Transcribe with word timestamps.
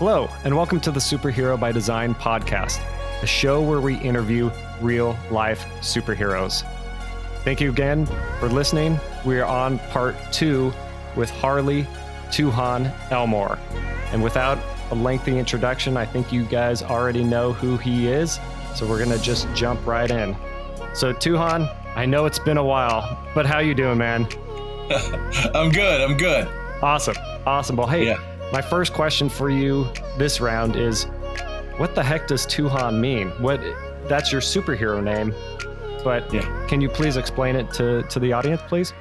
Hello, 0.00 0.30
and 0.44 0.56
welcome 0.56 0.80
to 0.80 0.90
the 0.90 0.98
Superhero 0.98 1.60
by 1.60 1.72
Design 1.72 2.14
podcast, 2.14 2.80
a 3.22 3.26
show 3.26 3.60
where 3.60 3.82
we 3.82 3.98
interview 3.98 4.50
real 4.80 5.14
life 5.30 5.66
superheroes. 5.82 6.64
Thank 7.44 7.60
you 7.60 7.68
again 7.68 8.06
for 8.38 8.48
listening. 8.48 8.98
We 9.26 9.38
are 9.40 9.44
on 9.44 9.78
part 9.90 10.16
two 10.32 10.72
with 11.16 11.28
Harley 11.28 11.86
Tuhon 12.30 12.90
Elmore. 13.10 13.58
And 14.12 14.22
without 14.22 14.56
a 14.90 14.94
lengthy 14.94 15.38
introduction, 15.38 15.98
I 15.98 16.06
think 16.06 16.32
you 16.32 16.46
guys 16.46 16.82
already 16.82 17.22
know 17.22 17.52
who 17.52 17.76
he 17.76 18.08
is. 18.08 18.40
So 18.74 18.88
we're 18.88 19.04
going 19.04 19.16
to 19.16 19.22
just 19.22 19.46
jump 19.54 19.86
right 19.86 20.10
in. 20.10 20.34
So 20.94 21.12
Tuhon, 21.12 21.70
I 21.94 22.06
know 22.06 22.24
it's 22.24 22.38
been 22.38 22.56
a 22.56 22.64
while, 22.64 23.18
but 23.34 23.44
how 23.44 23.58
you 23.58 23.74
doing, 23.74 23.98
man? 23.98 24.22
I'm 25.54 25.70
good. 25.70 26.00
I'm 26.00 26.16
good. 26.16 26.48
Awesome. 26.82 27.16
Awesome. 27.44 27.76
Well, 27.76 27.86
hey, 27.86 28.06
Yeah. 28.06 28.29
My 28.52 28.60
first 28.60 28.92
question 28.92 29.28
for 29.28 29.48
you 29.48 29.86
this 30.18 30.40
round 30.40 30.74
is 30.76 31.04
what 31.76 31.94
the 31.94 32.02
heck 32.02 32.26
does 32.26 32.46
Tuhon 32.46 33.00
mean? 33.00 33.28
What 33.40 33.60
that's 34.08 34.32
your 34.32 34.40
superhero 34.40 35.02
name, 35.02 35.32
but 36.02 36.32
Yeah. 36.34 36.66
can 36.66 36.80
you 36.80 36.88
please 36.88 37.16
explain 37.16 37.54
it 37.54 37.72
to 37.74 38.02
to 38.04 38.18
the 38.18 38.32
audience, 38.32 38.60
please? 38.66 38.92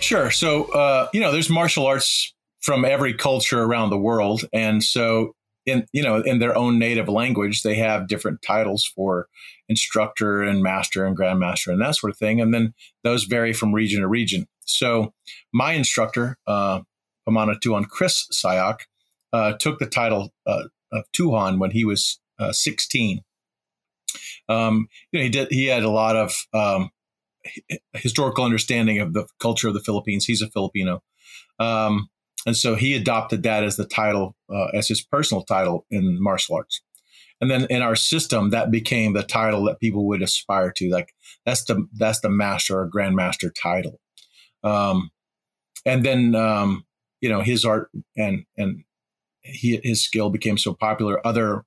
Sure. 0.00 0.30
So, 0.30 0.64
uh, 0.72 1.08
you 1.12 1.20
know, 1.20 1.30
there's 1.30 1.48
martial 1.48 1.86
arts 1.86 2.34
from 2.60 2.84
every 2.84 3.14
culture 3.14 3.62
around 3.62 3.90
the 3.90 3.98
world, 3.98 4.44
and 4.52 4.82
so 4.82 5.34
in 5.66 5.86
you 5.92 6.02
know 6.02 6.20
in 6.20 6.40
their 6.40 6.56
own 6.56 6.78
native 6.78 7.08
language, 7.08 7.62
they 7.62 7.76
have 7.76 8.08
different 8.08 8.42
titles 8.42 8.84
for 8.84 9.28
instructor 9.68 10.42
and 10.42 10.62
master 10.62 11.06
and 11.06 11.16
grandmaster 11.16 11.68
and 11.68 11.80
that 11.80 11.94
sort 11.94 12.10
of 12.10 12.18
thing, 12.18 12.40
and 12.40 12.52
then 12.52 12.74
those 13.04 13.24
vary 13.24 13.52
from 13.52 13.72
region 13.72 14.00
to 14.00 14.08
region. 14.08 14.46
So, 14.66 15.14
my 15.52 15.72
instructor, 15.74 16.38
uh, 16.46 16.80
Pamana 17.28 17.58
Tuhon 17.60 17.86
Chris 17.86 18.26
Sayoc, 18.32 18.80
uh, 19.32 19.54
took 19.54 19.78
the 19.78 19.86
title 19.86 20.32
uh, 20.46 20.64
of 20.92 21.04
Tuhon 21.12 21.58
when 21.58 21.70
he 21.70 21.84
was 21.84 22.20
uh, 22.38 22.52
16. 22.52 23.22
Um, 24.48 24.88
you 25.10 25.18
know, 25.18 25.24
he 25.24 25.30
did. 25.30 25.48
He 25.50 25.66
had 25.66 25.82
a 25.82 25.90
lot 25.90 26.16
of 26.16 26.32
um, 26.52 26.90
historical 27.94 28.44
understanding 28.44 29.00
of 29.00 29.12
the 29.12 29.26
culture 29.40 29.68
of 29.68 29.74
the 29.74 29.80
Philippines. 29.80 30.24
He's 30.24 30.42
a 30.42 30.50
Filipino. 30.50 31.02
Um, 31.58 32.10
and 32.46 32.56
so 32.56 32.74
he 32.74 32.94
adopted 32.94 33.42
that 33.44 33.64
as 33.64 33.76
the 33.76 33.86
title, 33.86 34.36
uh, 34.52 34.66
as 34.74 34.88
his 34.88 35.02
personal 35.02 35.42
title 35.42 35.86
in 35.90 36.22
martial 36.22 36.56
arts. 36.56 36.82
And 37.40 37.50
then 37.50 37.66
in 37.70 37.82
our 37.82 37.96
system, 37.96 38.50
that 38.50 38.70
became 38.70 39.12
the 39.12 39.22
title 39.22 39.64
that 39.64 39.80
people 39.80 40.06
would 40.06 40.22
aspire 40.22 40.70
to. 40.72 40.90
Like 40.90 41.14
that's 41.44 41.64
the 41.64 41.86
that's 41.92 42.20
the 42.20 42.30
master 42.30 42.80
or 42.80 42.90
grandmaster 42.90 43.50
title. 43.54 44.00
Um, 44.62 45.10
and 45.84 46.04
then 46.04 46.34
um, 46.34 46.84
you 47.20 47.28
know 47.28 47.40
his 47.40 47.64
art 47.64 47.90
and 48.16 48.44
and 48.56 48.84
he, 49.42 49.80
his 49.82 50.02
skill 50.02 50.30
became 50.30 50.58
so 50.58 50.74
popular. 50.74 51.24
Other 51.26 51.64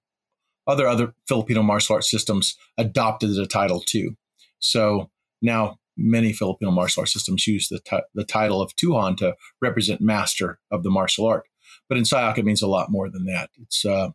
other 0.67 0.87
other 0.87 1.13
Filipino 1.27 1.63
martial 1.63 1.95
arts 1.95 2.11
systems 2.11 2.57
adopted 2.77 3.35
the 3.35 3.47
title 3.47 3.79
too. 3.79 4.17
So 4.59 5.09
now 5.41 5.79
many 5.95 6.33
Filipino 6.33 6.71
martial 6.71 7.01
arts 7.01 7.13
systems 7.13 7.47
use 7.47 7.69
the, 7.69 7.79
ti- 7.79 8.05
the 8.13 8.23
title 8.23 8.61
of 8.61 8.75
Tuhon 8.75 9.17
to 9.17 9.35
represent 9.61 10.01
master 10.01 10.59
of 10.71 10.83
the 10.83 10.91
martial 10.91 11.25
art. 11.25 11.45
But 11.89 11.97
in 11.97 12.03
Sayoc, 12.03 12.37
it 12.37 12.45
means 12.45 12.61
a 12.61 12.67
lot 12.67 12.91
more 12.91 13.09
than 13.09 13.25
that. 13.25 13.49
It's 13.59 13.85
uh, 13.85 14.09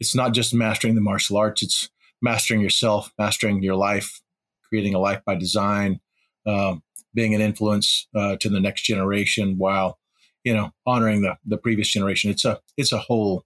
it's 0.00 0.14
not 0.14 0.32
just 0.32 0.54
mastering 0.54 0.94
the 0.94 1.00
martial 1.00 1.36
arts; 1.36 1.62
it's 1.62 1.90
mastering 2.20 2.60
yourself, 2.60 3.12
mastering 3.18 3.62
your 3.62 3.76
life, 3.76 4.20
creating 4.68 4.94
a 4.94 4.98
life 4.98 5.20
by 5.24 5.34
design, 5.34 6.00
um, 6.46 6.82
being 7.14 7.34
an 7.34 7.40
influence 7.40 8.08
uh, 8.14 8.36
to 8.36 8.48
the 8.48 8.60
next 8.60 8.82
generation, 8.82 9.56
while 9.58 9.98
you 10.44 10.54
know 10.54 10.70
honoring 10.86 11.22
the 11.22 11.36
the 11.44 11.56
previous 11.56 11.88
generation. 11.88 12.30
It's 12.30 12.44
a 12.44 12.60
it's 12.76 12.92
a 12.92 12.98
whole 12.98 13.44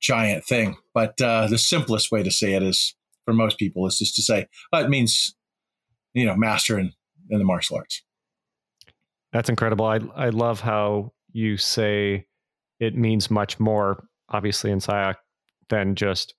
giant 0.00 0.44
thing. 0.44 0.76
But 0.92 1.20
uh, 1.20 1.46
the 1.48 1.58
simplest 1.58 2.12
way 2.12 2.22
to 2.22 2.30
say 2.30 2.54
it 2.54 2.62
is 2.62 2.94
for 3.24 3.32
most 3.32 3.58
people 3.58 3.86
is 3.86 3.98
just 3.98 4.14
to 4.16 4.22
say 4.22 4.46
oh, 4.72 4.80
it 4.80 4.90
means 4.90 5.34
you 6.12 6.26
know 6.26 6.36
master 6.36 6.78
in, 6.78 6.92
in 7.30 7.38
the 7.38 7.44
martial 7.44 7.76
arts. 7.76 8.02
That's 9.32 9.48
incredible. 9.48 9.86
I 9.86 10.00
I 10.14 10.28
love 10.28 10.60
how 10.60 11.12
you 11.32 11.56
say 11.56 12.26
it 12.80 12.96
means 12.96 13.30
much 13.30 13.58
more, 13.58 14.06
obviously 14.28 14.70
in 14.70 14.78
Sayoc, 14.78 15.16
than 15.68 15.94
just 15.94 16.34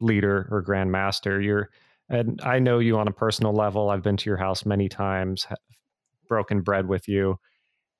leader 0.00 0.48
or 0.50 0.62
grandmaster. 0.62 1.44
You're 1.44 1.70
and 2.08 2.40
I 2.42 2.58
know 2.58 2.78
you 2.78 2.98
on 2.98 3.08
a 3.08 3.12
personal 3.12 3.52
level. 3.52 3.90
I've 3.90 4.02
been 4.02 4.16
to 4.16 4.30
your 4.30 4.38
house 4.38 4.64
many 4.64 4.88
times, 4.88 5.46
broken 6.26 6.62
bread 6.62 6.88
with 6.88 7.06
you, 7.08 7.38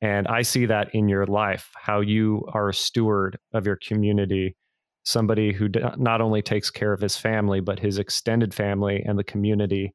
and 0.01 0.29
I 0.29 0.43
see 0.43 0.67
that 0.67 0.95
in 0.95 1.09
your 1.09 1.27
life. 1.27 1.71
How 1.75 2.01
you 2.01 2.45
are 2.53 2.69
a 2.69 2.75
steward 2.75 3.39
of 3.53 3.67
your 3.67 3.77
community, 3.77 4.57
somebody 5.05 5.53
who 5.53 5.69
not 5.97 6.21
only 6.21 6.43
takes 6.43 6.71
care 6.71 6.93
of 6.93 7.01
his 7.01 7.17
family 7.17 7.61
but 7.61 7.81
his 7.81 7.99
extended 7.99 8.55
family 8.55 9.03
and 9.05 9.19
the 9.19 9.25
community 9.25 9.95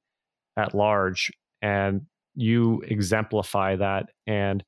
at 0.57 0.75
large. 0.75 1.31
And 1.61 2.01
you 2.35 2.81
exemplify 2.87 3.77
that. 3.77 4.09
And 4.27 4.63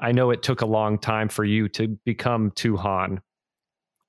I 0.00 0.12
know 0.12 0.30
it 0.30 0.42
took 0.42 0.60
a 0.60 0.66
long 0.66 0.98
time 0.98 1.28
for 1.28 1.44
you 1.44 1.68
to 1.70 1.88
become 2.04 2.50
Tuhon, 2.52 3.18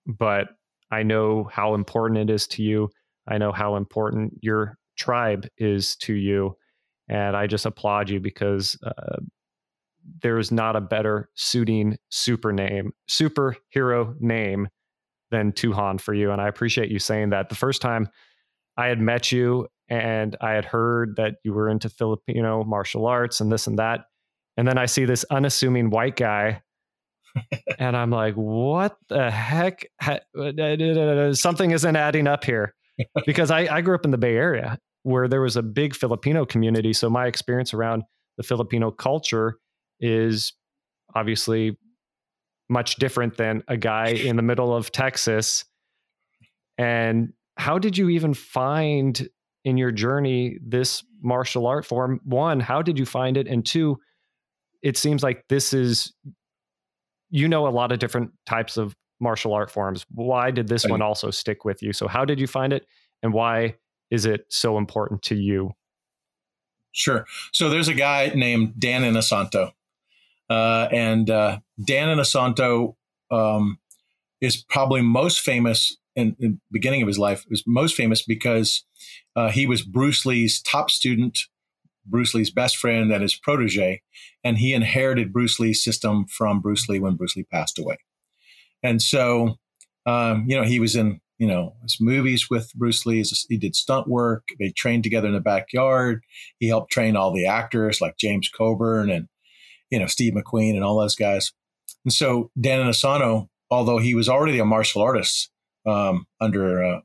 but 0.06 0.48
I 0.92 1.04
know 1.04 1.50
how 1.52 1.74
important 1.74 2.30
it 2.30 2.34
is 2.34 2.48
to 2.48 2.64
you. 2.64 2.90
I 3.28 3.38
know 3.38 3.52
how 3.52 3.78
important 3.78 4.34
your 4.42 4.78
tribe 4.98 5.48
is 5.58 5.96
to 5.98 6.14
you. 6.14 6.56
And 7.10 7.36
I 7.36 7.48
just 7.48 7.66
applaud 7.66 8.10
you 8.10 8.20
because 8.20 8.78
uh, 8.86 9.18
there 10.22 10.38
is 10.38 10.52
not 10.52 10.76
a 10.76 10.82
better 10.82 11.30
suiting 11.36 11.98
super 12.10 12.52
name, 12.52 12.94
superhero 13.10 14.20
name 14.20 14.68
than 15.32 15.52
Tuhon 15.52 16.00
for 16.00 16.14
you. 16.14 16.32
And 16.32 16.42
I 16.42 16.48
appreciate 16.48 16.90
you 16.90 17.00
saying 17.00 17.32
that. 17.32 17.50
The 17.50 17.56
first 17.56 17.82
time 17.82 18.10
I 18.78 18.88
had 18.88 19.00
met 19.00 19.32
you 19.32 19.68
and 19.90 20.36
I 20.42 20.52
had 20.52 20.66
heard 20.66 21.16
that 21.18 21.36
you 21.44 21.54
were 21.54 21.70
into 21.70 21.90
Filipino 21.90 22.64
martial 22.64 23.06
arts 23.06 23.42
and 23.42 23.52
this 23.52 23.68
and 23.68 23.80
that. 23.80 24.06
And 24.58 24.68
then 24.68 24.78
I 24.78 24.86
see 24.86 25.06
this 25.06 25.26
unassuming 25.32 25.90
white 25.90 26.16
guy 26.16 26.62
and 27.80 27.98
I'm 27.98 28.12
like, 28.12 28.36
what 28.36 28.98
the 29.10 29.32
heck? 29.32 29.86
Something 31.34 31.72
isn't 31.72 31.96
adding 31.96 32.28
up 32.28 32.44
here. 32.44 32.76
Because 33.26 33.50
I, 33.50 33.62
I 33.76 33.82
grew 33.82 33.96
up 33.96 34.06
in 34.06 34.12
the 34.12 34.18
Bay 34.18 34.36
Area 34.36 34.78
where 35.02 35.28
there 35.28 35.42
was 35.42 35.58
a 35.58 35.64
big 35.64 35.96
Filipino 35.96 36.46
community. 36.46 36.94
So 36.94 37.10
my 37.10 37.28
experience 37.28 37.74
around 37.74 38.04
the 38.38 38.44
Filipino 38.44 38.92
culture 38.92 39.58
is 40.00 40.54
obviously 41.16 41.78
much 42.70 42.96
different 42.96 43.38
than 43.38 43.64
a 43.68 43.78
guy 43.78 44.08
in 44.10 44.36
the 44.36 44.42
middle 44.42 44.76
of 44.76 44.92
Texas. 44.92 45.66
And 46.78 47.34
how 47.58 47.78
did 47.78 47.98
you 47.98 48.10
even 48.10 48.34
find 48.34 49.28
in 49.64 49.78
your 49.78 49.92
journey 49.92 50.58
this 50.66 51.04
martial 51.22 51.68
art 51.68 51.86
form? 51.86 52.20
One, 52.24 52.60
how 52.60 52.82
did 52.82 52.98
you 52.98 53.06
find 53.06 53.38
it? 53.38 53.48
And 53.48 53.66
two, 53.66 54.00
it 54.82 54.98
seems 54.98 55.24
like 55.24 55.46
this 55.50 55.74
is 55.74 56.14
you 57.30 57.48
know 57.48 57.68
a 57.68 57.70
lot 57.70 57.92
of 57.92 58.00
different 58.00 58.32
types 58.46 58.78
of 58.78 58.96
martial 59.20 59.54
art 59.54 59.72
forms. 59.72 60.06
Why 60.12 60.52
did 60.52 60.68
this 60.68 60.86
one 60.86 61.02
also 61.02 61.32
stick 61.32 61.66
with 61.66 61.82
you? 61.82 61.94
So 61.94 62.08
how 62.08 62.26
did 62.26 62.40
you 62.40 62.46
find 62.46 62.74
it 62.74 62.86
and 63.24 63.34
why 63.34 63.76
is 64.12 64.26
it 64.26 64.46
so 64.50 64.78
important 64.78 65.24
to 65.24 65.36
you? 65.36 65.72
Sure. 66.92 67.26
So 67.52 67.70
there's 67.70 67.88
a 67.88 67.94
guy 67.96 68.32
named 68.36 68.74
Dan 68.78 69.02
Inosanto. 69.02 69.72
Uh, 70.50 70.88
and 70.92 71.30
uh, 71.30 71.60
Dan 71.84 72.16
Inosanto 72.16 72.96
um, 73.32 73.80
is 74.42 74.64
probably 74.70 75.02
most 75.02 75.40
famous 75.40 75.98
in, 76.16 76.36
in 76.40 76.52
the 76.52 76.60
beginning 76.72 77.02
of 77.02 77.08
his 77.08 77.18
life, 77.20 77.46
was 77.50 77.64
most 77.66 77.96
famous 77.96 78.24
because 78.24 78.86
uh, 79.36 79.50
he 79.50 79.66
was 79.66 79.82
Bruce 79.82 80.26
Lee's 80.26 80.62
top 80.62 80.92
student, 80.92 81.40
Bruce 82.06 82.34
Lee's 82.34 82.52
best 82.52 82.78
friend, 82.78 83.12
and 83.12 83.22
his 83.22 83.36
protege. 83.36 84.02
And 84.44 84.58
he 84.58 84.74
inherited 84.74 85.34
Bruce 85.34 85.60
Lee's 85.60 85.84
system 85.84 86.26
from 86.28 86.60
Bruce 86.60 86.88
Lee 86.90 87.00
when 87.00 87.16
Bruce 87.16 87.36
Lee 87.36 87.48
passed 87.52 87.80
away. 87.80 87.98
And 88.84 89.02
so, 89.02 89.56
um, 90.06 90.46
you 90.48 90.56
know, 90.56 90.64
he 90.64 90.80
was 90.80 90.96
in, 90.96 91.22
you 91.40 91.48
know, 91.48 91.74
his 91.82 91.98
movies 92.00 92.50
with 92.50 92.72
Bruce 92.76 93.06
Lee. 93.06 93.24
He 93.50 93.58
did 93.58 93.76
stunt 93.76 94.08
work. 94.08 94.50
They 94.60 94.70
trained 94.70 95.04
together 95.04 95.28
in 95.28 95.34
the 95.34 95.40
backyard. 95.40 96.24
He 96.60 96.68
helped 96.68 96.92
train 96.92 97.16
all 97.16 97.34
the 97.34 97.48
actors 97.48 98.02
like 98.02 98.18
James 98.18 98.50
Coburn 98.50 99.10
and, 99.10 99.28
you 99.90 100.00
know, 100.00 100.08
Steve 100.08 100.34
McQueen 100.34 100.76
and 100.76 100.84
all 100.84 101.00
those 101.00 101.16
guys. 101.16 101.52
And 102.06 102.14
so 102.14 102.52
Dan 102.60 102.86
Inosanto, 102.86 103.48
although 103.70 104.00
he 104.00 104.16
was 104.16 104.30
already 104.30 104.60
a 104.60 104.66
martial 104.66 105.02
artist 105.02 105.50
um, 105.86 106.26
under 106.42 106.84
uh, 106.84 107.00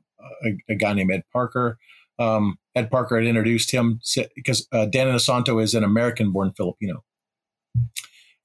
a, 0.45 0.73
a 0.73 0.75
guy 0.75 0.93
named 0.93 1.11
Ed 1.11 1.23
Parker, 1.31 1.77
um, 2.19 2.57
Ed 2.75 2.91
Parker 2.91 3.17
had 3.17 3.27
introduced 3.27 3.71
him 3.71 3.99
because 4.35 4.67
uh, 4.71 4.85
Dan 4.85 5.07
Inosanto 5.07 5.61
is 5.61 5.73
an 5.73 5.83
American-born 5.83 6.53
Filipino. 6.55 7.03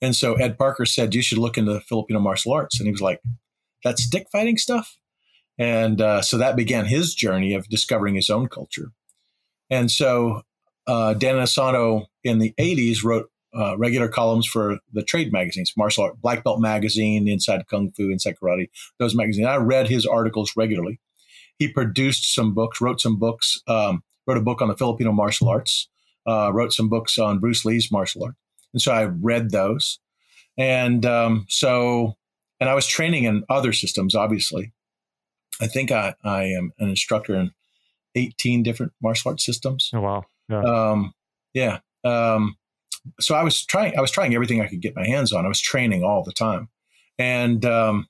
And 0.00 0.14
so 0.14 0.34
Ed 0.34 0.58
Parker 0.58 0.86
said, 0.86 1.14
"You 1.14 1.22
should 1.22 1.38
look 1.38 1.56
into 1.58 1.80
Filipino 1.80 2.20
martial 2.20 2.52
arts." 2.52 2.78
And 2.78 2.86
he 2.86 2.92
was 2.92 3.00
like, 3.00 3.20
"That's 3.82 4.02
stick 4.02 4.26
fighting 4.30 4.58
stuff." 4.58 4.98
And 5.58 6.00
uh, 6.00 6.20
so 6.22 6.36
that 6.38 6.56
began 6.56 6.86
his 6.86 7.14
journey 7.14 7.54
of 7.54 7.68
discovering 7.68 8.14
his 8.14 8.28
own 8.28 8.48
culture. 8.48 8.92
And 9.70 9.90
so 9.90 10.42
uh, 10.86 11.14
Dan 11.14 11.36
Inosanto 11.36 12.06
in 12.22 12.38
the 12.38 12.54
'80s 12.58 13.02
wrote 13.02 13.30
uh, 13.56 13.76
regular 13.78 14.08
columns 14.08 14.46
for 14.46 14.78
the 14.92 15.02
trade 15.02 15.32
magazines, 15.32 15.72
martial 15.76 16.04
art, 16.04 16.20
Black 16.20 16.44
Belt 16.44 16.60
Magazine, 16.60 17.28
Inside 17.28 17.66
Kung 17.68 17.90
Fu, 17.92 18.10
Inside 18.10 18.36
Karate, 18.42 18.68
those 18.98 19.14
magazines. 19.14 19.46
I 19.46 19.56
read 19.56 19.88
his 19.88 20.06
articles 20.06 20.52
regularly. 20.56 21.00
He 21.58 21.68
produced 21.68 22.34
some 22.34 22.52
books, 22.54 22.80
wrote 22.80 23.00
some 23.00 23.18
books, 23.18 23.60
um, 23.68 24.02
wrote 24.26 24.38
a 24.38 24.42
book 24.42 24.60
on 24.60 24.68
the 24.68 24.76
Filipino 24.76 25.12
martial 25.12 25.48
arts, 25.48 25.88
uh, 26.26 26.50
wrote 26.52 26.72
some 26.72 26.88
books 26.88 27.18
on 27.18 27.38
Bruce 27.38 27.64
Lee's 27.64 27.92
martial 27.92 28.24
art. 28.24 28.34
And 28.72 28.82
so 28.82 28.92
I 28.92 29.04
read 29.04 29.50
those. 29.50 30.00
And 30.58 31.06
um, 31.06 31.46
so, 31.48 32.16
and 32.60 32.68
I 32.68 32.74
was 32.74 32.86
training 32.86 33.24
in 33.24 33.44
other 33.48 33.72
systems, 33.72 34.14
obviously. 34.14 34.72
I 35.60 35.68
think 35.68 35.92
I, 35.92 36.14
I 36.24 36.44
am 36.44 36.72
an 36.78 36.88
instructor 36.88 37.34
in 37.36 37.52
18 38.16 38.62
different 38.62 38.92
martial 39.00 39.30
arts 39.30 39.44
systems. 39.44 39.90
Oh, 39.94 40.00
wow. 40.00 40.24
Yeah. 40.48 40.62
Um, 40.62 41.14
yeah. 41.52 41.78
Um, 42.04 42.56
so 43.20 43.34
I 43.34 43.42
was 43.42 43.64
trying, 43.64 43.96
I 43.96 44.00
was 44.00 44.10
trying 44.10 44.34
everything 44.34 44.60
I 44.60 44.66
could 44.66 44.80
get 44.80 44.96
my 44.96 45.06
hands 45.06 45.32
on. 45.32 45.44
I 45.44 45.48
was 45.48 45.60
training 45.60 46.04
all 46.04 46.22
the 46.22 46.32
time. 46.32 46.68
And, 47.18 47.64
um, 47.64 48.08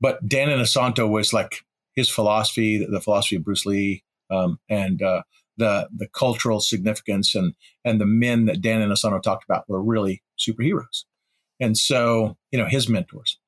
but 0.00 0.26
Dan 0.26 0.48
Inosanto 0.48 1.08
was 1.08 1.32
like 1.32 1.64
his 1.94 2.08
philosophy, 2.08 2.84
the 2.84 3.00
philosophy 3.00 3.36
of 3.36 3.44
Bruce 3.44 3.66
Lee, 3.66 4.04
um, 4.30 4.58
and, 4.68 5.02
uh, 5.02 5.22
the, 5.56 5.88
the 5.94 6.08
cultural 6.08 6.60
significance 6.60 7.34
and, 7.34 7.54
and 7.84 8.00
the 8.00 8.06
men 8.06 8.46
that 8.46 8.62
Dan 8.62 8.80
Inosanto 8.80 9.22
talked 9.22 9.44
about 9.44 9.68
were 9.68 9.82
really 9.82 10.22
superheroes. 10.38 11.04
And 11.58 11.76
so, 11.76 12.38
you 12.50 12.58
know, 12.58 12.66
his 12.66 12.88
mentors. 12.88 13.38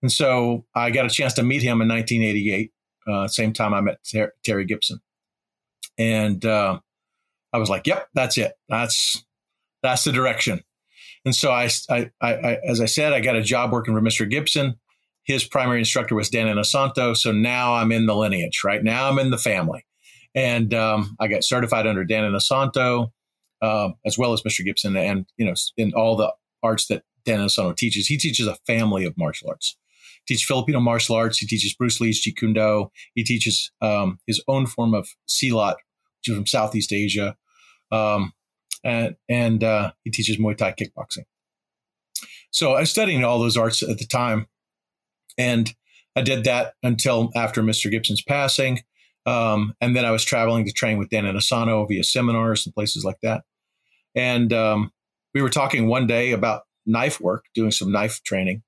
And 0.00 0.10
so 0.10 0.64
I 0.74 0.90
got 0.90 1.04
a 1.04 1.10
chance 1.10 1.34
to 1.34 1.42
meet 1.42 1.60
him 1.60 1.82
in 1.82 1.88
1988, 1.88 2.72
uh, 3.06 3.28
same 3.28 3.52
time 3.52 3.74
I 3.74 3.80
met 3.82 3.98
Ter- 4.10 4.32
Terry 4.44 4.64
Gibson. 4.64 5.00
And, 5.98 6.44
uh, 6.46 6.78
I 7.52 7.58
was 7.58 7.70
like, 7.70 7.86
yep, 7.86 8.08
that's 8.14 8.38
it. 8.38 8.52
That's 8.68 9.24
that's 9.82 10.04
the 10.04 10.12
direction. 10.12 10.60
And 11.24 11.34
so 11.34 11.50
I, 11.50 11.68
I, 11.90 12.10
I, 12.22 12.58
as 12.68 12.80
I 12.80 12.86
said, 12.86 13.12
I 13.12 13.20
got 13.20 13.36
a 13.36 13.42
job 13.42 13.72
working 13.72 13.94
for 13.94 14.00
Mr. 14.00 14.28
Gibson. 14.28 14.76
His 15.24 15.44
primary 15.44 15.80
instructor 15.80 16.14
was 16.14 16.30
Dan 16.30 16.46
Inosanto. 16.46 17.16
So 17.16 17.32
now 17.32 17.74
I'm 17.74 17.92
in 17.92 18.06
the 18.06 18.14
lineage, 18.14 18.62
right? 18.64 18.82
Now 18.82 19.10
I'm 19.10 19.18
in 19.18 19.30
the 19.30 19.38
family. 19.38 19.84
And 20.34 20.72
um, 20.72 21.16
I 21.20 21.28
got 21.28 21.44
certified 21.44 21.86
under 21.86 22.04
Dan 22.04 22.24
Inosanto, 22.24 23.10
uh, 23.60 23.90
as 24.06 24.16
well 24.16 24.32
as 24.32 24.42
Mr. 24.42 24.64
Gibson, 24.64 24.96
and 24.96 25.26
you 25.36 25.44
know, 25.44 25.54
in 25.76 25.92
all 25.94 26.16
the 26.16 26.32
arts 26.62 26.86
that 26.86 27.02
Dan 27.24 27.40
Inosanto 27.40 27.76
teaches. 27.76 28.06
He 28.06 28.16
teaches 28.16 28.46
a 28.46 28.56
family 28.66 29.04
of 29.04 29.16
martial 29.16 29.50
arts. 29.50 29.76
He 30.24 30.34
teaches 30.34 30.46
Filipino 30.46 30.80
martial 30.80 31.16
arts. 31.16 31.38
He 31.38 31.46
teaches 31.46 31.74
Bruce 31.74 32.00
Lee's 32.00 32.24
Jeet 32.24 32.36
Kune 32.36 32.54
Do. 32.54 32.90
He 33.14 33.24
teaches 33.24 33.70
um, 33.80 34.18
his 34.26 34.42
own 34.48 34.66
form 34.66 34.94
of 34.94 35.08
Silat, 35.28 35.74
which 36.18 36.28
is 36.28 36.36
from 36.36 36.46
Southeast 36.46 36.92
Asia. 36.92 37.36
Um, 37.90 38.32
and, 38.88 39.16
and 39.28 39.62
uh, 39.62 39.92
he 40.04 40.10
teaches 40.10 40.38
Muay 40.38 40.56
Thai 40.56 40.72
kickboxing. 40.72 41.24
So 42.50 42.72
I 42.72 42.80
was 42.80 42.90
studying 42.90 43.22
all 43.24 43.38
those 43.38 43.56
arts 43.56 43.82
at 43.82 43.98
the 43.98 44.06
time, 44.06 44.46
and 45.36 45.72
I 46.16 46.22
did 46.22 46.44
that 46.44 46.74
until 46.82 47.30
after 47.36 47.62
Mr. 47.62 47.90
Gibson's 47.90 48.22
passing. 48.22 48.80
Um, 49.26 49.74
and 49.80 49.94
then 49.94 50.06
I 50.06 50.10
was 50.10 50.24
traveling 50.24 50.64
to 50.64 50.72
train 50.72 50.96
with 50.96 51.10
Dan 51.10 51.24
Inosanto 51.24 51.86
via 51.86 52.02
seminars 52.02 52.64
and 52.64 52.74
places 52.74 53.04
like 53.04 53.18
that. 53.22 53.42
And 54.14 54.52
um, 54.54 54.90
we 55.34 55.42
were 55.42 55.50
talking 55.50 55.86
one 55.86 56.06
day 56.06 56.32
about 56.32 56.62
knife 56.86 57.20
work, 57.20 57.44
doing 57.54 57.70
some 57.70 57.92
knife 57.92 58.22
training. 58.22 58.62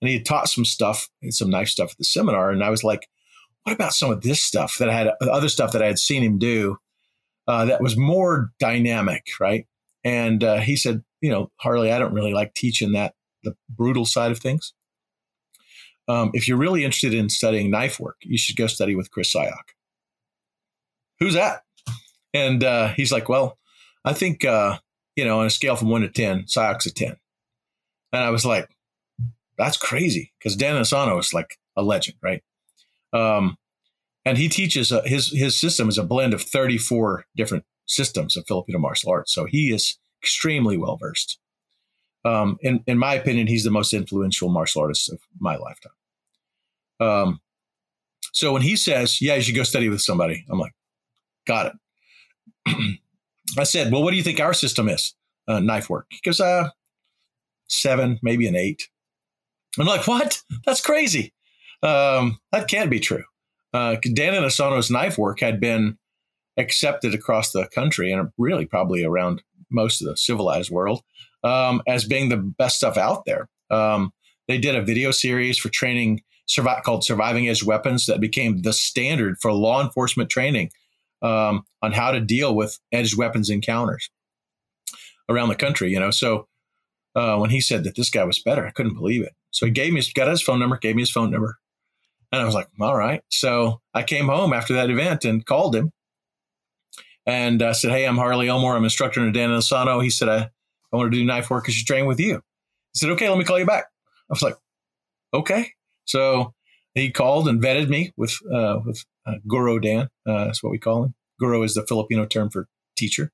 And 0.00 0.08
he 0.08 0.16
had 0.16 0.26
taught 0.26 0.48
some 0.48 0.66
stuff, 0.66 1.08
some 1.30 1.48
knife 1.48 1.68
stuff 1.68 1.92
at 1.92 1.98
the 1.98 2.04
seminar. 2.04 2.50
And 2.50 2.62
I 2.62 2.68
was 2.68 2.84
like, 2.84 3.08
what 3.62 3.72
about 3.72 3.94
some 3.94 4.10
of 4.10 4.20
this 4.20 4.42
stuff 4.42 4.76
that 4.78 4.90
I 4.90 4.92
had, 4.92 5.10
other 5.22 5.48
stuff 5.48 5.72
that 5.72 5.82
I 5.82 5.86
had 5.86 5.98
seen 5.98 6.22
him 6.22 6.38
do 6.38 6.76
uh, 7.48 7.64
that 7.66 7.82
was 7.82 7.96
more 7.96 8.52
dynamic, 8.58 9.26
right? 9.40 9.66
And 10.04 10.42
uh, 10.42 10.58
he 10.58 10.76
said, 10.76 11.02
you 11.20 11.30
know, 11.30 11.50
Harley, 11.56 11.92
I 11.92 11.98
don't 11.98 12.14
really 12.14 12.32
like 12.32 12.54
teaching 12.54 12.92
that 12.92 13.14
the 13.42 13.54
brutal 13.68 14.04
side 14.04 14.30
of 14.30 14.38
things. 14.38 14.72
Um, 16.08 16.30
if 16.34 16.48
you're 16.48 16.58
really 16.58 16.84
interested 16.84 17.14
in 17.14 17.28
studying 17.28 17.70
knife 17.70 18.00
work, 18.00 18.16
you 18.22 18.36
should 18.36 18.56
go 18.56 18.66
study 18.66 18.94
with 18.94 19.10
Chris 19.10 19.32
Sayoc. 19.32 19.74
Who's 21.20 21.34
that? 21.34 21.62
And 22.34 22.64
uh, 22.64 22.88
he's 22.88 23.12
like, 23.12 23.28
well, 23.28 23.58
I 24.04 24.12
think, 24.12 24.44
uh, 24.44 24.78
you 25.14 25.24
know, 25.24 25.40
on 25.40 25.46
a 25.46 25.50
scale 25.50 25.76
from 25.76 25.90
one 25.90 26.02
to 26.02 26.08
10, 26.08 26.44
Sayoc's 26.44 26.86
a 26.86 26.92
10. 26.92 27.16
And 28.12 28.24
I 28.24 28.30
was 28.30 28.44
like, 28.44 28.68
that's 29.56 29.76
crazy 29.76 30.32
because 30.38 30.56
Dan 30.56 30.76
Inosanto 30.76 31.18
is 31.20 31.32
like 31.32 31.58
a 31.76 31.82
legend, 31.82 32.16
right? 32.22 32.42
Um, 33.12 33.56
and 34.24 34.38
he 34.38 34.48
teaches 34.48 34.92
uh, 34.92 35.02
his 35.04 35.32
his 35.32 35.58
system 35.58 35.88
is 35.88 35.98
a 35.98 36.04
blend 36.04 36.34
of 36.34 36.42
34 36.42 37.24
different 37.36 37.64
systems 37.86 38.36
of 38.36 38.46
Filipino 38.46 38.78
martial 38.78 39.10
arts. 39.10 39.34
So 39.34 39.44
he 39.44 39.72
is 39.72 39.98
extremely 40.22 40.76
well 40.76 40.96
versed. 40.96 41.38
Um, 42.24 42.56
in 42.60 42.84
in 42.86 42.98
my 42.98 43.14
opinion, 43.14 43.48
he's 43.48 43.64
the 43.64 43.70
most 43.70 43.92
influential 43.92 44.48
martial 44.48 44.82
artist 44.82 45.10
of 45.12 45.18
my 45.40 45.56
lifetime. 45.56 45.92
Um, 47.00 47.40
so 48.32 48.52
when 48.52 48.62
he 48.62 48.76
says, 48.76 49.20
"Yeah, 49.20 49.34
you 49.34 49.42
should 49.42 49.56
go 49.56 49.64
study 49.64 49.88
with 49.88 50.00
somebody," 50.00 50.44
I'm 50.50 50.58
like, 50.58 50.72
"Got 51.46 51.74
it." 52.66 52.98
I 53.58 53.64
said, 53.64 53.90
"Well, 53.92 54.02
what 54.02 54.12
do 54.12 54.16
you 54.16 54.22
think 54.22 54.40
our 54.40 54.54
system 54.54 54.88
is? 54.88 55.14
Uh, 55.48 55.58
knife 55.58 55.90
work?" 55.90 56.06
He 56.10 56.20
goes, 56.22 56.38
"Uh, 56.38 56.70
seven, 57.68 58.20
maybe 58.22 58.46
an 58.46 58.54
eight. 58.54 58.88
I'm 59.78 59.86
like, 59.86 60.06
"What? 60.06 60.42
That's 60.64 60.80
crazy. 60.80 61.34
Um, 61.82 62.38
that 62.52 62.68
can't 62.68 62.90
be 62.90 63.00
true." 63.00 63.24
Uh, 63.72 63.96
Dan 64.14 64.34
Inosanto's 64.34 64.90
knife 64.90 65.18
work 65.18 65.40
had 65.40 65.60
been 65.60 65.98
accepted 66.58 67.14
across 67.14 67.52
the 67.52 67.66
country 67.68 68.12
and 68.12 68.30
really 68.38 68.66
probably 68.66 69.04
around 69.04 69.42
most 69.70 70.02
of 70.02 70.08
the 70.08 70.16
civilized 70.16 70.70
world 70.70 71.02
um, 71.44 71.82
as 71.86 72.04
being 72.04 72.28
the 72.28 72.36
best 72.36 72.76
stuff 72.76 72.96
out 72.96 73.24
there. 73.24 73.48
Um, 73.70 74.12
they 74.48 74.58
did 74.58 74.76
a 74.76 74.82
video 74.82 75.10
series 75.10 75.58
for 75.58 75.70
training 75.70 76.22
survive, 76.46 76.82
called 76.84 77.04
Surviving 77.04 77.48
Edge 77.48 77.64
Weapons 77.64 78.06
that 78.06 78.20
became 78.20 78.62
the 78.62 78.72
standard 78.72 79.38
for 79.40 79.52
law 79.52 79.82
enforcement 79.82 80.28
training 80.30 80.70
um, 81.22 81.64
on 81.80 81.92
how 81.92 82.10
to 82.10 82.20
deal 82.20 82.54
with 82.54 82.78
edged 82.92 83.16
weapons 83.16 83.48
encounters 83.48 84.10
around 85.28 85.48
the 85.48 85.54
country. 85.54 85.90
You 85.90 86.00
know, 86.00 86.10
so 86.10 86.48
uh, 87.14 87.36
when 87.38 87.50
he 87.50 87.60
said 87.60 87.84
that 87.84 87.96
this 87.96 88.10
guy 88.10 88.24
was 88.24 88.38
better, 88.38 88.66
I 88.66 88.70
couldn't 88.70 88.94
believe 88.94 89.22
it. 89.22 89.32
So 89.50 89.66
he 89.66 89.72
gave 89.72 89.92
me, 89.92 90.02
got 90.14 90.28
his 90.28 90.42
phone 90.42 90.58
number, 90.58 90.76
gave 90.78 90.96
me 90.96 91.02
his 91.02 91.10
phone 91.10 91.30
number. 91.30 91.58
And 92.32 92.40
I 92.40 92.44
was 92.44 92.54
like, 92.54 92.68
all 92.80 92.96
right. 92.96 93.22
So 93.28 93.80
I 93.92 94.02
came 94.02 94.26
home 94.26 94.54
after 94.54 94.72
that 94.74 94.90
event 94.90 95.24
and 95.24 95.44
called 95.44 95.76
him 95.76 95.92
and 97.26 97.62
uh, 97.62 97.74
said, 97.74 97.90
Hey, 97.90 98.06
I'm 98.06 98.16
Harley 98.16 98.48
Elmore. 98.48 98.74
I'm 98.74 98.84
instructor 98.84 99.24
in 99.24 99.32
Dan 99.32 99.50
Inosanto. 99.50 100.02
He 100.02 100.10
said, 100.10 100.28
I, 100.28 100.50
I 100.92 100.96
want 100.96 101.12
to 101.12 101.18
do 101.18 101.24
knife 101.24 101.50
work 101.50 101.68
as 101.68 101.78
you 101.78 101.84
train 101.84 102.06
with 102.06 102.18
you. 102.18 102.36
He 102.94 102.98
said, 102.98 103.10
okay, 103.10 103.28
let 103.28 103.38
me 103.38 103.44
call 103.44 103.58
you 103.58 103.66
back. 103.66 103.84
I 103.84 104.32
was 104.32 104.42
like, 104.42 104.56
okay. 105.32 105.72
So 106.04 106.54
he 106.94 107.10
called 107.10 107.48
and 107.48 107.62
vetted 107.62 107.88
me 107.88 108.12
with, 108.16 108.34
uh, 108.52 108.80
with 108.84 109.04
uh, 109.26 109.34
Guro 109.46 109.80
Dan. 109.80 110.08
Uh, 110.26 110.46
that's 110.46 110.62
what 110.62 110.70
we 110.70 110.78
call 110.78 111.04
him. 111.04 111.14
Guro 111.40 111.64
is 111.64 111.74
the 111.74 111.86
Filipino 111.86 112.26
term 112.26 112.50
for 112.50 112.66
teacher. 112.96 113.30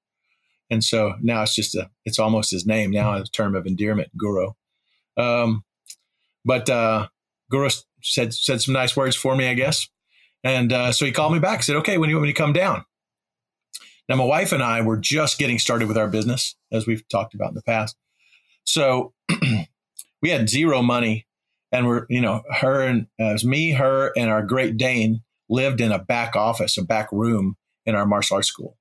And 0.71 0.85
so 0.85 1.15
now 1.23 1.43
it's 1.43 1.55
just 1.55 1.75
a, 1.75 1.91
it's 2.05 2.19
almost 2.19 2.51
his 2.51 2.67
name 2.67 2.91
now, 2.91 3.15
a 3.15 3.25
term 3.25 3.55
of 3.55 3.67
endearment, 3.67 4.11
Guro. 4.21 4.53
Um, 5.17 5.65
but, 6.45 6.69
uh, 6.69 7.09
Guro 7.53 7.83
said 8.03 8.35
said 8.35 8.61
some 8.61 8.75
nice 8.75 8.97
words 8.97 9.17
for 9.17 9.37
me, 9.37 9.49
I 9.49 9.55
guess. 9.55 9.89
And 10.45 10.73
uh, 10.73 10.93
so 10.93 11.05
he 11.05 11.13
called 11.13 11.33
me 11.33 11.39
back. 11.39 11.63
Said, 11.63 11.77
"Okay, 11.77 11.99
when 11.99 12.09
do 12.09 12.13
you 12.13 12.17
want 12.17 12.27
me 12.27 12.33
to 12.33 12.39
come 12.39 12.53
down?" 12.53 12.85
Now, 14.09 14.17
my 14.17 14.25
wife 14.25 14.53
and 14.53 14.63
I 14.63 14.81
were 14.81 14.97
just 14.97 15.39
getting 15.39 15.59
started 15.59 15.89
with 15.89 15.99
our 15.99 16.09
business, 16.09 16.57
as 16.73 16.87
we've 16.87 17.07
talked 17.09 17.35
about 17.35 17.51
in 17.51 17.55
the 17.55 17.63
past. 17.63 17.97
So 18.65 19.13
we 20.23 20.31
had 20.31 20.49
zero 20.49 20.83
money, 20.83 21.27
and 21.73 21.87
we're 21.87 22.07
you 22.09 22.21
know 22.21 22.43
her 22.61 22.83
and 22.83 23.07
uh, 23.21 23.31
it 23.31 23.33
was 23.33 23.45
me, 23.45 23.73
her, 23.73 24.13
and 24.17 24.31
our 24.31 24.43
Great 24.43 24.77
Dane 24.77 25.23
lived 25.49 25.81
in 25.81 25.93
a 25.93 25.99
back 25.99 26.37
office, 26.37 26.79
a 26.79 26.83
back 26.83 27.11
room 27.13 27.57
in 27.87 27.95
our 27.95 28.07
martial 28.07 28.37
arts 28.37 28.49
school. 28.49 28.77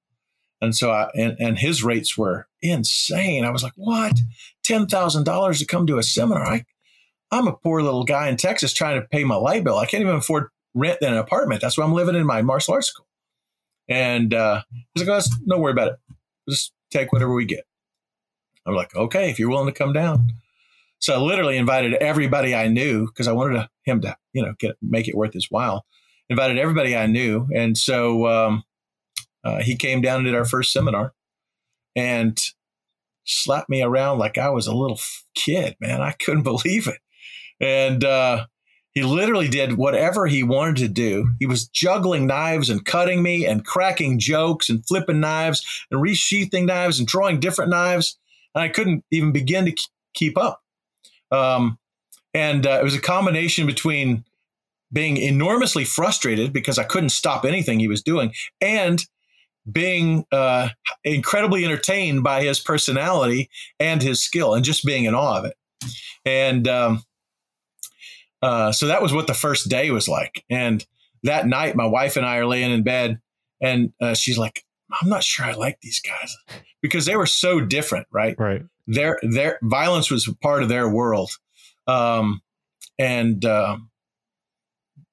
And 0.61 0.75
so, 0.75 0.91
I, 0.91 1.09
and, 1.15 1.35
and 1.39 1.59
his 1.59 1.83
rates 1.83 2.17
were 2.17 2.47
insane. 2.61 3.45
I 3.45 3.51
was 3.51 3.63
like, 3.63 3.73
what? 3.75 4.19
$10,000 4.65 5.59
to 5.59 5.65
come 5.65 5.87
to 5.87 5.97
a 5.97 6.03
seminar? 6.03 6.45
I, 6.45 6.65
I'm 7.31 7.47
a 7.47 7.53
poor 7.53 7.81
little 7.81 8.03
guy 8.03 8.29
in 8.29 8.37
Texas 8.37 8.73
trying 8.73 9.01
to 9.01 9.07
pay 9.07 9.23
my 9.23 9.35
light 9.35 9.63
bill. 9.63 9.77
I 9.77 9.85
can't 9.85 10.01
even 10.01 10.15
afford 10.15 10.47
rent 10.73 10.99
in 11.01 11.11
an 11.11 11.17
apartment. 11.17 11.61
That's 11.61 11.77
why 11.77 11.83
I'm 11.83 11.93
living 11.93 12.15
in 12.15 12.25
my 12.25 12.41
martial 12.41 12.73
arts 12.73 12.87
school. 12.87 13.07
And 13.89 14.33
uh, 14.33 14.63
he's 14.93 15.07
like, 15.07 15.23
oh, 15.23 15.35
don't 15.47 15.61
worry 15.61 15.71
about 15.71 15.89
it. 15.89 15.99
Just 16.49 16.73
take 16.91 17.11
whatever 17.11 17.33
we 17.33 17.45
get. 17.45 17.65
I'm 18.65 18.75
like, 18.75 18.95
okay, 18.95 19.29
if 19.29 19.39
you're 19.39 19.49
willing 19.49 19.73
to 19.73 19.77
come 19.77 19.93
down. 19.93 20.33
So 20.99 21.13
I 21.13 21.17
literally 21.17 21.57
invited 21.57 21.93
everybody 21.95 22.55
I 22.55 22.67
knew 22.67 23.07
because 23.07 23.27
I 23.27 23.31
wanted 23.31 23.55
to, 23.55 23.69
him 23.85 24.01
to, 24.01 24.17
you 24.33 24.41
know, 24.41 24.53
get 24.59 24.75
make 24.81 25.07
it 25.07 25.15
worth 25.15 25.33
his 25.33 25.47
while. 25.49 25.85
Invited 26.29 26.57
everybody 26.57 26.95
I 26.95 27.05
knew, 27.05 27.47
and 27.55 27.77
so 27.77 28.27
um, 28.27 28.63
uh, 29.45 29.61
he 29.61 29.77
came 29.77 30.01
down 30.01 30.17
and 30.17 30.25
did 30.25 30.35
our 30.35 30.43
first 30.43 30.73
seminar, 30.73 31.13
and 31.95 32.37
slapped 33.23 33.69
me 33.69 33.81
around 33.81 34.17
like 34.17 34.37
I 34.37 34.49
was 34.49 34.67
a 34.67 34.75
little 34.75 34.99
kid. 35.35 35.77
Man, 35.79 36.01
I 36.01 36.11
couldn't 36.11 36.43
believe 36.43 36.87
it 36.87 36.97
and 37.59 38.03
uh, 38.03 38.45
he 38.93 39.03
literally 39.03 39.47
did 39.47 39.77
whatever 39.77 40.25
he 40.25 40.43
wanted 40.43 40.77
to 40.77 40.87
do. 40.87 41.29
He 41.39 41.45
was 41.45 41.67
juggling 41.67 42.25
knives 42.25 42.69
and 42.69 42.83
cutting 42.83 43.21
me 43.21 43.45
and 43.45 43.65
cracking 43.65 44.17
jokes 44.17 44.69
and 44.69 44.85
flipping 44.87 45.19
knives 45.19 45.65
and 45.91 46.01
resheathing 46.01 46.65
knives 46.65 46.97
and 46.97 47.07
drawing 47.07 47.39
different 47.39 47.69
knives. 47.69 48.17
and 48.55 48.63
I 48.63 48.69
couldn't 48.69 49.03
even 49.11 49.31
begin 49.31 49.65
to 49.65 49.75
keep 50.13 50.37
up. 50.37 50.63
Um, 51.31 51.77
and 52.33 52.65
uh, 52.65 52.79
it 52.81 52.83
was 52.83 52.95
a 52.95 53.01
combination 53.01 53.67
between 53.67 54.23
being 54.91 55.17
enormously 55.17 55.83
frustrated 55.83 56.53
because 56.53 56.79
I 56.79 56.83
couldn't 56.83 57.09
stop 57.09 57.45
anything 57.45 57.79
he 57.79 57.87
was 57.87 58.01
doing 58.01 58.33
and 58.61 59.03
being 59.71 60.25
uh, 60.31 60.69
incredibly 61.03 61.65
entertained 61.65 62.23
by 62.23 62.43
his 62.43 62.59
personality 62.59 63.49
and 63.79 64.01
his 64.01 64.23
skill 64.23 64.53
and 64.53 64.63
just 64.63 64.85
being 64.85 65.03
in 65.03 65.13
awe 65.13 65.39
of 65.39 65.45
it. 65.45 65.55
And 66.25 66.67
um, 66.67 67.03
uh, 68.41 68.71
so 68.71 68.87
that 68.87 69.01
was 69.01 69.13
what 69.13 69.27
the 69.27 69.33
first 69.33 69.69
day 69.69 69.91
was 69.91 70.07
like. 70.07 70.43
And 70.49 70.85
that 71.23 71.47
night, 71.47 71.75
my 71.75 71.85
wife 71.85 72.17
and 72.17 72.25
I 72.25 72.37
are 72.37 72.45
laying 72.45 72.71
in 72.71 72.83
bed, 72.83 73.19
and 73.61 73.91
uh, 74.01 74.13
she's 74.13 74.37
like, 74.37 74.63
"I'm 75.01 75.09
not 75.09 75.23
sure 75.23 75.45
I 75.45 75.53
like 75.53 75.79
these 75.81 76.01
guys 76.01 76.35
because 76.81 77.05
they 77.05 77.15
were 77.15 77.25
so 77.25 77.59
different, 77.59 78.07
right? 78.11 78.35
Right. 78.37 78.63
Their 78.85 79.19
their 79.23 79.59
violence 79.63 80.11
was 80.11 80.31
part 80.41 80.63
of 80.63 80.69
their 80.69 80.87
world, 80.87 81.31
um, 81.87 82.41
and 82.99 83.43
uh, 83.43 83.77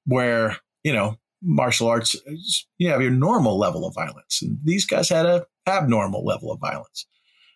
where 0.05 0.57
you 0.83 0.93
know 0.93 1.17
martial 1.41 1.87
arts, 1.87 2.15
you 2.77 2.89
have 2.89 3.01
your 3.01 3.11
normal 3.11 3.57
level 3.57 3.85
of 3.85 3.95
violence, 3.95 4.41
and 4.41 4.59
these 4.63 4.85
guys 4.85 5.09
had 5.09 5.25
a 5.25 5.45
abnormal 5.67 6.23
level 6.23 6.51
of 6.51 6.59
violence, 6.59 7.07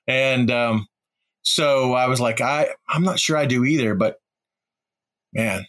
and 0.08 0.50
um, 0.50 0.88
so 1.44 1.94
I 1.94 2.08
was 2.08 2.20
like, 2.20 2.42
I 2.42 2.70
I'm 2.88 3.04
not 3.04 3.20
sure 3.20 3.38
I 3.38 3.46
do 3.46 3.64
either, 3.64 3.94
but 3.94 4.18
man, 5.34 5.66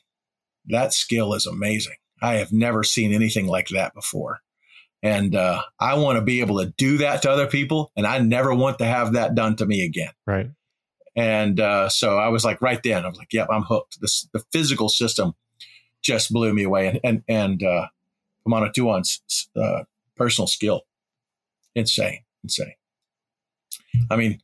that 0.66 0.92
skill 0.92 1.34
is 1.34 1.46
amazing. 1.46 1.96
I 2.22 2.34
have 2.34 2.52
never 2.52 2.82
seen 2.82 3.12
anything 3.12 3.46
like 3.46 3.68
that 3.68 3.94
before. 3.94 4.40
And 5.02 5.34
uh, 5.34 5.62
I 5.80 5.94
want 5.94 6.16
to 6.16 6.22
be 6.22 6.40
able 6.40 6.58
to 6.58 6.72
do 6.76 6.98
that 6.98 7.22
to 7.22 7.30
other 7.30 7.46
people, 7.46 7.90
and 7.96 8.06
I 8.06 8.18
never 8.18 8.54
want 8.54 8.78
to 8.78 8.84
have 8.84 9.14
that 9.14 9.34
done 9.34 9.56
to 9.56 9.66
me 9.66 9.82
again. 9.84 10.12
Right. 10.26 10.50
And 11.16 11.58
uh, 11.58 11.88
so 11.88 12.18
I 12.18 12.28
was 12.28 12.44
like, 12.44 12.60
right 12.60 12.80
then, 12.82 13.04
I 13.04 13.08
was 13.08 13.16
like, 13.16 13.32
yep, 13.32 13.48
I'm 13.50 13.62
hooked. 13.62 13.98
This 14.00 14.28
the 14.32 14.42
physical 14.52 14.88
system 14.90 15.32
just 16.02 16.32
blew 16.32 16.52
me 16.52 16.64
away, 16.64 16.88
and 16.88 17.00
and 17.02 17.22
and 17.28 17.62
uh, 17.62 17.86
Kamano 18.46 18.72
Tuhon's 18.72 19.48
uh, 19.56 19.84
personal 20.16 20.46
skill, 20.46 20.82
insane, 21.74 22.20
insane. 22.44 22.74
I 24.10 24.16
mean, 24.16 24.40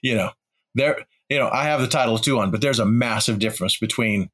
you 0.00 0.14
know, 0.14 0.30
there, 0.74 1.06
you 1.28 1.38
know, 1.38 1.48
I 1.52 1.64
have 1.64 1.80
the 1.80 1.88
title 1.88 2.14
of 2.14 2.28
on, 2.28 2.50
but 2.50 2.60
there's 2.60 2.78
a 2.78 2.86
massive 2.86 3.38
difference 3.38 3.78
between 3.78 4.30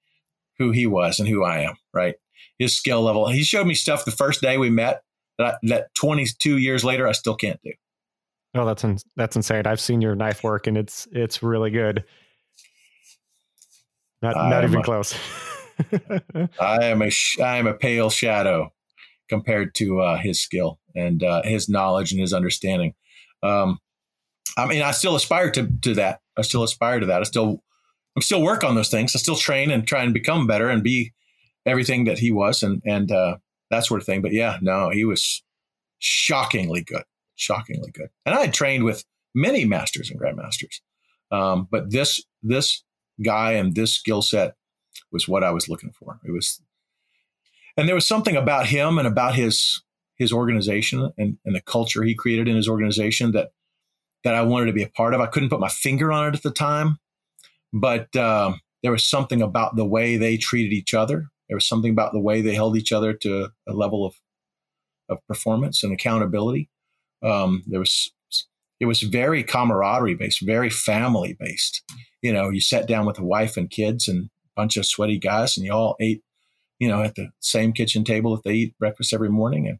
who 0.58 0.70
he 0.70 0.86
was 0.86 1.18
and 1.18 1.28
who 1.28 1.44
I 1.44 1.60
am, 1.60 1.74
right? 1.92 2.14
His 2.58 2.76
skill 2.76 3.02
level. 3.02 3.28
He 3.28 3.42
showed 3.42 3.66
me 3.66 3.74
stuff 3.74 4.04
the 4.04 4.10
first 4.10 4.40
day 4.40 4.58
we 4.58 4.70
met 4.70 5.02
that, 5.38 5.58
that 5.64 5.94
22 5.94 6.58
years 6.58 6.84
later 6.84 7.08
I 7.08 7.12
still 7.12 7.34
can't 7.34 7.60
do. 7.64 7.72
Oh, 8.54 8.66
that's 8.66 8.84
in, 8.84 8.98
that's 9.16 9.34
insane. 9.34 9.66
I've 9.66 9.80
seen 9.80 10.02
your 10.02 10.14
knife 10.14 10.44
work 10.44 10.66
and 10.66 10.76
it's 10.76 11.08
it's 11.10 11.42
really 11.42 11.70
good. 11.70 12.04
Not 14.20 14.36
not 14.36 14.64
even 14.64 14.80
a, 14.80 14.82
close. 14.82 15.14
I 16.60 16.84
am 16.84 17.02
a 17.02 17.10
I 17.42 17.56
am 17.56 17.66
a 17.66 17.74
pale 17.74 18.10
shadow 18.10 18.72
compared 19.28 19.74
to 19.76 20.00
uh, 20.00 20.18
his 20.18 20.40
skill 20.40 20.78
and 20.94 21.24
uh, 21.24 21.42
his 21.42 21.68
knowledge 21.68 22.12
and 22.12 22.20
his 22.20 22.34
understanding. 22.34 22.94
Um, 23.42 23.78
I 24.56 24.66
mean, 24.66 24.82
I 24.82 24.90
still 24.90 25.16
aspire 25.16 25.50
to 25.52 25.68
to 25.82 25.94
that. 25.94 26.20
I 26.36 26.42
still 26.42 26.62
aspire 26.62 27.00
to 27.00 27.06
that. 27.06 27.20
I 27.20 27.24
still 27.24 27.62
I'm 28.16 28.22
still 28.22 28.42
work 28.42 28.64
on 28.64 28.74
those 28.74 28.90
things. 28.90 29.14
I 29.14 29.18
still 29.18 29.36
train 29.36 29.70
and 29.70 29.86
try 29.86 30.02
and 30.02 30.12
become 30.12 30.46
better 30.46 30.68
and 30.68 30.82
be 30.82 31.12
everything 31.64 32.04
that 32.04 32.18
he 32.18 32.30
was 32.32 32.62
and 32.62 32.82
and 32.84 33.10
uh, 33.10 33.36
that 33.70 33.86
sort 33.86 34.00
of 34.00 34.06
thing. 34.06 34.22
But 34.22 34.32
yeah, 34.32 34.58
no, 34.60 34.90
he 34.90 35.04
was 35.04 35.42
shockingly 35.98 36.82
good, 36.82 37.04
shockingly 37.36 37.90
good. 37.90 38.08
And 38.26 38.34
I 38.34 38.42
had 38.42 38.54
trained 38.54 38.84
with 38.84 39.04
many 39.34 39.64
masters 39.64 40.10
and 40.10 40.20
grandmasters, 40.20 40.80
um, 41.30 41.68
but 41.70 41.90
this 41.90 42.22
this 42.42 42.82
guy 43.22 43.52
and 43.52 43.74
this 43.74 43.94
skill 43.94 44.22
set 44.22 44.54
was 45.10 45.28
what 45.28 45.44
I 45.44 45.50
was 45.50 45.68
looking 45.68 45.92
for. 45.92 46.20
It 46.24 46.32
was, 46.32 46.60
and 47.76 47.88
there 47.88 47.94
was 47.94 48.06
something 48.06 48.36
about 48.36 48.66
him 48.66 48.98
and 48.98 49.08
about 49.08 49.34
his 49.34 49.82
his 50.16 50.32
organization 50.32 51.10
and, 51.16 51.38
and 51.44 51.54
the 51.54 51.60
culture 51.60 52.02
he 52.02 52.14
created 52.14 52.46
in 52.46 52.56
his 52.56 52.68
organization 52.68 53.32
that 53.32 53.52
that 54.24 54.34
I 54.34 54.42
wanted 54.42 54.66
to 54.66 54.72
be 54.72 54.82
a 54.82 54.88
part 54.88 55.14
of. 55.14 55.20
I 55.20 55.26
couldn't 55.26 55.50
put 55.50 55.60
my 55.60 55.68
finger 55.68 56.12
on 56.12 56.28
it 56.28 56.36
at 56.36 56.42
the 56.42 56.50
time, 56.50 56.98
but 57.72 58.14
uh, 58.16 58.54
there 58.82 58.92
was 58.92 59.04
something 59.04 59.42
about 59.42 59.76
the 59.76 59.84
way 59.84 60.16
they 60.16 60.36
treated 60.36 60.72
each 60.72 60.94
other. 60.94 61.28
There 61.48 61.56
was 61.56 61.68
something 61.68 61.90
about 61.90 62.12
the 62.12 62.20
way 62.20 62.40
they 62.40 62.54
held 62.54 62.76
each 62.76 62.92
other 62.92 63.12
to 63.14 63.48
a 63.68 63.72
level 63.72 64.06
of 64.06 64.14
of 65.08 65.18
performance 65.26 65.82
and 65.82 65.92
accountability. 65.92 66.70
Um, 67.22 67.62
there 67.66 67.80
was 67.80 68.12
it 68.80 68.86
was 68.86 69.02
very 69.02 69.44
camaraderie 69.44 70.16
based, 70.16 70.44
very 70.44 70.70
family 70.70 71.36
based. 71.38 71.82
You 72.20 72.32
know, 72.32 72.50
you 72.50 72.60
sat 72.60 72.88
down 72.88 73.06
with 73.06 73.18
a 73.18 73.24
wife 73.24 73.56
and 73.56 73.70
kids 73.70 74.08
and 74.08 74.24
a 74.26 74.30
bunch 74.56 74.76
of 74.76 74.86
sweaty 74.86 75.18
guys, 75.18 75.56
and 75.56 75.64
you 75.64 75.72
all 75.72 75.96
ate, 76.00 76.22
you 76.80 76.88
know, 76.88 77.02
at 77.02 77.14
the 77.14 77.28
same 77.40 77.72
kitchen 77.72 78.02
table 78.02 78.34
that 78.34 78.42
they 78.42 78.54
eat 78.54 78.78
breakfast 78.78 79.12
every 79.12 79.28
morning. 79.28 79.68
And 79.68 79.78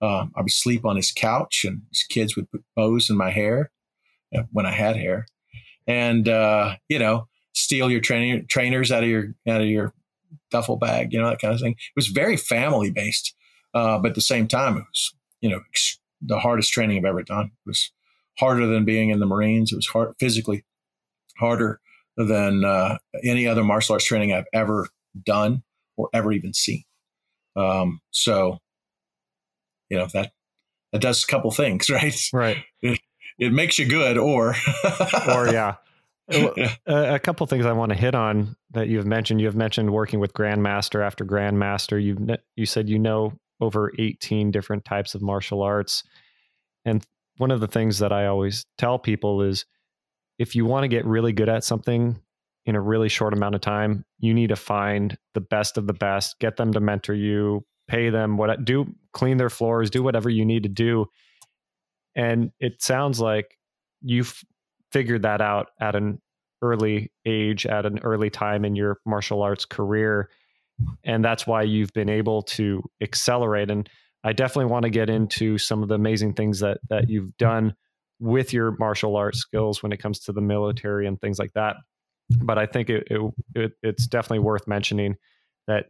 um, 0.00 0.32
I 0.36 0.42
would 0.42 0.50
sleep 0.50 0.84
on 0.84 0.96
his 0.96 1.12
couch, 1.12 1.64
and 1.64 1.82
his 1.90 2.04
kids 2.04 2.36
would 2.36 2.50
put 2.50 2.64
bows 2.76 3.10
in 3.10 3.16
my 3.16 3.30
hair 3.30 3.70
uh, 4.36 4.42
when 4.52 4.66
I 4.66 4.72
had 4.72 4.96
hair, 4.96 5.26
and 5.86 6.28
uh, 6.28 6.76
you 6.88 6.98
know, 6.98 7.28
steal 7.54 7.90
your 7.90 8.00
training 8.00 8.46
trainers 8.48 8.92
out 8.92 9.02
of 9.02 9.08
your 9.08 9.34
out 9.48 9.60
of 9.60 9.66
your 9.66 9.92
duffel 10.50 10.76
bag, 10.76 11.12
you 11.12 11.20
know, 11.20 11.28
that 11.28 11.40
kind 11.40 11.54
of 11.54 11.60
thing. 11.60 11.72
It 11.72 11.96
was 11.96 12.08
very 12.08 12.36
family 12.36 12.90
based, 12.90 13.34
uh, 13.74 13.98
but 13.98 14.10
at 14.10 14.14
the 14.14 14.20
same 14.20 14.46
time, 14.46 14.76
it 14.76 14.84
was 14.84 15.14
you 15.40 15.50
know 15.50 15.60
the 16.22 16.38
hardest 16.38 16.72
training 16.72 16.98
I've 16.98 17.04
ever 17.04 17.22
done. 17.22 17.46
It 17.46 17.68
was 17.68 17.90
harder 18.38 18.66
than 18.66 18.84
being 18.84 19.10
in 19.10 19.18
the 19.18 19.26
Marines. 19.26 19.72
It 19.72 19.76
was 19.76 19.86
hard 19.88 20.14
physically 20.20 20.64
harder 21.38 21.80
than 22.16 22.64
uh, 22.64 22.98
any 23.24 23.46
other 23.46 23.62
martial 23.62 23.94
arts 23.94 24.04
training 24.04 24.32
I've 24.32 24.46
ever 24.52 24.88
done 25.24 25.62
or 25.96 26.08
ever 26.12 26.32
even 26.32 26.52
seen. 26.52 26.84
Um, 27.56 28.00
so 28.10 28.58
you 29.90 29.98
know 29.98 30.06
that 30.14 30.32
that 30.92 31.00
does 31.00 31.24
a 31.24 31.26
couple 31.26 31.50
things, 31.50 31.90
right? 31.90 32.14
Right. 32.32 32.64
It, 32.82 33.00
it 33.38 33.52
makes 33.52 33.78
you 33.78 33.86
good, 33.86 34.18
or 34.18 34.54
or 35.28 35.48
yeah. 35.48 35.76
a, 36.30 37.14
a 37.14 37.18
couple 37.18 37.46
things 37.46 37.66
I 37.66 37.72
want 37.72 37.90
to 37.90 37.98
hit 37.98 38.14
on 38.14 38.56
that 38.72 38.88
you've 38.88 39.06
mentioned. 39.06 39.40
You've 39.40 39.56
mentioned 39.56 39.92
working 39.92 40.20
with 40.20 40.32
grandmaster 40.32 41.04
after 41.04 41.24
grandmaster. 41.24 42.02
You 42.02 42.36
you 42.56 42.66
said 42.66 42.88
you 42.88 42.98
know 42.98 43.34
over 43.60 43.92
18 43.98 44.50
different 44.50 44.84
types 44.84 45.14
of 45.14 45.22
martial 45.22 45.62
arts, 45.62 46.02
and 46.84 47.04
one 47.38 47.50
of 47.50 47.60
the 47.60 47.68
things 47.68 48.00
that 48.00 48.12
I 48.12 48.26
always 48.26 48.66
tell 48.76 48.98
people 48.98 49.42
is 49.42 49.64
if 50.38 50.54
you 50.54 50.64
want 50.66 50.84
to 50.84 50.88
get 50.88 51.04
really 51.04 51.32
good 51.32 51.48
at 51.48 51.64
something 51.64 52.20
in 52.66 52.76
a 52.76 52.80
really 52.80 53.08
short 53.08 53.32
amount 53.32 53.54
of 53.54 53.60
time, 53.60 54.04
you 54.18 54.34
need 54.34 54.48
to 54.48 54.56
find 54.56 55.16
the 55.34 55.40
best 55.40 55.78
of 55.78 55.86
the 55.86 55.94
best, 55.94 56.38
get 56.38 56.56
them 56.56 56.72
to 56.72 56.80
mentor 56.80 57.14
you, 57.14 57.64
pay 57.88 58.10
them 58.10 58.36
what 58.36 58.64
do 58.64 58.94
clean 59.12 59.38
their 59.38 59.50
floors, 59.50 59.90
do 59.90 60.02
whatever 60.02 60.28
you 60.28 60.44
need 60.44 60.62
to 60.62 60.68
do. 60.68 61.06
And 62.14 62.52
it 62.60 62.82
sounds 62.82 63.20
like 63.20 63.56
you've 64.02 64.42
figured 64.92 65.22
that 65.22 65.40
out 65.40 65.68
at 65.80 65.96
an 65.96 66.20
early 66.62 67.12
age, 67.24 67.66
at 67.66 67.86
an 67.86 68.00
early 68.00 68.30
time 68.30 68.64
in 68.64 68.76
your 68.76 68.98
martial 69.06 69.42
arts 69.42 69.64
career. 69.64 70.28
And 71.04 71.24
that's 71.24 71.46
why 71.46 71.62
you've 71.62 71.92
been 71.92 72.08
able 72.08 72.42
to 72.42 72.82
accelerate. 73.00 73.70
And 73.70 73.88
I 74.24 74.32
definitely 74.32 74.70
want 74.70 74.84
to 74.84 74.90
get 74.90 75.10
into 75.10 75.58
some 75.58 75.82
of 75.82 75.88
the 75.88 75.94
amazing 75.94 76.34
things 76.34 76.60
that 76.60 76.78
that 76.88 77.08
you've 77.08 77.36
done 77.36 77.74
with 78.20 78.52
your 78.52 78.76
martial 78.78 79.16
arts 79.16 79.38
skills 79.38 79.82
when 79.82 79.92
it 79.92 79.98
comes 79.98 80.20
to 80.20 80.32
the 80.32 80.40
military 80.40 81.06
and 81.06 81.20
things 81.20 81.38
like 81.38 81.52
that. 81.54 81.76
But 82.42 82.58
I 82.58 82.66
think 82.66 82.90
it, 82.90 83.06
it, 83.10 83.32
it 83.54 83.72
it's 83.82 84.06
definitely 84.06 84.40
worth 84.40 84.66
mentioning 84.66 85.16
that 85.66 85.86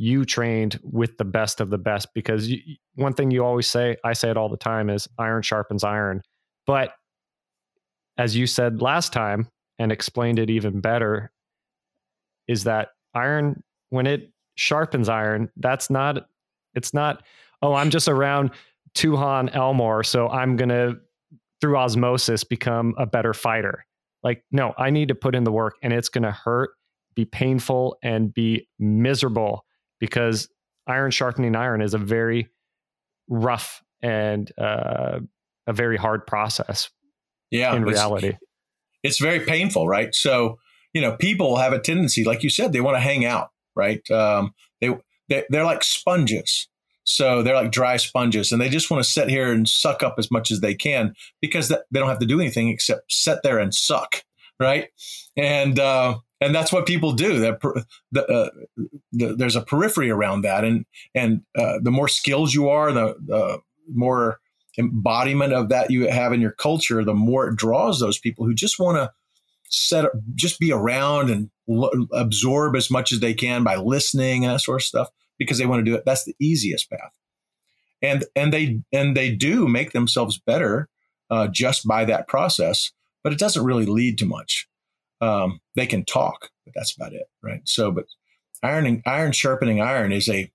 you 0.00 0.24
trained 0.24 0.80
with 0.82 1.18
the 1.18 1.26
best 1.26 1.60
of 1.60 1.68
the 1.68 1.76
best 1.76 2.08
because 2.14 2.48
you, 2.48 2.58
one 2.94 3.12
thing 3.12 3.30
you 3.30 3.44
always 3.44 3.66
say, 3.66 3.98
I 4.02 4.14
say 4.14 4.30
it 4.30 4.36
all 4.38 4.48
the 4.48 4.56
time, 4.56 4.88
is 4.88 5.06
iron 5.18 5.42
sharpens 5.42 5.84
iron. 5.84 6.22
But 6.66 6.94
as 8.16 8.34
you 8.34 8.46
said 8.46 8.80
last 8.80 9.12
time 9.12 9.48
and 9.78 9.92
explained 9.92 10.38
it 10.38 10.48
even 10.48 10.80
better, 10.80 11.30
is 12.48 12.64
that 12.64 12.88
iron, 13.14 13.62
when 13.90 14.06
it 14.06 14.32
sharpens 14.54 15.10
iron, 15.10 15.50
that's 15.58 15.90
not, 15.90 16.24
it's 16.74 16.94
not, 16.94 17.22
oh, 17.60 17.74
I'm 17.74 17.90
just 17.90 18.08
around 18.08 18.52
Tuhon 18.94 19.54
Elmore, 19.54 20.02
so 20.02 20.30
I'm 20.30 20.56
going 20.56 20.70
to, 20.70 20.96
through 21.60 21.76
osmosis, 21.76 22.42
become 22.42 22.94
a 22.96 23.04
better 23.04 23.34
fighter. 23.34 23.84
Like, 24.22 24.44
no, 24.50 24.72
I 24.78 24.88
need 24.88 25.08
to 25.08 25.14
put 25.14 25.34
in 25.34 25.44
the 25.44 25.52
work 25.52 25.76
and 25.82 25.92
it's 25.92 26.08
going 26.08 26.24
to 26.24 26.30
hurt, 26.30 26.70
be 27.14 27.26
painful, 27.26 27.98
and 28.02 28.32
be 28.32 28.66
miserable 28.78 29.66
because 30.00 30.48
iron 30.86 31.10
sharpening 31.10 31.54
iron 31.54 31.82
is 31.82 31.94
a 31.94 31.98
very 31.98 32.48
rough 33.28 33.82
and 34.02 34.50
uh, 34.58 35.20
a 35.66 35.72
very 35.72 35.96
hard 35.96 36.26
process. 36.26 36.90
Yeah, 37.50 37.74
in 37.74 37.84
reality, 37.84 38.28
it's, 38.28 38.38
it's 39.02 39.18
very 39.18 39.40
painful, 39.40 39.86
right? 39.86 40.14
So 40.14 40.58
you 40.92 41.00
know, 41.00 41.16
people 41.16 41.56
have 41.56 41.72
a 41.72 41.78
tendency, 41.78 42.24
like 42.24 42.42
you 42.42 42.50
said, 42.50 42.72
they 42.72 42.80
want 42.80 42.96
to 42.96 43.00
hang 43.00 43.24
out, 43.24 43.50
right? 43.76 44.08
Um, 44.10 44.54
they, 44.80 44.96
they 45.28 45.44
they're 45.48 45.64
like 45.64 45.84
sponges. 45.84 46.68
So 47.04 47.42
they're 47.42 47.54
like 47.54 47.72
dry 47.72 47.96
sponges 47.96 48.52
and 48.52 48.60
they 48.60 48.68
just 48.68 48.90
want 48.90 49.02
to 49.02 49.10
sit 49.10 49.28
here 49.28 49.50
and 49.50 49.68
suck 49.68 50.02
up 50.02 50.16
as 50.18 50.30
much 50.30 50.50
as 50.50 50.60
they 50.60 50.74
can 50.74 51.14
because 51.40 51.68
they 51.68 51.76
don't 51.92 52.08
have 52.08 52.20
to 52.20 52.26
do 52.26 52.40
anything 52.40 52.68
except 52.68 53.10
sit 53.12 53.38
there 53.42 53.58
and 53.58 53.74
suck. 53.74 54.22
Right. 54.60 54.88
And, 55.36 55.78
uh, 55.78 56.18
and 56.40 56.54
that's 56.54 56.72
what 56.72 56.86
people 56.86 57.12
do. 57.12 57.38
That 57.38 57.60
the, 58.12 58.26
uh, 58.26 58.50
the, 59.12 59.34
there's 59.34 59.56
a 59.56 59.60
periphery 59.62 60.10
around 60.10 60.42
that, 60.42 60.64
and 60.64 60.86
and 61.14 61.42
uh, 61.56 61.78
the 61.82 61.90
more 61.90 62.08
skills 62.08 62.54
you 62.54 62.68
are, 62.70 62.92
the, 62.92 63.14
the 63.26 63.58
more 63.92 64.40
embodiment 64.78 65.52
of 65.52 65.68
that 65.68 65.90
you 65.90 66.08
have 66.08 66.32
in 66.32 66.40
your 66.40 66.52
culture, 66.52 67.04
the 67.04 67.14
more 67.14 67.48
it 67.48 67.56
draws 67.56 68.00
those 68.00 68.18
people 68.18 68.46
who 68.46 68.54
just 68.54 68.78
want 68.78 68.96
to 68.96 69.10
set 69.68 70.06
up, 70.06 70.12
just 70.34 70.58
be 70.58 70.72
around 70.72 71.30
and 71.30 71.50
l- 71.68 71.90
absorb 72.12 72.74
as 72.74 72.90
much 72.90 73.12
as 73.12 73.20
they 73.20 73.34
can 73.34 73.62
by 73.62 73.76
listening 73.76 74.44
and 74.44 74.54
that 74.54 74.60
sort 74.60 74.80
of 74.80 74.84
stuff 74.84 75.08
because 75.38 75.58
they 75.58 75.66
want 75.66 75.84
to 75.84 75.90
do 75.90 75.94
it. 75.94 76.04
That's 76.06 76.24
the 76.24 76.34
easiest 76.40 76.88
path, 76.88 77.12
and 78.00 78.24
and 78.34 78.50
they 78.50 78.80
and 78.92 79.14
they 79.14 79.30
do 79.30 79.68
make 79.68 79.92
themselves 79.92 80.38
better 80.38 80.88
uh, 81.30 81.48
just 81.48 81.86
by 81.86 82.06
that 82.06 82.28
process, 82.28 82.92
but 83.22 83.32
it 83.32 83.38
doesn't 83.38 83.64
really 83.64 83.86
lead 83.86 84.18
to 84.18 84.26
much. 84.26 84.68
Um, 85.20 85.60
they 85.76 85.86
can 85.86 86.04
talk, 86.04 86.50
but 86.64 86.72
that's 86.74 86.94
about 86.94 87.12
it, 87.12 87.26
right? 87.42 87.60
So, 87.64 87.90
but 87.90 88.06
ironing, 88.62 89.02
iron 89.06 89.32
sharpening 89.32 89.80
iron 89.80 90.12
is 90.12 90.28
a 90.28 90.50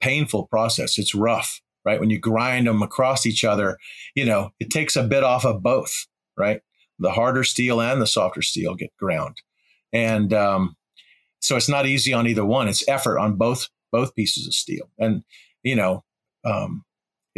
painful 0.00 0.46
process. 0.46 0.98
It's 0.98 1.14
rough, 1.14 1.60
right? 1.84 1.98
When 1.98 2.10
you 2.10 2.18
grind 2.18 2.66
them 2.66 2.82
across 2.82 3.26
each 3.26 3.44
other, 3.44 3.78
you 4.14 4.24
know, 4.24 4.50
it 4.60 4.70
takes 4.70 4.96
a 4.96 5.02
bit 5.02 5.24
off 5.24 5.44
of 5.44 5.62
both, 5.62 6.06
right? 6.36 6.60
The 6.98 7.10
harder 7.10 7.44
steel 7.44 7.80
and 7.80 8.00
the 8.00 8.06
softer 8.06 8.42
steel 8.42 8.74
get 8.74 8.96
ground, 8.96 9.36
and 9.92 10.32
um, 10.32 10.76
so 11.40 11.56
it's 11.56 11.68
not 11.68 11.86
easy 11.86 12.12
on 12.12 12.26
either 12.26 12.44
one. 12.44 12.68
It's 12.68 12.88
effort 12.88 13.18
on 13.18 13.36
both 13.36 13.68
both 13.92 14.14
pieces 14.14 14.46
of 14.46 14.54
steel, 14.54 14.90
and 14.98 15.22
you 15.62 15.76
know, 15.76 16.04
um, 16.44 16.84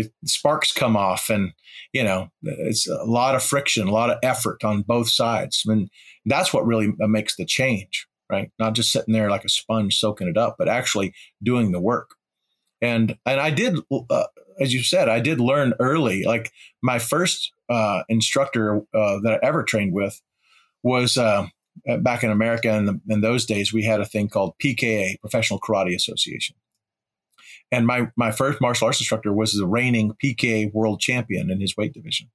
it, 0.06 0.12
sparks 0.24 0.72
come 0.72 0.96
off, 0.96 1.30
and 1.30 1.52
you 1.92 2.02
know, 2.02 2.30
it's 2.42 2.88
a 2.88 3.04
lot 3.04 3.34
of 3.34 3.42
friction, 3.42 3.88
a 3.88 3.92
lot 3.92 4.10
of 4.10 4.18
effort 4.22 4.64
on 4.64 4.82
both 4.82 5.08
sides, 5.08 5.62
and 5.66 5.88
that's 6.26 6.52
what 6.52 6.66
really 6.66 6.92
makes 6.98 7.36
the 7.36 7.44
change, 7.44 8.06
right? 8.30 8.50
Not 8.58 8.74
just 8.74 8.92
sitting 8.92 9.14
there 9.14 9.30
like 9.30 9.44
a 9.44 9.48
sponge 9.48 9.98
soaking 9.98 10.28
it 10.28 10.36
up, 10.36 10.56
but 10.58 10.68
actually 10.68 11.14
doing 11.42 11.72
the 11.72 11.80
work. 11.80 12.14
And 12.82 13.16
and 13.26 13.40
I 13.40 13.50
did, 13.50 13.78
uh, 13.92 14.24
as 14.58 14.72
you 14.72 14.82
said, 14.82 15.08
I 15.08 15.20
did 15.20 15.40
learn 15.40 15.74
early. 15.80 16.24
Like 16.24 16.52
my 16.82 16.98
first 16.98 17.52
uh, 17.68 18.02
instructor 18.08 18.78
uh, 18.94 19.20
that 19.22 19.40
I 19.42 19.46
ever 19.46 19.62
trained 19.62 19.92
with 19.92 20.20
was 20.82 21.16
uh, 21.18 21.46
back 22.00 22.24
in 22.24 22.30
America. 22.30 22.74
In, 22.74 23.00
in 23.08 23.20
those 23.20 23.44
days, 23.44 23.72
we 23.72 23.84
had 23.84 24.00
a 24.00 24.06
thing 24.06 24.28
called 24.28 24.54
PKA, 24.62 25.20
Professional 25.20 25.60
Karate 25.60 25.94
Association. 25.94 26.56
And 27.72 27.86
my 27.86 28.10
my 28.16 28.32
first 28.32 28.60
martial 28.60 28.86
arts 28.86 29.00
instructor 29.00 29.32
was 29.32 29.52
the 29.52 29.66
reigning 29.66 30.12
PKA 30.22 30.72
world 30.72 31.00
champion 31.00 31.50
in 31.50 31.60
his 31.60 31.76
weight 31.76 31.92
division. 31.92 32.28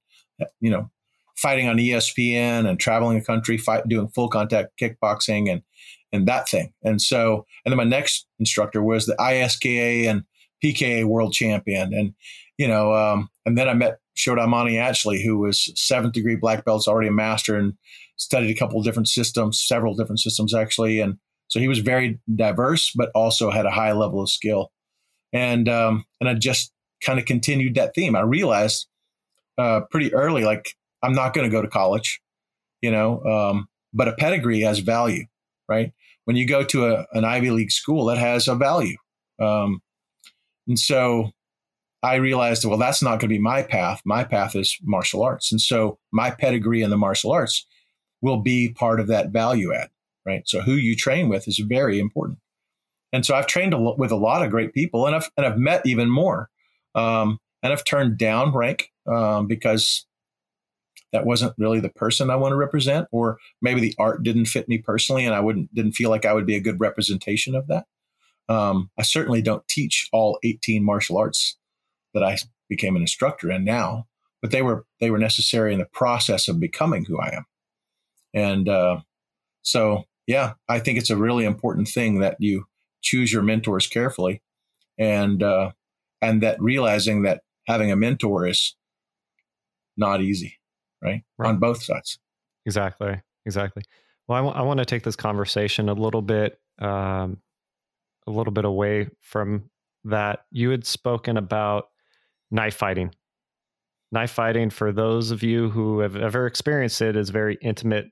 You 0.60 0.70
know, 0.70 0.90
fighting 1.36 1.68
on 1.68 1.76
ESPN 1.76 2.68
and 2.68 2.78
traveling 2.78 3.18
the 3.18 3.24
country, 3.24 3.58
fight, 3.58 3.86
doing 3.88 4.08
full 4.08 4.28
contact 4.28 4.78
kickboxing 4.80 5.50
and 5.50 5.62
and 6.12 6.26
that 6.26 6.48
thing. 6.48 6.72
And 6.82 7.02
so, 7.02 7.46
and 7.64 7.72
then 7.72 7.76
my 7.76 7.84
next 7.84 8.26
instructor 8.38 8.82
was 8.82 9.06
the 9.06 9.16
ISKA 9.16 10.08
and 10.08 10.24
PKA 10.64 11.04
world 11.04 11.32
champion. 11.32 11.92
And 11.92 12.14
you 12.58 12.66
know, 12.66 12.94
um, 12.94 13.28
and 13.44 13.58
then 13.58 13.68
I 13.68 13.74
met 13.74 13.98
Shoda 14.16 14.40
Amani 14.40 14.74
Atchley, 14.74 15.22
who 15.22 15.38
was 15.38 15.70
seventh 15.74 16.14
degree 16.14 16.36
black 16.36 16.64
belt, 16.64 16.88
already 16.88 17.08
a 17.08 17.12
master, 17.12 17.56
and 17.56 17.74
studied 18.16 18.50
a 18.50 18.58
couple 18.58 18.78
of 18.78 18.84
different 18.84 19.08
systems, 19.08 19.62
several 19.62 19.94
different 19.94 20.20
systems 20.20 20.54
actually. 20.54 21.00
And 21.00 21.18
so 21.48 21.60
he 21.60 21.68
was 21.68 21.78
very 21.80 22.18
diverse, 22.34 22.92
but 22.94 23.10
also 23.14 23.50
had 23.50 23.66
a 23.66 23.70
high 23.70 23.92
level 23.92 24.22
of 24.22 24.30
skill. 24.30 24.72
And 25.32 25.68
um, 25.68 26.04
and 26.20 26.28
I 26.28 26.34
just 26.34 26.72
kind 27.02 27.18
of 27.18 27.24
continued 27.24 27.74
that 27.74 27.94
theme. 27.94 28.16
I 28.16 28.20
realized 28.20 28.86
uh, 29.58 29.80
pretty 29.90 30.14
early, 30.14 30.44
like 30.44 30.74
I'm 31.02 31.14
not 31.14 31.34
going 31.34 31.48
to 31.48 31.54
go 31.54 31.62
to 31.62 31.68
college, 31.68 32.20
you 32.80 32.90
know, 32.90 33.22
um, 33.24 33.68
but 33.92 34.08
a 34.08 34.12
pedigree 34.12 34.60
has 34.60 34.78
value, 34.80 35.24
right? 35.68 35.92
When 36.24 36.36
you 36.36 36.46
go 36.46 36.64
to 36.64 36.86
a, 36.86 37.06
an 37.12 37.24
Ivy 37.24 37.50
League 37.50 37.70
school, 37.70 38.06
that 38.06 38.18
has 38.18 38.48
a 38.48 38.54
value. 38.54 38.96
Um, 39.40 39.80
and 40.66 40.78
so 40.78 41.30
I 42.02 42.16
realized, 42.16 42.64
well, 42.64 42.78
that's 42.78 43.02
not 43.02 43.20
going 43.20 43.28
to 43.28 43.28
be 43.28 43.38
my 43.38 43.62
path. 43.62 44.02
My 44.04 44.24
path 44.24 44.54
is 44.56 44.76
martial 44.82 45.22
arts. 45.22 45.50
And 45.52 45.60
so 45.60 45.98
my 46.12 46.30
pedigree 46.30 46.82
in 46.82 46.90
the 46.90 46.96
martial 46.96 47.32
arts 47.32 47.66
will 48.22 48.38
be 48.38 48.72
part 48.72 49.00
of 49.00 49.06
that 49.08 49.30
value 49.30 49.72
add, 49.72 49.88
right? 50.24 50.42
So 50.46 50.60
who 50.60 50.72
you 50.72 50.96
train 50.96 51.28
with 51.28 51.46
is 51.48 51.58
very 51.58 51.98
important. 51.98 52.38
And 53.16 53.24
so 53.24 53.34
I've 53.34 53.46
trained 53.46 53.72
a 53.72 53.78
lo- 53.78 53.96
with 53.96 54.12
a 54.12 54.16
lot 54.16 54.44
of 54.44 54.50
great 54.50 54.74
people 54.74 55.06
and 55.06 55.16
I've, 55.16 55.30
and 55.38 55.46
I've 55.46 55.56
met 55.56 55.86
even 55.86 56.10
more. 56.10 56.50
Um, 56.94 57.38
and 57.62 57.72
I've 57.72 57.82
turned 57.82 58.18
down 58.18 58.52
rank 58.52 58.92
um, 59.10 59.46
because 59.46 60.04
that 61.14 61.24
wasn't 61.24 61.54
really 61.56 61.80
the 61.80 61.88
person 61.88 62.28
I 62.28 62.36
want 62.36 62.52
to 62.52 62.56
represent, 62.56 63.08
or 63.10 63.38
maybe 63.62 63.80
the 63.80 63.94
art 63.98 64.22
didn't 64.22 64.44
fit 64.44 64.68
me 64.68 64.76
personally, 64.76 65.24
and 65.24 65.34
I 65.34 65.40
wouldn't 65.40 65.74
didn't 65.74 65.92
feel 65.92 66.10
like 66.10 66.26
I 66.26 66.34
would 66.34 66.44
be 66.44 66.56
a 66.56 66.60
good 66.60 66.78
representation 66.78 67.54
of 67.54 67.68
that. 67.68 67.86
Um, 68.50 68.90
I 68.98 69.02
certainly 69.02 69.40
don't 69.40 69.66
teach 69.66 70.10
all 70.12 70.38
18 70.44 70.84
martial 70.84 71.16
arts 71.16 71.56
that 72.12 72.22
I 72.22 72.36
became 72.68 72.96
an 72.96 73.02
instructor 73.02 73.50
in 73.50 73.64
now, 73.64 74.06
but 74.42 74.50
they 74.50 74.60
were 74.60 74.84
they 75.00 75.10
were 75.10 75.18
necessary 75.18 75.72
in 75.72 75.78
the 75.78 75.86
process 75.86 76.48
of 76.48 76.60
becoming 76.60 77.06
who 77.06 77.18
I 77.18 77.28
am. 77.28 77.46
And 78.34 78.68
uh, 78.68 79.00
so, 79.62 80.04
yeah, 80.26 80.52
I 80.68 80.80
think 80.80 80.98
it's 80.98 81.10
a 81.10 81.16
really 81.16 81.46
important 81.46 81.88
thing 81.88 82.20
that 82.20 82.36
you 82.40 82.66
choose 83.02 83.32
your 83.32 83.42
mentors 83.42 83.86
carefully, 83.86 84.42
and 84.98 85.42
uh, 85.42 85.72
and 86.22 86.42
that 86.42 86.60
realizing 86.60 87.22
that 87.22 87.42
having 87.66 87.90
a 87.90 87.96
mentor 87.96 88.46
is 88.46 88.76
not 89.96 90.20
easy 90.20 90.58
right? 91.02 91.22
right. 91.38 91.48
On 91.48 91.58
both 91.58 91.82
sides. 91.82 92.18
Exactly. 92.64 93.20
Exactly. 93.44 93.82
Well, 94.28 94.36
I, 94.36 94.40
w- 94.40 94.56
I 94.56 94.62
want 94.62 94.78
to 94.78 94.84
take 94.84 95.04
this 95.04 95.16
conversation 95.16 95.88
a 95.88 95.94
little 95.94 96.22
bit, 96.22 96.58
um, 96.80 97.38
a 98.26 98.30
little 98.30 98.52
bit 98.52 98.64
away 98.64 99.08
from 99.20 99.70
that. 100.04 100.40
You 100.50 100.70
had 100.70 100.84
spoken 100.84 101.36
about 101.36 101.86
knife 102.50 102.74
fighting. 102.74 103.14
Knife 104.10 104.32
fighting, 104.32 104.70
for 104.70 104.92
those 104.92 105.30
of 105.30 105.42
you 105.42 105.70
who 105.70 106.00
have 106.00 106.16
ever 106.16 106.46
experienced 106.46 107.02
it, 107.02 107.16
is 107.16 107.30
very 107.30 107.58
intimate 107.62 108.06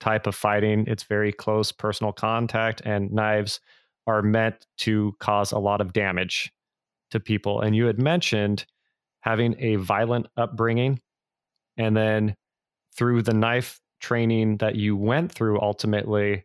type 0.00 0.26
of 0.26 0.34
fighting. 0.34 0.84
It's 0.86 1.04
very 1.04 1.32
close 1.32 1.72
personal 1.72 2.12
contact, 2.12 2.82
and 2.84 3.10
knives 3.12 3.60
are 4.06 4.22
meant 4.22 4.66
to 4.78 5.14
cause 5.20 5.52
a 5.52 5.58
lot 5.58 5.80
of 5.80 5.92
damage 5.92 6.52
to 7.10 7.20
people. 7.20 7.60
And 7.60 7.76
you 7.76 7.86
had 7.86 7.98
mentioned 7.98 8.66
having 9.20 9.54
a 9.58 9.76
violent 9.76 10.26
upbringing 10.36 11.00
and 11.76 11.96
then 11.96 12.36
through 12.96 13.22
the 13.22 13.34
knife 13.34 13.80
training 14.00 14.58
that 14.58 14.76
you 14.76 14.96
went 14.96 15.32
through, 15.32 15.60
ultimately, 15.60 16.44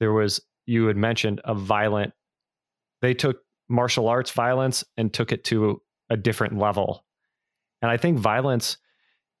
there 0.00 0.12
was, 0.12 0.40
you 0.66 0.86
had 0.86 0.96
mentioned 0.96 1.40
a 1.44 1.54
violent, 1.54 2.12
they 3.00 3.14
took 3.14 3.38
martial 3.68 4.08
arts 4.08 4.30
violence 4.30 4.84
and 4.96 5.12
took 5.12 5.32
it 5.32 5.44
to 5.44 5.80
a 6.10 6.16
different 6.16 6.58
level. 6.58 7.04
And 7.80 7.90
I 7.90 7.96
think 7.96 8.18
violence, 8.18 8.78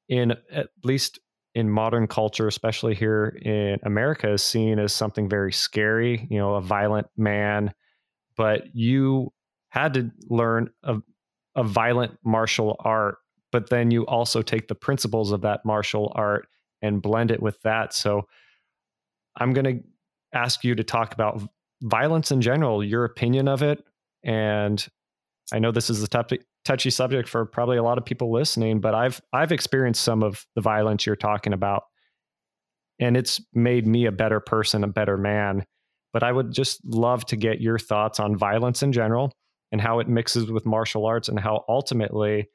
in 0.08 0.34
at 0.52 0.68
least 0.84 1.18
in 1.56 1.68
modern 1.70 2.06
culture, 2.06 2.46
especially 2.46 2.94
here 2.94 3.38
in 3.42 3.78
America, 3.82 4.32
is 4.32 4.42
seen 4.42 4.78
as 4.78 4.92
something 4.92 5.28
very 5.28 5.52
scary, 5.52 6.26
you 6.30 6.38
know, 6.38 6.54
a 6.54 6.60
violent 6.60 7.06
man. 7.16 7.72
But 8.36 8.74
you 8.74 9.32
had 9.70 9.94
to 9.94 10.10
learn 10.28 10.70
a, 10.82 10.98
a 11.54 11.64
violent 11.64 12.18
martial 12.22 12.76
art 12.80 13.18
but 13.56 13.70
then 13.70 13.90
you 13.90 14.04
also 14.06 14.42
take 14.42 14.68
the 14.68 14.74
principles 14.74 15.32
of 15.32 15.40
that 15.40 15.64
martial 15.64 16.12
art 16.14 16.46
and 16.82 17.00
blend 17.00 17.30
it 17.30 17.40
with 17.40 17.58
that. 17.62 17.94
So 17.94 18.26
I'm 19.36 19.54
going 19.54 19.64
to 19.64 19.84
ask 20.34 20.64
you 20.64 20.74
to 20.74 20.84
talk 20.84 21.14
about 21.14 21.40
violence 21.82 22.30
in 22.30 22.42
general, 22.42 22.84
your 22.84 23.04
opinion 23.04 23.48
of 23.48 23.62
it. 23.62 23.82
And 24.22 24.86
I 25.52 25.58
know 25.58 25.72
this 25.72 25.88
is 25.88 26.02
the 26.02 26.06
touchy, 26.06 26.40
touchy 26.66 26.90
subject 26.90 27.28
for 27.28 27.46
probably 27.46 27.76
a 27.76 27.82
lot 27.82 27.96
of 27.96 28.04
people 28.04 28.32
listening, 28.32 28.80
but 28.80 28.94
I've 28.94 29.20
I've 29.32 29.52
experienced 29.52 30.02
some 30.02 30.22
of 30.22 30.44
the 30.54 30.60
violence 30.60 31.06
you're 31.06 31.16
talking 31.16 31.52
about. 31.52 31.84
And 32.98 33.16
it's 33.16 33.40
made 33.52 33.86
me 33.86 34.06
a 34.06 34.12
better 34.12 34.40
person, 34.40 34.82
a 34.82 34.88
better 34.88 35.16
man. 35.16 35.64
But 36.12 36.22
I 36.22 36.32
would 36.32 36.52
just 36.52 36.80
love 36.84 37.24
to 37.26 37.36
get 37.36 37.60
your 37.60 37.78
thoughts 37.78 38.18
on 38.18 38.36
violence 38.36 38.82
in 38.82 38.90
general 38.90 39.32
and 39.70 39.80
how 39.80 40.00
it 40.00 40.08
mixes 40.08 40.50
with 40.50 40.64
martial 40.66 41.06
arts 41.06 41.28
and 41.28 41.38
how 41.38 41.64
ultimately 41.68 42.48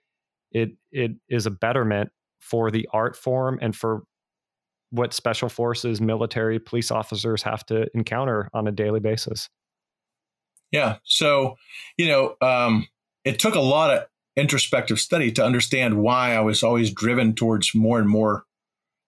it 0.51 0.71
it 0.91 1.11
is 1.29 1.45
a 1.45 1.51
betterment 1.51 2.09
for 2.39 2.69
the 2.69 2.89
art 2.91 3.15
form 3.15 3.59
and 3.61 3.75
for 3.75 4.03
what 4.89 5.13
special 5.13 5.47
forces, 5.47 6.01
military, 6.01 6.59
police 6.59 6.91
officers 6.91 7.43
have 7.43 7.65
to 7.67 7.87
encounter 7.93 8.49
on 8.53 8.67
a 8.67 8.71
daily 8.71 8.99
basis. 8.99 9.47
Yeah. 10.71 10.97
So, 11.03 11.55
you 11.97 12.07
know, 12.07 12.35
um, 12.41 12.87
it 13.23 13.39
took 13.39 13.55
a 13.55 13.61
lot 13.61 13.91
of 13.91 14.05
introspective 14.35 14.99
study 14.99 15.31
to 15.33 15.45
understand 15.45 16.01
why 16.01 16.33
I 16.33 16.39
was 16.41 16.63
always 16.63 16.91
driven 16.91 17.35
towards 17.35 17.75
more 17.75 17.99
and 17.99 18.09
more 18.09 18.43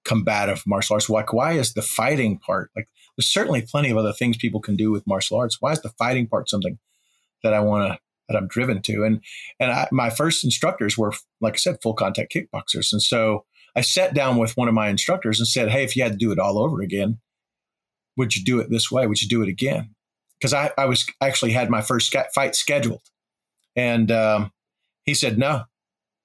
combative 0.05 0.63
martial 0.65 0.95
arts. 0.95 1.09
Like, 1.09 1.33
why 1.33 1.53
is 1.53 1.73
the 1.73 1.81
fighting 1.81 2.37
part 2.39 2.71
like? 2.75 2.87
There's 3.15 3.27
certainly 3.27 3.61
plenty 3.61 3.91
of 3.91 3.97
other 3.97 4.11
things 4.11 4.37
people 4.37 4.59
can 4.59 4.75
do 4.75 4.91
with 4.91 5.05
martial 5.05 5.37
arts. 5.37 5.57
Why 5.59 5.71
is 5.71 5.81
the 5.81 5.93
fighting 5.99 6.27
part 6.27 6.49
something 6.49 6.79
that 7.43 7.53
I 7.53 7.59
want 7.59 7.93
to 7.93 7.99
that 8.27 8.37
I'm 8.37 8.47
driven 8.47 8.81
to. 8.83 9.03
And 9.03 9.21
and 9.59 9.71
I, 9.71 9.87
my 9.91 10.09
first 10.09 10.43
instructors 10.43 10.97
were, 10.97 11.13
like 11.41 11.53
I 11.53 11.57
said, 11.57 11.77
full 11.81 11.93
contact 11.93 12.33
kickboxers. 12.33 12.91
And 12.91 13.01
so 13.01 13.45
I 13.75 13.81
sat 13.81 14.13
down 14.13 14.37
with 14.37 14.55
one 14.57 14.67
of 14.67 14.73
my 14.73 14.87
instructors 14.89 15.39
and 15.39 15.47
said, 15.47 15.69
"Hey, 15.69 15.83
if 15.83 15.95
you 15.95 16.03
had 16.03 16.13
to 16.13 16.17
do 16.17 16.31
it 16.31 16.39
all 16.39 16.59
over 16.59 16.81
again, 16.81 17.19
would 18.17 18.35
you 18.35 18.43
do 18.43 18.59
it 18.59 18.69
this 18.69 18.91
way? 18.91 19.07
Would 19.07 19.21
you 19.21 19.27
do 19.27 19.41
it 19.41 19.49
again?" 19.49 19.95
Because 20.39 20.53
I, 20.53 20.71
I 20.77 20.85
was 20.85 21.05
actually 21.21 21.51
had 21.51 21.69
my 21.69 21.81
first 21.81 22.15
fight 22.33 22.55
scheduled, 22.55 23.01
and 23.75 24.11
um, 24.11 24.51
he 25.03 25.13
said, 25.13 25.37
"No, 25.37 25.63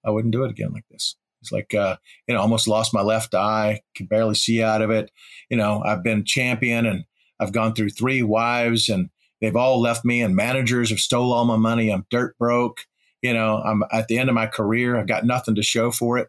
I 0.04 0.10
wouldn't 0.10 0.32
do 0.32 0.44
it 0.44 0.50
again 0.50 0.72
like 0.72 0.86
this." 0.90 1.16
It's 1.40 1.52
like, 1.52 1.74
uh, 1.74 1.96
you 2.26 2.34
know, 2.34 2.40
almost 2.40 2.68
lost 2.68 2.94
my 2.94 3.02
left 3.02 3.34
eye, 3.34 3.80
can 3.94 4.06
barely 4.06 4.34
see 4.34 4.62
out 4.62 4.82
of 4.82 4.90
it. 4.90 5.10
You 5.50 5.56
know, 5.56 5.82
I've 5.84 6.02
been 6.02 6.24
champion 6.24 6.86
and 6.86 7.04
I've 7.40 7.52
gone 7.52 7.74
through 7.74 7.90
three 7.90 8.22
wives 8.22 8.88
and 8.88 9.10
they've 9.40 9.56
all 9.56 9.80
left 9.80 10.04
me 10.04 10.20
and 10.20 10.34
managers 10.34 10.90
have 10.90 10.98
stole 10.98 11.32
all 11.32 11.44
my 11.44 11.56
money. 11.56 11.90
I'm 11.90 12.06
dirt 12.10 12.36
broke. 12.38 12.80
You 13.22 13.34
know, 13.34 13.58
I'm 13.58 13.82
at 13.92 14.08
the 14.08 14.18
end 14.18 14.28
of 14.28 14.34
my 14.34 14.46
career. 14.46 14.96
I've 14.96 15.08
got 15.08 15.24
nothing 15.24 15.54
to 15.56 15.62
show 15.62 15.90
for 15.90 16.18
it. 16.18 16.28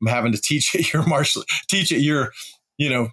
I'm 0.00 0.08
having 0.08 0.32
to 0.32 0.40
teach 0.42 0.74
at 0.74 0.92
your 0.92 1.06
martial, 1.06 1.44
teach 1.68 1.92
at 1.92 2.00
your, 2.00 2.32
you 2.76 2.90
know, 2.90 3.08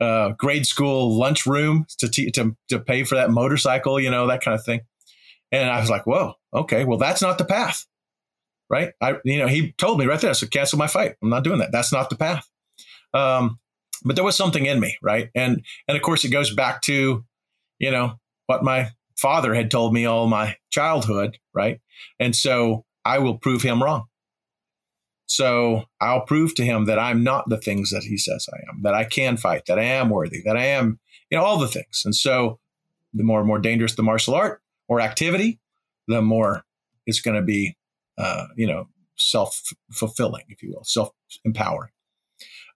uh, 0.00 0.32
grade 0.38 0.66
school 0.66 1.16
lunchroom 1.16 1.86
to, 1.98 2.08
te- 2.08 2.30
to 2.32 2.56
to 2.68 2.80
pay 2.80 3.04
for 3.04 3.14
that 3.14 3.30
motorcycle, 3.30 4.00
you 4.00 4.10
know, 4.10 4.26
that 4.26 4.42
kind 4.42 4.54
of 4.54 4.64
thing. 4.64 4.80
And 5.54 5.70
I 5.70 5.80
was 5.80 5.88
like, 5.88 6.06
whoa, 6.06 6.34
okay, 6.52 6.84
well, 6.84 6.98
that's 6.98 7.22
not 7.22 7.38
the 7.38 7.44
path 7.44 7.86
right? 8.70 8.92
I, 9.00 9.16
you 9.24 9.38
know, 9.38 9.46
he 9.46 9.72
told 9.72 9.98
me 9.98 10.06
right 10.06 10.20
there, 10.20 10.30
I 10.30 10.34
said, 10.34 10.50
cancel 10.50 10.78
my 10.78 10.86
fight. 10.86 11.14
I'm 11.22 11.30
not 11.30 11.44
doing 11.44 11.58
that. 11.58 11.72
That's 11.72 11.92
not 11.92 12.10
the 12.10 12.16
path. 12.16 12.48
Um, 13.12 13.58
but 14.04 14.16
there 14.16 14.24
was 14.24 14.36
something 14.36 14.66
in 14.66 14.80
me, 14.80 14.96
right? 15.02 15.30
And 15.34 15.64
and 15.88 15.96
of 15.96 16.02
course, 16.02 16.24
it 16.24 16.30
goes 16.30 16.52
back 16.52 16.82
to, 16.82 17.24
you 17.78 17.90
know, 17.90 18.18
what 18.46 18.64
my 18.64 18.90
father 19.16 19.54
had 19.54 19.70
told 19.70 19.94
me 19.94 20.04
all 20.04 20.26
my 20.26 20.56
childhood, 20.70 21.38
right? 21.54 21.80
And 22.18 22.34
so 22.34 22.84
I 23.04 23.18
will 23.18 23.38
prove 23.38 23.62
him 23.62 23.82
wrong. 23.82 24.06
So 25.26 25.84
I'll 26.00 26.26
prove 26.26 26.54
to 26.56 26.64
him 26.64 26.84
that 26.84 26.98
I'm 26.98 27.24
not 27.24 27.48
the 27.48 27.56
things 27.56 27.90
that 27.90 28.02
he 28.02 28.18
says 28.18 28.46
I 28.52 28.58
am, 28.68 28.82
that 28.82 28.94
I 28.94 29.04
can 29.04 29.36
fight, 29.36 29.62
that 29.66 29.78
I 29.78 29.84
am 29.84 30.10
worthy, 30.10 30.42
that 30.44 30.56
I 30.56 30.66
am, 30.66 30.98
you 31.30 31.38
know, 31.38 31.44
all 31.44 31.58
the 31.58 31.68
things. 31.68 32.02
And 32.04 32.14
so 32.14 32.58
the 33.14 33.22
more 33.22 33.38
and 33.38 33.46
more 33.46 33.58
dangerous 33.58 33.94
the 33.94 34.02
martial 34.02 34.34
art 34.34 34.60
or 34.88 35.00
activity, 35.00 35.60
the 36.08 36.22
more 36.22 36.64
it's 37.06 37.20
going 37.20 37.36
to 37.36 37.42
be 37.42 37.76
uh, 38.18 38.46
you 38.56 38.66
know, 38.66 38.88
self 39.16 39.62
fulfilling, 39.92 40.44
if 40.48 40.62
you 40.62 40.72
will, 40.74 40.84
self 40.84 41.10
empowering. 41.44 41.90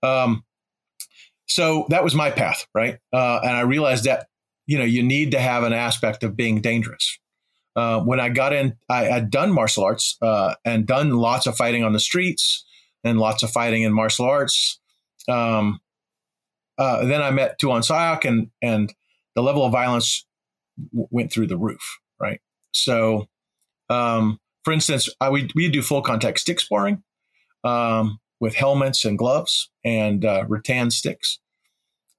Um, 0.03 0.44
so 1.47 1.87
that 1.90 2.05
was 2.05 2.14
my 2.14 2.31
path, 2.31 2.66
right? 2.75 2.99
Uh, 3.12 3.40
and 3.42 3.53
I 3.53 3.61
realized 3.62 4.05
that 4.05 4.29
you 4.66 4.79
know 4.79 4.85
you 4.85 5.03
need 5.03 5.31
to 5.33 5.40
have 5.40 5.62
an 5.62 5.73
aspect 5.73 6.23
of 6.23 6.37
being 6.37 6.61
dangerous. 6.61 7.18
Uh, 7.77 8.01
when 8.01 8.18
I 8.18 8.29
got 8.29 8.53
in, 8.53 8.77
I 8.88 9.05
had 9.05 9.31
done 9.31 9.53
martial 9.53 9.85
arts 9.85 10.16
uh, 10.21 10.55
and 10.64 10.87
done 10.87 11.11
lots 11.11 11.47
of 11.47 11.57
fighting 11.57 11.85
on 11.85 11.92
the 11.92 12.01
streets 12.01 12.64
and 13.05 13.21
lots 13.21 13.42
of 13.44 13.51
fighting 13.51 13.83
in 13.83 13.92
martial 13.92 14.27
arts. 14.27 14.81
Um, 15.29 15.81
uh, 16.77 17.05
then 17.05 17.23
I 17.23 17.31
met 17.31 17.61
Tuhon 17.61 17.87
Sayoc 17.88 18.25
and 18.25 18.51
and 18.61 18.92
the 19.37 19.42
level 19.42 19.64
of 19.64 19.73
violence 19.73 20.27
went 20.93 21.33
through 21.33 21.47
the 21.47 21.57
roof, 21.57 21.99
right? 22.21 22.41
So 22.73 23.29
um, 23.91 24.38
for 24.64 24.73
instance, 24.73 25.09
I, 25.21 25.31
we, 25.31 25.49
we 25.55 25.69
do 25.69 25.83
full 25.83 26.03
contact 26.03 26.41
stick 26.41 26.61
sparring 26.61 27.03
um, 27.64 28.19
with 28.41 28.55
helmets 28.55 29.05
and 29.05 29.19
gloves 29.19 29.71
and 29.85 30.25
uh, 30.25 30.45
rattan 30.47 30.91
sticks. 30.91 31.38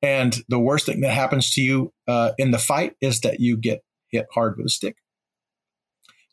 And 0.01 0.37
the 0.47 0.59
worst 0.59 0.85
thing 0.85 1.01
that 1.01 1.11
happens 1.11 1.51
to 1.51 1.61
you 1.61 1.93
uh, 2.07 2.31
in 2.37 2.51
the 2.51 2.57
fight 2.57 2.95
is 3.01 3.21
that 3.21 3.39
you 3.39 3.57
get 3.57 3.83
hit 4.11 4.27
hard 4.33 4.57
with 4.57 4.65
a 4.65 4.69
stick. 4.69 4.95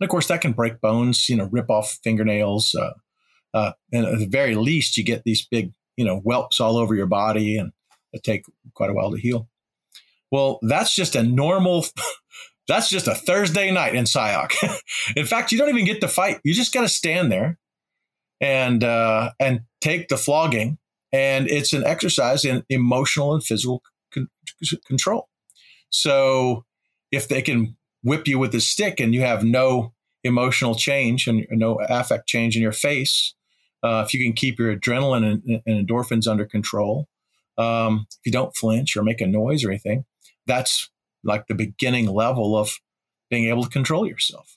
And 0.01 0.07
of 0.07 0.11
course, 0.11 0.29
that 0.29 0.41
can 0.41 0.53
break 0.53 0.81
bones, 0.81 1.29
you 1.29 1.37
know, 1.37 1.49
rip 1.51 1.71
off 1.71 1.99
fingernails. 2.03 2.75
Uh, 2.75 2.93
uh, 3.53 3.73
and 3.93 4.07
at 4.07 4.19
the 4.19 4.27
very 4.27 4.55
least, 4.55 4.97
you 4.97 5.05
get 5.05 5.25
these 5.25 5.47
big, 5.47 5.73
you 5.97 6.05
know, 6.05 6.21
whelps 6.21 6.61
all 6.61 6.77
over 6.77 6.95
your 6.95 7.07
body 7.07 7.59
and 7.59 7.73
it 8.13 8.23
take 8.23 8.45
quite 8.75 8.91
a 8.91 8.95
while 8.95 9.11
to 9.11 9.19
heal. 9.19 9.49
Well, 10.31 10.59
that's 10.63 10.95
just 10.95 11.15
a 11.15 11.23
normal 11.23 11.85
That's 12.69 12.89
just 12.89 13.07
a 13.07 13.15
Thursday 13.15 13.71
night 13.71 13.95
in 13.95 14.05
Sayoc. 14.05 14.55
in 15.17 15.25
fact, 15.25 15.53
you 15.53 15.59
don't 15.59 15.69
even 15.69 15.85
get 15.85 16.01
to 16.01 16.09
fight. 16.09 16.41
You 16.45 16.53
just 16.53 16.75
got 16.75 16.83
to 16.83 16.89
stand 16.89 17.31
there 17.31 17.59
and 18.41 18.83
uh, 18.83 19.31
and 19.39 19.61
take 19.81 20.09
the 20.09 20.17
flogging. 20.17 20.79
And 21.13 21.49
it's 21.49 21.73
an 21.73 21.85
exercise 21.85 22.45
in 22.45 22.65
emotional 22.69 23.33
and 23.33 23.43
physical 23.43 23.83
con- 24.13 24.29
control. 24.87 25.29
So 25.91 26.65
if 27.13 27.29
they 27.29 27.41
can 27.41 27.77
whip 28.03 28.27
you 28.27 28.39
with 28.39 28.55
a 28.55 28.61
stick 28.61 28.99
and 28.99 29.15
you 29.15 29.21
have 29.21 29.45
no 29.45 29.93
emotional 30.25 30.75
change 30.75 31.29
and 31.29 31.47
no 31.51 31.79
affect 31.89 32.27
change 32.27 32.57
in 32.57 32.63
your 32.63 32.73
face, 32.73 33.35
uh, 33.85 34.03
if 34.05 34.13
you 34.13 34.25
can 34.25 34.33
keep 34.33 34.59
your 34.59 34.77
adrenaline 34.77 35.25
and, 35.25 35.63
and 35.65 35.89
endorphins 35.89 36.27
under 36.27 36.45
control, 36.45 37.07
um, 37.57 38.07
if 38.11 38.27
you 38.27 38.33
don't 38.33 38.57
flinch 38.57 38.97
or 38.97 39.05
make 39.05 39.21
a 39.21 39.27
noise 39.27 39.65
or 39.65 39.71
anything, 39.71 40.05
that's 40.47 40.91
like 41.25 41.47
the 41.47 41.55
beginning 41.55 42.07
level 42.07 42.57
of 42.57 42.79
being 43.31 43.49
able 43.49 43.65
to 43.65 43.71
control 43.71 44.07
yourself. 44.07 44.57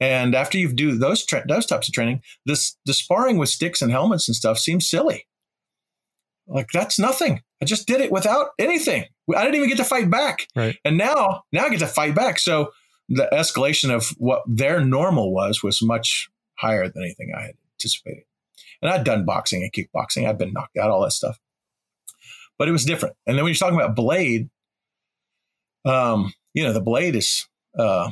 And 0.00 0.34
after 0.34 0.58
you 0.58 0.72
do 0.72 0.96
those 0.96 1.24
tra- 1.24 1.46
those 1.46 1.66
types 1.66 1.88
of 1.88 1.94
training, 1.94 2.22
this 2.46 2.76
the 2.84 2.94
sparring 2.94 3.38
with 3.38 3.48
sticks 3.48 3.80
and 3.80 3.92
helmets 3.92 4.28
and 4.28 4.34
stuff 4.34 4.58
seems 4.58 4.88
silly. 4.88 5.26
Like 6.46 6.68
that's 6.72 6.98
nothing. 6.98 7.42
I 7.62 7.64
just 7.64 7.86
did 7.86 8.00
it 8.00 8.12
without 8.12 8.48
anything. 8.58 9.04
I 9.34 9.44
didn't 9.44 9.56
even 9.56 9.68
get 9.68 9.78
to 9.78 9.84
fight 9.84 10.10
back. 10.10 10.48
Right. 10.54 10.76
And 10.84 10.98
now 10.98 11.44
now 11.52 11.64
I 11.64 11.70
get 11.70 11.78
to 11.78 11.86
fight 11.86 12.14
back. 12.14 12.38
So 12.38 12.72
the 13.08 13.28
escalation 13.32 13.94
of 13.94 14.08
what 14.18 14.42
their 14.46 14.84
normal 14.84 15.32
was 15.32 15.62
was 15.62 15.82
much 15.82 16.28
higher 16.58 16.88
than 16.88 17.02
anything 17.02 17.32
I 17.36 17.42
had 17.42 17.54
anticipated. 17.78 18.24
And 18.82 18.90
I'd 18.90 19.04
done 19.04 19.24
boxing 19.24 19.62
and 19.62 19.72
kickboxing. 19.72 20.28
I'd 20.28 20.38
been 20.38 20.52
knocked 20.52 20.76
out, 20.76 20.90
all 20.90 21.02
that 21.02 21.12
stuff. 21.12 21.38
But 22.58 22.68
it 22.68 22.72
was 22.72 22.84
different. 22.84 23.16
And 23.26 23.36
then 23.36 23.44
when 23.44 23.52
you're 23.52 23.58
talking 23.58 23.78
about 23.78 23.96
Blade, 23.96 24.48
um, 25.84 26.32
you 26.52 26.62
know, 26.62 26.72
the 26.72 26.80
blade 26.80 27.16
is, 27.16 27.46
uh, 27.78 28.10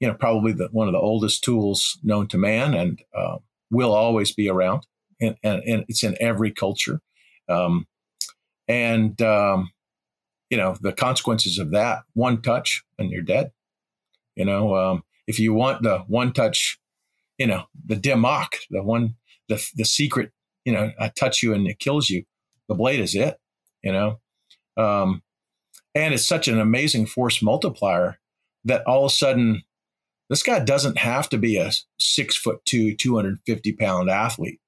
you 0.00 0.08
know, 0.08 0.14
probably 0.14 0.52
the, 0.52 0.68
one 0.72 0.88
of 0.88 0.92
the 0.92 1.00
oldest 1.00 1.42
tools 1.42 1.98
known 2.02 2.28
to 2.28 2.38
man 2.38 2.74
and 2.74 3.02
uh, 3.14 3.38
will 3.70 3.92
always 3.92 4.32
be 4.32 4.48
around. 4.48 4.86
And, 5.20 5.36
and, 5.42 5.62
and, 5.64 5.84
it's 5.88 6.04
in 6.04 6.16
every 6.20 6.52
culture. 6.52 7.00
Um, 7.48 7.86
and, 8.68 9.20
um, 9.20 9.72
you 10.48 10.56
know, 10.56 10.76
the 10.80 10.92
consequences 10.92 11.58
of 11.58 11.72
that 11.72 12.02
one 12.14 12.40
touch 12.40 12.84
and 12.98 13.10
you're 13.10 13.22
dead. 13.22 13.50
You 14.36 14.44
know, 14.44 14.76
um, 14.76 15.02
if 15.26 15.40
you 15.40 15.52
want 15.52 15.82
the 15.82 15.98
one 16.06 16.32
touch, 16.32 16.78
you 17.36 17.46
know, 17.46 17.64
the 17.84 17.96
dim 17.96 18.20
mak, 18.20 18.60
the 18.70 18.82
one, 18.82 19.16
the, 19.48 19.62
the 19.74 19.84
secret, 19.84 20.30
you 20.64 20.72
know, 20.72 20.92
I 21.00 21.08
touch 21.08 21.42
you 21.42 21.52
and 21.52 21.66
it 21.66 21.80
kills 21.80 22.08
you, 22.08 22.22
the 22.68 22.74
blade 22.74 23.00
is 23.00 23.14
it, 23.16 23.36
you 23.82 23.92
know. 23.92 24.20
Um, 24.76 25.22
and 25.94 26.14
it's 26.14 26.26
such 26.26 26.48
an 26.48 26.60
amazing 26.60 27.06
force 27.06 27.42
multiplier 27.42 28.18
that 28.64 28.84
all 28.86 29.04
of 29.04 29.10
a 29.10 29.14
sudden, 29.14 29.62
this 30.28 30.42
guy 30.42 30.60
doesn't 30.60 30.98
have 30.98 31.28
to 31.30 31.38
be 31.38 31.56
a 31.56 31.70
six 31.98 32.36
foot 32.36 32.64
two, 32.64 32.94
250 32.94 33.72
pound 33.72 34.10
athlete 34.10 34.60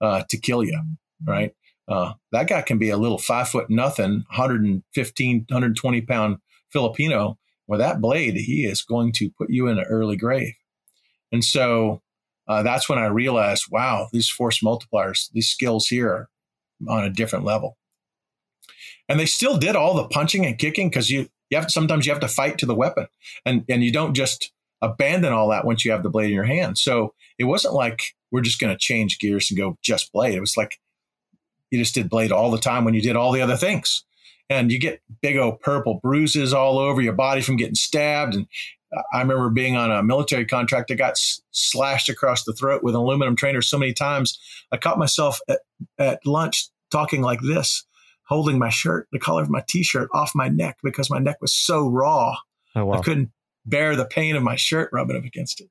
uh, 0.00 0.22
to 0.28 0.38
kill 0.38 0.62
you, 0.62 0.80
right? 1.24 1.54
Uh, 1.88 2.12
that 2.32 2.48
guy 2.48 2.62
can 2.62 2.78
be 2.78 2.90
a 2.90 2.98
little 2.98 3.18
five 3.18 3.48
foot 3.48 3.70
nothing, 3.70 4.24
115, 4.28 5.46
120 5.48 6.00
pound 6.02 6.36
Filipino. 6.70 7.38
With 7.66 7.80
that 7.80 8.00
blade, 8.00 8.36
he 8.36 8.64
is 8.64 8.82
going 8.82 9.12
to 9.12 9.30
put 9.36 9.50
you 9.50 9.66
in 9.68 9.78
an 9.78 9.84
early 9.84 10.16
grave. 10.16 10.54
And 11.32 11.44
so 11.44 12.02
uh, 12.46 12.62
that's 12.62 12.88
when 12.88 12.98
I 12.98 13.06
realized, 13.06 13.66
wow, 13.70 14.08
these 14.12 14.30
force 14.30 14.60
multipliers, 14.60 15.30
these 15.32 15.50
skills 15.50 15.88
here 15.88 16.08
are 16.08 16.28
on 16.88 17.04
a 17.04 17.10
different 17.10 17.44
level 17.44 17.77
and 19.08 19.18
they 19.18 19.26
still 19.26 19.56
did 19.56 19.76
all 19.76 19.94
the 19.94 20.08
punching 20.08 20.46
and 20.46 20.58
kicking 20.58 20.88
because 20.88 21.10
you 21.10 21.28
you 21.50 21.56
have 21.56 21.70
sometimes 21.70 22.06
you 22.06 22.12
have 22.12 22.20
to 22.20 22.28
fight 22.28 22.58
to 22.58 22.66
the 22.66 22.74
weapon. 22.74 23.06
And 23.44 23.64
and 23.68 23.82
you 23.82 23.92
don't 23.92 24.14
just 24.14 24.52
abandon 24.82 25.32
all 25.32 25.48
that 25.48 25.64
once 25.64 25.84
you 25.84 25.90
have 25.90 26.02
the 26.02 26.10
blade 26.10 26.28
in 26.28 26.34
your 26.34 26.44
hand. 26.44 26.78
So 26.78 27.14
it 27.38 27.44
wasn't 27.44 27.74
like 27.74 28.14
we're 28.30 28.42
just 28.42 28.60
going 28.60 28.72
to 28.72 28.78
change 28.78 29.18
gears 29.18 29.50
and 29.50 29.58
go 29.58 29.76
just 29.82 30.12
blade. 30.12 30.34
It 30.34 30.40
was 30.40 30.56
like 30.56 30.78
you 31.70 31.78
just 31.78 31.94
did 31.94 32.10
blade 32.10 32.32
all 32.32 32.50
the 32.50 32.58
time 32.58 32.84
when 32.84 32.94
you 32.94 33.02
did 33.02 33.16
all 33.16 33.32
the 33.32 33.40
other 33.40 33.56
things. 33.56 34.04
And 34.50 34.72
you 34.72 34.78
get 34.80 35.02
big 35.20 35.36
old 35.36 35.60
purple 35.60 36.00
bruises 36.02 36.54
all 36.54 36.78
over 36.78 37.02
your 37.02 37.12
body 37.12 37.42
from 37.42 37.56
getting 37.56 37.74
stabbed. 37.74 38.34
And 38.34 38.46
I 39.12 39.20
remember 39.20 39.50
being 39.50 39.76
on 39.76 39.90
a 39.90 40.02
military 40.02 40.46
contract 40.46 40.88
that 40.88 40.96
got 40.96 41.12
s- 41.12 41.42
slashed 41.50 42.08
across 42.08 42.44
the 42.44 42.54
throat 42.54 42.82
with 42.82 42.94
an 42.94 43.00
aluminum 43.00 43.36
trainer 43.36 43.60
so 43.60 43.76
many 43.76 43.92
times. 43.92 44.38
I 44.72 44.78
caught 44.78 44.98
myself 44.98 45.38
at, 45.48 45.60
at 45.98 46.26
lunch 46.26 46.68
talking 46.90 47.20
like 47.20 47.40
this 47.42 47.84
holding 48.28 48.58
my 48.58 48.68
shirt, 48.68 49.08
the 49.10 49.18
collar 49.18 49.42
of 49.42 49.50
my 49.50 49.64
t-shirt 49.68 50.08
off 50.12 50.32
my 50.34 50.48
neck 50.48 50.76
because 50.82 51.10
my 51.10 51.18
neck 51.18 51.36
was 51.40 51.52
so 51.52 51.88
raw. 51.88 52.36
Oh, 52.76 52.84
wow. 52.84 52.98
I 52.98 53.02
couldn't 53.02 53.30
bear 53.64 53.96
the 53.96 54.04
pain 54.04 54.36
of 54.36 54.42
my 54.42 54.56
shirt 54.56 54.90
rubbing 54.92 55.16
up 55.16 55.24
against 55.24 55.60
it. 55.60 55.68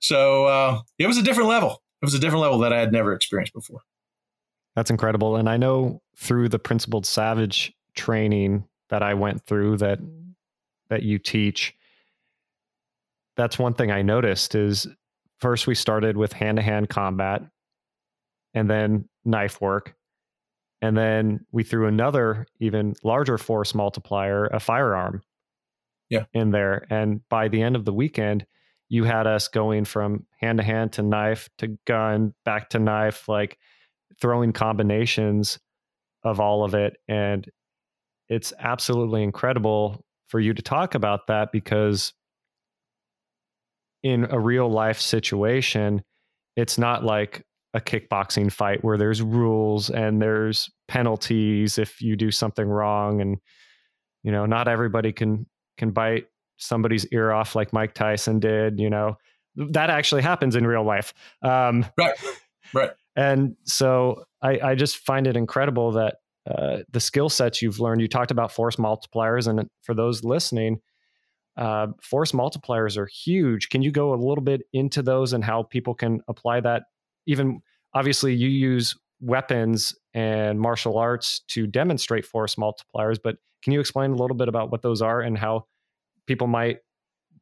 So 0.00 0.46
uh, 0.46 0.80
it 0.98 1.06
was 1.06 1.16
a 1.16 1.22
different 1.22 1.48
level. 1.48 1.82
It 2.02 2.04
was 2.04 2.14
a 2.14 2.18
different 2.18 2.42
level 2.42 2.58
that 2.58 2.72
I 2.72 2.80
had 2.80 2.92
never 2.92 3.14
experienced 3.14 3.54
before. 3.54 3.80
That's 4.76 4.90
incredible. 4.90 5.36
And 5.36 5.48
I 5.48 5.56
know 5.56 6.02
through 6.16 6.48
the 6.48 6.58
principled 6.58 7.06
savage 7.06 7.72
training 7.94 8.64
that 8.90 9.02
I 9.02 9.14
went 9.14 9.46
through 9.46 9.78
that 9.78 10.00
that 10.90 11.02
you 11.02 11.18
teach, 11.18 11.74
that's 13.36 13.58
one 13.58 13.74
thing 13.74 13.90
I 13.90 14.02
noticed 14.02 14.54
is 14.54 14.86
first 15.40 15.66
we 15.66 15.74
started 15.74 16.16
with 16.16 16.32
hand 16.32 16.56
to 16.56 16.62
hand 16.62 16.88
combat 16.88 17.42
and 18.52 18.68
then 18.68 19.08
knife 19.24 19.60
work. 19.60 19.94
And 20.82 20.96
then 20.96 21.46
we 21.50 21.62
threw 21.62 21.86
another 21.86 22.46
even 22.60 22.94
larger 23.02 23.38
force 23.38 23.74
multiplier, 23.74 24.46
a 24.46 24.60
firearm 24.60 25.22
yeah. 26.10 26.24
in 26.32 26.50
there. 26.50 26.86
And 26.90 27.26
by 27.28 27.48
the 27.48 27.62
end 27.62 27.76
of 27.76 27.84
the 27.84 27.92
weekend, 27.92 28.46
you 28.88 29.04
had 29.04 29.26
us 29.26 29.48
going 29.48 29.84
from 29.84 30.26
hand 30.40 30.58
to 30.58 30.64
hand 30.64 30.92
to 30.92 31.02
knife 31.02 31.48
to 31.58 31.78
gun, 31.86 32.34
back 32.44 32.70
to 32.70 32.78
knife, 32.78 33.28
like 33.28 33.58
throwing 34.20 34.52
combinations 34.52 35.58
of 36.22 36.38
all 36.38 36.64
of 36.64 36.74
it. 36.74 36.96
And 37.08 37.50
it's 38.28 38.52
absolutely 38.58 39.22
incredible 39.22 40.04
for 40.28 40.40
you 40.40 40.54
to 40.54 40.62
talk 40.62 40.94
about 40.94 41.26
that 41.28 41.52
because 41.52 42.12
in 44.02 44.26
a 44.30 44.38
real 44.38 44.70
life 44.70 45.00
situation, 45.00 46.02
it's 46.56 46.78
not 46.78 47.04
like 47.04 47.44
a 47.74 47.80
kickboxing 47.80 48.50
fight 48.50 48.82
where 48.82 48.96
there's 48.96 49.20
rules 49.20 49.90
and 49.90 50.22
there's 50.22 50.70
penalties 50.88 51.76
if 51.76 52.00
you 52.00 52.16
do 52.16 52.30
something 52.30 52.66
wrong 52.66 53.20
and 53.20 53.36
you 54.22 54.30
know 54.30 54.46
not 54.46 54.68
everybody 54.68 55.12
can 55.12 55.46
can 55.76 55.90
bite 55.90 56.26
somebody's 56.56 57.06
ear 57.08 57.32
off 57.32 57.54
like 57.54 57.72
Mike 57.72 57.94
Tyson 57.94 58.40
did, 58.40 58.78
you 58.78 58.90
know. 58.90 59.16
That 59.56 59.90
actually 59.90 60.22
happens 60.22 60.56
in 60.56 60.66
real 60.66 60.84
life. 60.84 61.14
Um, 61.42 61.86
right. 61.96 62.14
Right. 62.72 62.90
And 63.16 63.56
so 63.64 64.24
I, 64.42 64.58
I 64.58 64.74
just 64.74 64.96
find 64.98 65.26
it 65.26 65.36
incredible 65.36 65.92
that 65.92 66.16
uh, 66.50 66.78
the 66.90 66.98
skill 66.98 67.28
sets 67.28 67.62
you've 67.62 67.78
learned. 67.78 68.00
You 68.00 68.08
talked 68.08 68.32
about 68.32 68.50
force 68.50 68.76
multipliers, 68.76 69.46
and 69.46 69.68
for 69.82 69.94
those 69.94 70.24
listening, 70.24 70.80
uh, 71.56 71.88
force 72.02 72.32
multipliers 72.32 72.96
are 72.96 73.06
huge. 73.06 73.68
Can 73.68 73.82
you 73.82 73.92
go 73.92 74.12
a 74.12 74.16
little 74.16 74.42
bit 74.42 74.62
into 74.72 75.02
those 75.02 75.32
and 75.32 75.44
how 75.44 75.62
people 75.62 75.94
can 75.94 76.20
apply 76.26 76.60
that? 76.60 76.82
Even 77.26 77.60
obviously, 77.92 78.34
you 78.34 78.48
use 78.48 78.96
weapons 79.20 79.94
and 80.12 80.60
martial 80.60 80.98
arts 80.98 81.40
to 81.48 81.66
demonstrate 81.66 82.26
force 82.26 82.56
multipliers, 82.56 83.18
but 83.22 83.36
can 83.62 83.72
you 83.72 83.80
explain 83.80 84.10
a 84.10 84.14
little 84.14 84.36
bit 84.36 84.48
about 84.48 84.70
what 84.70 84.82
those 84.82 85.02
are 85.02 85.20
and 85.20 85.36
how 85.38 85.66
people 86.26 86.46
might 86.46 86.78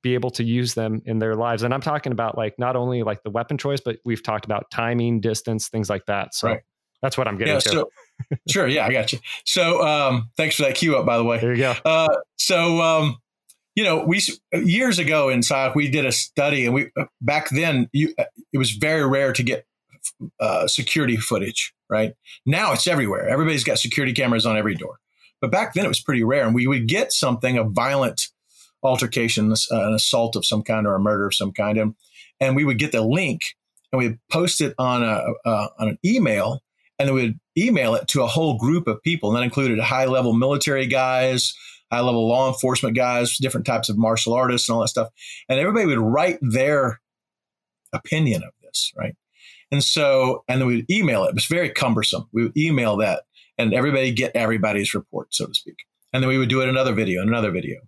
be 0.03 0.15
able 0.15 0.31
to 0.31 0.45
use 0.45 0.75
them 0.75 1.03
in 1.05 1.19
their 1.19 1.35
lives? 1.35 1.65
And 1.65 1.75
I'm 1.75 1.81
talking 1.81 2.13
about 2.13 2.39
like 2.39 2.55
not 2.59 2.77
only 2.77 3.03
like 3.03 3.23
the 3.25 3.31
weapon 3.31 3.59
choice, 3.59 3.81
but 3.81 3.99
we've 4.05 4.23
talked 4.23 4.45
about 4.45 4.71
timing, 4.71 5.21
distance, 5.21 5.69
things 5.69 5.91
like 5.91 6.07
that. 6.07 6.35
So 6.35 6.49
right. 6.49 6.61
that's 7.03 7.19
what 7.19 7.27
I'm 7.27 7.37
getting 7.37 7.55
yeah, 7.55 7.61
to. 7.61 7.71
So, 7.71 7.91
sure. 8.49 8.69
Yeah, 8.69 8.87
I 8.87 8.93
got 8.93 9.13
you. 9.13 9.19
So 9.45 9.87
um, 9.87 10.31
thanks 10.37 10.57
for 10.57 10.63
that 10.63 10.77
cue 10.77 10.97
up, 10.97 11.05
by 11.05 11.19
the 11.19 11.25
way. 11.25 11.41
There 11.41 11.53
you 11.53 11.63
go. 11.63 11.75
Uh, 11.85 12.09
so, 12.39 12.81
um, 12.81 13.17
you 13.75 13.85
know, 13.85 14.05
we 14.07 14.21
years 14.53 14.99
ago 14.99 15.29
in 15.29 15.41
Sayoc, 15.41 15.75
we 15.75 15.89
did 15.89 16.05
a 16.05 16.13
study, 16.13 16.67
and 16.67 16.75
we 16.75 16.91
back 17.23 17.49
then 17.51 17.89
you, 17.93 18.15
it 18.53 18.59
was 18.59 18.73
very 18.73 19.07
rare 19.07 19.33
to 19.33 19.43
get 19.43 19.65
uh, 20.41 20.67
security 20.67 21.17
footage. 21.17 21.75
Right 21.89 22.15
now, 22.47 22.73
it's 22.73 22.87
everywhere. 22.87 23.29
Everybody's 23.29 23.65
got 23.65 23.79
security 23.79 24.15
cameras 24.15 24.47
on 24.47 24.57
every 24.57 24.75
door. 24.75 24.99
But 25.41 25.51
back 25.51 25.75
then, 25.75 25.85
it 25.85 25.89
was 25.89 26.01
pretty 26.01 26.23
rare, 26.23 26.47
and 26.47 26.55
we 26.55 26.67
would 26.67 26.87
get 26.87 27.13
something 27.13 27.59
a 27.59 27.65
violent 27.65 28.29
altercation, 28.83 29.53
an 29.71 29.95
assault 29.95 30.37
of 30.37 30.47
some 30.47 30.63
kind, 30.63 30.87
or 30.87 30.95
a 30.95 31.01
murder 31.01 31.27
of 31.27 31.35
some 31.35 31.53
kind, 31.53 31.79
and 31.79 31.95
and 32.41 32.57
we 32.57 32.65
would 32.65 32.79
get 32.79 32.93
the 32.93 33.03
link 33.03 33.43
and 33.93 33.99
we'd 33.99 34.19
post 34.31 34.61
it 34.61 34.75
on 34.79 35.03
a 35.03 35.25
uh, 35.45 35.69
on 35.79 35.89
an 35.89 35.99
email, 36.05 36.61
and 36.99 37.09
then 37.09 37.15
we'd 37.15 37.39
email 37.57 37.95
it 37.95 38.09
to 38.09 38.23
a 38.23 38.27
whole 38.27 38.57
group 38.57 38.87
of 38.87 39.03
people, 39.03 39.31
and 39.31 39.37
that 39.37 39.45
included 39.45 39.79
high 39.79 40.07
level 40.07 40.33
military 40.33 40.87
guys, 40.87 41.55
high 41.93 42.01
level 42.01 42.27
law 42.27 42.49
enforcement 42.49 42.97
guys, 42.97 43.37
different 43.37 43.67
types 43.67 43.89
of 43.89 43.99
martial 43.99 44.33
artists, 44.33 44.69
and 44.69 44.75
all 44.75 44.81
that 44.81 44.89
stuff. 44.89 45.09
And 45.49 45.61
everybody 45.61 45.87
would 45.87 45.99
write 45.99 46.39
their 46.41 47.01
opinion 47.93 48.43
of 48.43 48.53
this, 48.63 48.93
right? 48.97 49.15
And 49.73 49.83
so, 49.83 50.45
and 50.49 50.61
then 50.61 50.69
we'd 50.69 50.91
email 50.91 51.25
it. 51.25 51.31
It 51.31 51.35
was 51.35 51.47
very 51.47 51.71
cumbersome. 51.71 52.29
We 52.33 52.45
would 52.45 52.57
email 52.57 52.97
that 52.99 53.23
and 53.59 53.73
everybody 53.73 54.13
get 54.13 54.37
everybody's 54.37 54.95
report, 54.95 55.35
so 55.35 55.47
to 55.47 55.55
speak. 55.55 55.77
And 56.13 56.23
then 56.23 56.29
we 56.29 56.39
would 56.39 56.51
do 56.51 56.61
it 56.61 56.69
another 56.69 56.93
video 56.93 57.23
and 57.23 57.31
another 57.31 57.51
video. 57.51 57.81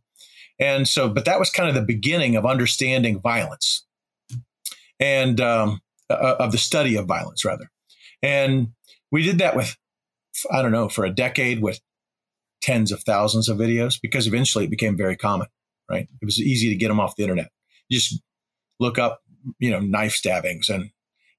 And 0.59 0.89
so, 0.89 1.09
but 1.09 1.27
that 1.27 1.39
was 1.39 1.51
kind 1.51 1.69
of 1.69 1.75
the 1.75 1.83
beginning 1.83 2.37
of 2.37 2.47
understanding 2.47 3.21
violence 3.21 3.87
and 4.99 5.41
um, 5.41 5.83
uh, 6.09 6.37
of 6.39 6.53
the 6.53 6.59
study 6.59 6.97
of 6.97 7.07
violence, 7.07 7.45
rather. 7.45 7.71
And 8.23 8.69
we 9.13 9.23
did 9.23 9.39
that 9.39 9.57
with, 9.57 9.77
I 10.51 10.63
don't 10.63 10.73
know, 10.73 10.89
for 10.89 11.05
a 11.05 11.11
decade 11.11 11.61
with 11.61 11.81
tens 12.63 12.93
of 12.93 13.03
thousands 13.03 13.49
of 13.49 13.59
videos 13.59 14.01
because 14.01 14.27
eventually 14.27 14.65
it 14.65 14.71
became 14.71 14.97
very 14.97 15.17
common, 15.17 15.49
right? 15.91 16.09
It 16.23 16.25
was 16.25 16.39
easy 16.39 16.71
to 16.71 16.77
get 16.77 16.89
them 16.89 17.01
off 17.01 17.17
the 17.17 17.25
internet. 17.25 17.51
You 17.89 17.99
just 17.99 18.23
look 18.81 18.99
up, 18.99 19.21
you 19.59 19.71
know, 19.71 19.81
knife 19.81 20.13
stabbings 20.13 20.71
and, 20.71 20.91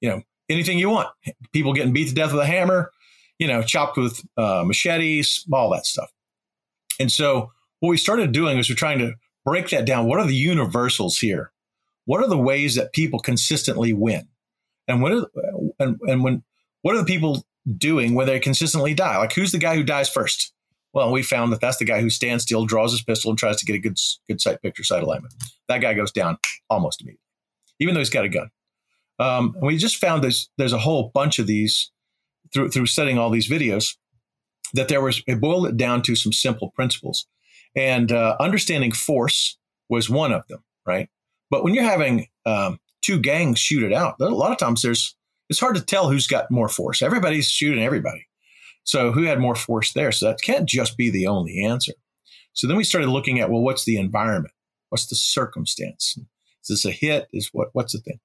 you 0.02 0.10
know, 0.10 0.22
anything 0.50 0.80
you 0.80 0.90
want. 0.90 1.10
People 1.54 1.74
getting 1.74 1.94
beat 1.94 2.10
to 2.10 2.14
death 2.14 2.32
with 2.32 2.42
a 2.42 2.46
hammer, 2.46 2.92
you 3.40 3.48
know, 3.48 3.62
chopped 3.62 3.98
with 3.98 4.22
uh, 4.38 4.64
machetes, 4.66 5.46
all 5.52 5.70
that 5.72 5.86
stuff. 5.86 6.12
And 7.00 7.12
so 7.12 7.52
what 7.80 7.90
we 7.90 7.98
started 7.98 8.32
doing 8.32 8.58
is 8.58 8.70
we're 8.70 8.76
trying 8.76 9.00
to 9.00 9.14
break 9.44 9.70
that 9.70 9.86
down. 9.86 10.08
What 10.08 10.20
are 10.20 10.28
the 10.28 10.36
universals 10.36 11.18
here? 11.18 11.52
What 12.06 12.24
are 12.24 12.28
the 12.28 12.38
ways 12.38 12.76
that 12.76 12.94
people 12.94 13.20
consistently 13.20 13.94
win? 13.94 14.28
And 14.88 15.02
what 15.02 15.12
are, 15.12 15.28
and, 15.80 16.00
and 16.08 16.24
when 16.24 16.44
what 16.84 16.96
are 16.96 17.00
the 17.00 17.06
people 17.06 17.44
doing 17.78 18.14
when 18.14 18.28
they 18.28 18.40
consistently 18.40 18.94
die? 18.94 19.18
Like 19.18 19.34
who's 19.34 19.52
the 19.52 19.58
guy 19.58 19.76
who 19.76 19.84
dies 19.84 20.08
first? 20.08 20.54
Well, 20.94 21.12
we 21.12 21.24
found 21.24 21.52
that 21.52 21.60
that's 21.60 21.78
the 21.78 21.86
guy 21.86 22.00
who 22.00 22.10
stands 22.10 22.44
still, 22.44 22.66
draws 22.66 22.92
his 22.92 23.04
pistol, 23.04 23.30
and 23.30 23.38
tries 23.38 23.58
to 23.58 23.66
get 23.66 23.76
a 23.76 23.80
good 23.80 23.98
good 24.28 24.40
sight 24.40 24.62
picture 24.62 24.84
sight 24.84 25.04
alignment. 25.04 25.34
That 25.68 25.80
guy 25.80 25.94
goes 25.94 26.12
down 26.12 26.38
almost 26.70 27.02
immediately, 27.02 27.22
even 27.80 27.96
though 27.96 28.00
he's 28.00 28.10
got 28.10 28.24
a 28.24 28.30
gun. 28.30 28.50
Um, 29.20 29.54
and 29.56 29.66
we 29.66 29.78
just 29.78 29.98
found 29.98 30.24
there's 30.24 30.50
there's 30.58 30.74
a 30.74 30.80
whole 30.80 31.12
bunch 31.14 31.40
of 31.40 31.48
these 31.48 31.92
through 32.54 32.72
through 32.72 32.86
studying 32.88 33.18
all 33.18 33.30
these 33.30 33.50
videos 33.50 33.96
that 34.74 34.88
there 34.88 35.02
was 35.02 35.24
it 35.28 35.40
boiled 35.40 35.68
it 35.68 35.78
down 35.78 36.02
to 36.04 36.16
some 36.16 36.34
simple 36.34 36.72
principles, 36.72 37.26
and 37.76 38.12
uh, 38.12 38.36
understanding 38.40 38.92
force 38.92 39.58
was 39.90 40.10
one 40.10 40.32
of 40.32 40.48
them, 40.48 40.64
right? 40.86 41.10
But 41.50 41.64
when 41.64 41.74
you're 41.74 41.84
having 41.84 42.28
um, 42.46 42.80
two 43.02 43.20
gangs 43.20 43.60
shoot 43.60 43.84
it 43.84 43.94
out, 43.94 44.16
a 44.20 44.26
lot 44.26 44.52
of 44.52 44.58
times 44.58 44.82
there's 44.82 45.16
it's 45.50 45.60
hard 45.60 45.76
to 45.76 45.82
tell 45.82 46.10
who's 46.10 46.28
got 46.28 46.52
more 46.52 46.70
force. 46.70 47.02
Everybody's 47.02 47.50
shooting 47.50 47.84
everybody. 47.84 48.28
So 48.84 49.12
who 49.12 49.24
had 49.24 49.40
more 49.40 49.56
force 49.56 49.94
there? 49.94 50.12
So 50.12 50.28
that 50.28 50.42
can't 50.44 50.68
just 50.68 50.98
be 50.98 51.10
the 51.10 51.28
only 51.28 51.64
answer. 51.64 51.94
So 52.54 52.68
then 52.68 52.78
we 52.78 52.84
started 52.84 53.10
looking 53.10 53.40
at 53.40 53.50
well, 53.50 53.62
what's 53.62 53.86
the 53.86 53.98
environment? 53.98 54.54
What's 54.90 55.08
the 55.08 55.16
circumstance? 55.16 56.18
Is 56.64 56.68
this 56.68 56.86
a 56.86 56.92
hit? 56.92 57.28
Is 57.32 57.50
what 57.54 57.70
what's 57.74 57.94
the 57.94 58.00
thing? 58.00 58.20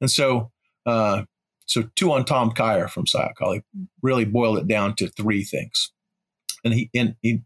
And 0.00 0.10
so 0.10 0.50
uh, 0.86 1.22
so 1.66 1.82
Tuhon 1.96 2.26
Tom 2.26 2.50
Kier 2.50 2.90
from 2.90 3.04
Sayoc 3.04 3.62
really 4.02 4.24
boiled 4.24 4.58
it 4.58 4.66
down 4.66 4.94
to 4.96 5.08
three 5.08 5.44
things. 5.44 5.92
And 6.64 6.74
he 6.74 6.90
and 6.94 7.14
he 7.22 7.42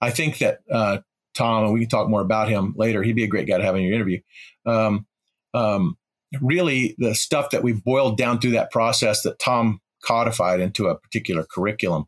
I 0.00 0.10
think 0.10 0.38
that 0.38 0.60
uh, 0.70 0.98
Tom, 1.34 1.64
and 1.64 1.74
we 1.74 1.80
can 1.80 1.88
talk 1.88 2.08
more 2.08 2.22
about 2.22 2.48
him 2.48 2.74
later. 2.76 3.02
He'd 3.02 3.16
be 3.16 3.24
a 3.24 3.28
great 3.28 3.46
guy 3.46 3.58
to 3.58 3.64
have 3.64 3.76
in 3.76 3.82
your 3.82 3.94
interview. 3.94 4.20
Um, 4.66 5.06
um, 5.52 5.98
really, 6.40 6.94
the 6.98 7.14
stuff 7.14 7.50
that 7.50 7.62
we 7.62 7.72
boiled 7.72 8.16
down 8.16 8.40
through 8.40 8.52
that 8.52 8.70
process 8.70 9.22
that 9.22 9.38
Tom 9.38 9.80
codified 10.02 10.60
into 10.60 10.86
a 10.86 10.98
particular 10.98 11.44
curriculum 11.44 12.06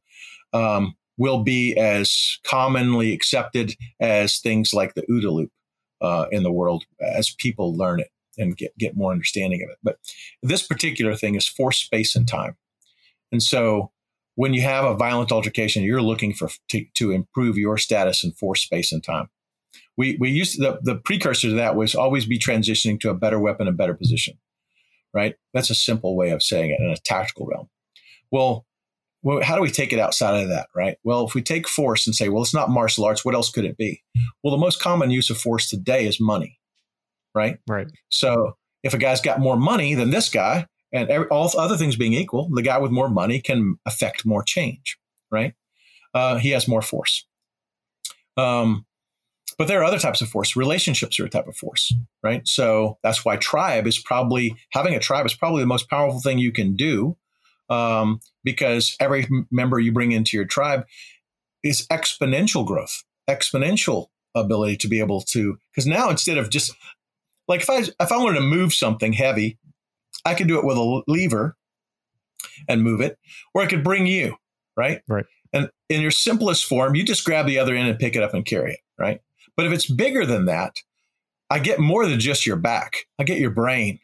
um, 0.55 0.95
will 1.18 1.42
be 1.42 1.77
as 1.77 2.38
commonly 2.45 3.12
accepted 3.12 3.75
as 4.01 4.38
things 4.38 4.73
like 4.73 4.95
the 4.95 5.03
OODA 5.03 5.31
loop 5.31 5.51
uh, 6.01 6.27
in 6.33 6.42
the 6.42 6.53
world 6.53 6.85
as 7.01 7.35
people 7.38 7.77
learn 7.77 8.01
it 8.01 8.11
and 8.38 8.57
get, 8.57 8.77
get 8.79 8.97
more 8.97 9.12
understanding 9.12 9.62
of 9.62 9.71
it. 9.71 9.79
But 9.83 9.99
this 10.42 10.66
particular 10.66 11.14
thing 11.14 11.35
is 11.35 11.47
force, 11.47 11.79
space, 11.79 12.16
and 12.16 12.27
time. 12.27 12.57
And 13.31 13.42
so 13.42 13.92
when 14.35 14.55
you 14.55 14.62
have 14.62 14.85
a 14.85 14.95
violent 14.95 15.33
altercation, 15.33 15.83
you're 15.83 16.03
looking 16.03 16.33
for 16.33 16.49
to, 16.71 16.85
to 16.95 17.11
improve 17.11 17.59
your 17.59 17.79
status 17.79 18.25
in 18.25 18.33
force, 18.33 18.62
space, 18.62 18.92
and 18.92 19.03
time. 19.03 19.29
We, 19.97 20.16
we 20.18 20.31
used 20.31 20.57
to, 20.57 20.62
the, 20.62 20.81
the 20.83 20.97
precursor 20.97 21.49
to 21.49 21.55
that 21.55 21.77
was 21.77 21.95
always 21.95 22.27
be 22.27 22.38
transitioning 22.38 22.99
to 23.01 23.11
a 23.11 23.14
better 23.14 23.38
weapon, 23.38 23.68
a 23.68 23.73
better 23.73 23.95
position, 23.95 24.38
right? 25.12 25.35
That's 25.53 25.71
a 25.71 25.75
simple 25.75 26.16
way 26.16 26.31
of 26.31 26.42
saying 26.42 26.71
it 26.71 26.81
in 26.81 26.90
a 26.90 26.97
tactical 26.97 27.47
realm. 27.47 27.68
Well, 28.31 28.66
well, 29.23 29.42
how 29.42 29.55
do 29.55 29.62
we 29.62 29.71
take 29.71 29.92
it 29.92 30.01
outside 30.01 30.42
of 30.42 30.49
that, 30.49 30.66
right? 30.75 30.97
Well, 31.05 31.27
if 31.27 31.35
we 31.35 31.42
take 31.42 31.68
force 31.68 32.07
and 32.07 32.16
say, 32.16 32.29
well, 32.29 32.42
it's 32.42 32.55
not 32.55 32.71
martial 32.71 33.05
arts, 33.05 33.25
what 33.25 33.35
else 33.35 33.51
could 33.51 33.64
it 33.64 33.77
be? 33.77 34.03
Well, 34.42 34.51
the 34.51 34.57
most 34.61 34.81
common 34.81 35.11
use 35.11 35.31
of 35.31 35.38
force 35.38 35.68
today 35.68 36.07
is 36.07 36.18
money, 36.18 36.59
right? 37.35 37.59
Right. 37.66 37.88
So 38.09 38.57
if 38.83 38.95
a 38.95 38.99
guy's 38.99 39.21
got 39.21 39.40
more 39.40 39.57
money 39.57 39.95
than 39.95 40.11
this 40.11 40.29
guy, 40.29 40.66
and 40.92 41.09
every, 41.09 41.27
all 41.29 41.51
other 41.59 41.77
things 41.77 41.97
being 41.97 42.12
equal, 42.12 42.51
the 42.53 42.62
guy 42.62 42.79
with 42.79 42.90
more 42.90 43.09
money 43.09 43.40
can 43.40 43.79
affect 43.87 44.27
more 44.27 44.42
change, 44.42 44.99
right? 45.31 45.55
Uh, 46.14 46.37
he 46.37 46.51
has 46.51 46.68
more 46.68 46.83
force. 46.83 47.27
Um, 48.37 48.85
but 49.59 49.68
there 49.68 49.81
are 49.81 49.85
other 49.85 49.99
types 49.99 50.21
of 50.21 50.29
force. 50.29 50.57
Relationships 50.57 51.18
are 51.21 51.25
a 51.25 51.31
type 51.31 51.47
of 51.47 51.57
force, 51.57 51.95
right? 52.23 52.47
So 52.47 52.99
that's 53.03 53.25
why 53.25 53.37
tribe 53.37 53.87
is 53.87 53.99
probably 53.99 54.57
having 54.73 54.95
a 54.95 55.01
tribe 55.01 55.27
is 55.27 55.35
probably 55.35 55.62
the 55.62 55.66
most 55.66 55.88
powerful 55.88 56.21
thing 56.21 56.38
you 56.38 56.53
can 56.53 56.75
do, 56.75 57.16
um, 57.71 58.21
because 58.45 58.97
every 59.01 59.27
member 59.51 59.79
you 59.79 59.92
bring 59.92 60.12
into 60.12 60.37
your 60.37 60.47
tribe 60.47 60.85
is 61.62 61.87
exponential 61.88 62.66
growth, 62.66 63.03
exponential 63.29 64.09
ability 64.35 64.77
to 64.79 64.88
be 64.88 64.99
able 64.99 65.21
to. 65.21 65.59
Because 65.71 65.87
now 65.87 66.11
instead 66.11 66.38
of 66.38 66.51
just 66.51 66.75
like 67.48 67.62
if 67.62 67.70
I 67.70 67.78
if 67.78 68.12
I 68.12 68.16
wanted 68.16 68.38
to 68.38 68.44
move 68.44 68.72
something 68.72 69.12
heavy, 69.12 69.59
I 70.24 70.35
could 70.35 70.48
do 70.48 70.59
it 70.59 70.64
with 70.64 70.76
a 70.76 71.02
lever 71.07 71.57
and 72.68 72.83
move 72.83 73.00
it, 73.00 73.18
or 73.55 73.62
I 73.62 73.66
could 73.66 73.85
bring 73.85 74.07
you, 74.07 74.37
right? 74.76 75.02
Right. 75.09 75.24
And 75.52 75.70
in 75.88 76.00
your 76.00 76.11
simplest 76.11 76.64
form, 76.64 76.94
you 76.94 77.05
just 77.05 77.24
grab 77.24 77.46
the 77.46 77.59
other 77.59 77.74
end 77.74 77.88
and 77.88 77.98
pick 77.98 78.16
it 78.16 78.22
up 78.22 78.35
and 78.35 78.44
carry 78.44 78.72
it, 78.72 78.81
right? 78.98 79.20
But 79.57 79.66
if 79.66 79.72
it's 79.72 79.90
bigger 79.90 80.24
than 80.24 80.46
that, 80.46 80.76
I 81.50 81.59
get 81.59 81.78
more 81.78 82.07
than 82.07 82.20
just 82.20 82.46
your 82.46 82.57
back. 82.57 83.07
I 83.18 83.24
get 83.24 83.38
your 83.38 83.50
brain, 83.50 83.98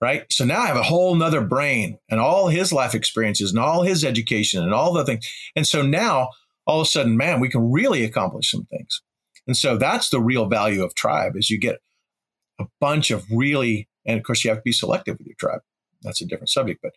right? 0.00 0.24
So 0.30 0.44
now 0.44 0.60
I 0.62 0.66
have 0.66 0.76
a 0.76 0.82
whole 0.82 1.14
nother 1.14 1.40
brain 1.40 1.98
and 2.10 2.18
all 2.18 2.48
his 2.48 2.72
life 2.72 2.94
experiences 2.94 3.50
and 3.50 3.60
all 3.60 3.82
his 3.82 4.04
education 4.04 4.64
and 4.64 4.74
all 4.74 4.92
the 4.92 5.04
things. 5.04 5.28
And 5.54 5.66
so 5.66 5.82
now 5.82 6.30
all 6.66 6.80
of 6.80 6.86
a 6.86 6.90
sudden, 6.90 7.16
man, 7.16 7.38
we 7.38 7.48
can 7.48 7.70
really 7.70 8.02
accomplish 8.04 8.50
some 8.50 8.64
things. 8.64 9.00
And 9.46 9.56
so 9.56 9.76
that's 9.78 10.10
the 10.10 10.20
real 10.20 10.46
value 10.46 10.82
of 10.84 10.94
tribe 10.94 11.36
is 11.36 11.48
you 11.48 11.58
get 11.58 11.78
a 12.58 12.66
bunch 12.80 13.10
of 13.10 13.24
really, 13.30 13.88
and 14.06 14.18
of 14.18 14.24
course 14.24 14.44
you 14.44 14.50
have 14.50 14.58
to 14.58 14.62
be 14.62 14.72
selective 14.72 15.18
with 15.18 15.26
your 15.26 15.36
tribe. 15.38 15.60
That's 16.02 16.20
a 16.20 16.26
different 16.26 16.50
subject, 16.50 16.80
but 16.82 16.92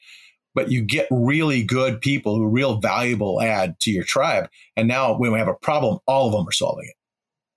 but 0.53 0.71
you 0.71 0.81
get 0.81 1.07
really 1.11 1.63
good 1.63 2.01
people 2.01 2.35
who 2.35 2.47
real 2.47 2.77
valuable 2.77 3.41
add 3.41 3.79
to 3.81 3.91
your 3.91 4.03
tribe. 4.03 4.49
And 4.75 4.87
now 4.87 5.17
when 5.17 5.31
we 5.31 5.39
have 5.39 5.47
a 5.47 5.53
problem, 5.53 5.99
all 6.07 6.27
of 6.27 6.33
them 6.33 6.47
are 6.47 6.51
solving 6.51 6.85
it. 6.85 6.95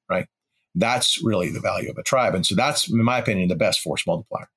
Right. 0.09 0.27
That's 0.75 1.23
really 1.23 1.51
the 1.51 1.61
value 1.61 1.91
of 1.91 1.99
a 1.99 2.03
tribe. 2.03 2.35
And 2.35 2.47
so 2.47 2.55
that's, 2.55 2.89
in 2.91 3.03
my 3.03 3.19
opinion, 3.19 3.49
the 3.49 3.57
best 3.57 3.81
force 3.81 4.07
multiplier. 4.07 4.49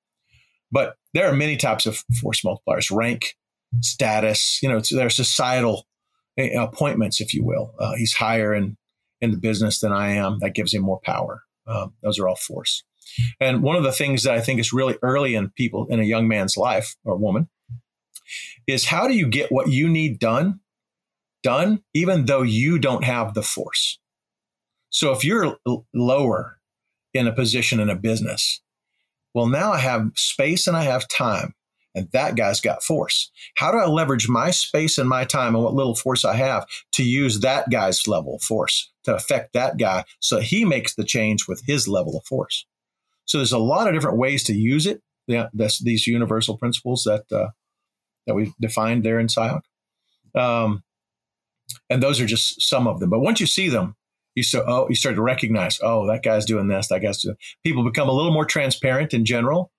But 0.71 0.95
there 1.13 1.27
are 1.27 1.33
many 1.33 1.57
types 1.57 1.85
of 1.85 2.03
force 2.21 2.41
multipliers, 2.41 2.95
rank, 2.95 3.35
status, 3.81 4.59
you 4.61 4.69
know, 4.69 4.81
there 4.91 5.07
are 5.07 5.11
societal 5.11 5.87
eh, 6.37 6.49
appointments, 6.59 7.21
if 7.21 7.33
you 7.33 7.43
will. 7.43 7.73
Uh, 7.79 7.95
he's 7.95 8.13
higher 8.13 8.53
in, 8.53 8.77
in 9.21 9.31
the 9.31 9.37
business 9.37 9.79
than 9.79 9.91
I 9.91 10.11
am. 10.11 10.39
That 10.39 10.55
gives 10.55 10.73
him 10.73 10.83
more 10.83 10.99
power. 10.99 11.43
Um, 11.65 11.93
those 12.01 12.19
are 12.19 12.27
all 12.27 12.35
force. 12.35 12.83
And 13.39 13.61
one 13.61 13.75
of 13.75 13.83
the 13.83 13.91
things 13.91 14.23
that 14.23 14.33
I 14.33 14.41
think 14.41 14.59
is 14.59 14.73
really 14.73 14.97
early 15.01 15.35
in 15.35 15.49
people, 15.51 15.87
in 15.89 15.99
a 15.99 16.03
young 16.03 16.27
man's 16.27 16.57
life 16.57 16.95
or 17.03 17.17
woman, 17.17 17.49
is 18.67 18.85
how 18.85 19.07
do 19.07 19.13
you 19.13 19.27
get 19.27 19.51
what 19.51 19.69
you 19.69 19.87
need 19.87 20.19
done, 20.19 20.59
done, 21.43 21.83
even 21.93 22.25
though 22.25 22.41
you 22.41 22.79
don't 22.79 23.03
have 23.03 23.33
the 23.33 23.43
force? 23.43 23.99
So 24.89 25.11
if 25.11 25.23
you're 25.23 25.57
lower 25.93 26.59
in 27.13 27.27
a 27.27 27.33
position 27.33 27.79
in 27.79 27.89
a 27.89 27.95
business, 27.95 28.61
well, 29.33 29.47
now 29.47 29.71
I 29.71 29.77
have 29.77 30.11
space 30.15 30.67
and 30.67 30.75
I 30.75 30.83
have 30.83 31.07
time, 31.07 31.53
and 31.93 32.09
that 32.11 32.35
guy's 32.35 32.59
got 32.59 32.83
force. 32.83 33.31
How 33.55 33.71
do 33.71 33.77
I 33.77 33.85
leverage 33.85 34.27
my 34.27 34.51
space 34.51 34.97
and 34.97 35.07
my 35.07 35.25
time 35.25 35.55
and 35.55 35.63
what 35.63 35.73
little 35.75 35.95
force 35.95 36.25
I 36.25 36.35
have 36.35 36.65
to 36.93 37.03
use 37.03 37.41
that 37.41 37.69
guy's 37.69 38.07
level 38.07 38.35
of 38.35 38.41
force 38.41 38.91
to 39.03 39.15
affect 39.15 39.53
that 39.53 39.77
guy 39.77 40.05
so 40.19 40.39
he 40.39 40.65
makes 40.65 40.95
the 40.95 41.03
change 41.03 41.47
with 41.47 41.61
his 41.67 41.87
level 41.87 42.17
of 42.17 42.25
force? 42.25 42.65
So 43.27 43.37
there's 43.37 43.51
a 43.51 43.59
lot 43.59 43.87
of 43.87 43.93
different 43.93 44.17
ways 44.17 44.43
to 44.45 44.53
use 44.53 44.87
it. 44.87 45.01
Yeah, 45.27 45.47
this, 45.53 45.79
these 45.79 46.07
universal 46.07 46.57
principles 46.57 47.03
that 47.03 47.25
uh, 47.31 47.49
that 48.25 48.33
we've 48.33 48.53
defined 48.59 49.03
there 49.03 49.19
in 49.19 49.27
Sayoc. 49.27 49.61
Um, 50.35 50.83
and 51.89 52.01
those 52.01 52.19
are 52.19 52.25
just 52.25 52.61
some 52.61 52.87
of 52.87 52.99
them. 52.99 53.09
But 53.09 53.19
once 53.19 53.39
you 53.39 53.45
see 53.45 53.69
them, 53.69 53.95
you 54.35 54.43
start, 54.43 54.65
oh, 54.67 54.87
you 54.87 54.95
start 54.95 55.15
to 55.15 55.21
recognize, 55.21 55.79
oh, 55.81 56.07
that 56.07 56.23
guy's 56.23 56.45
doing 56.45 56.67
this, 56.67 56.87
that 56.89 57.01
guy's 57.01 57.21
doing. 57.21 57.35
People 57.65 57.83
become 57.83 58.07
a 58.07 58.13
little 58.13 58.31
more 58.31 58.45
transparent 58.45 59.13
in 59.13 59.25
general 59.25 59.71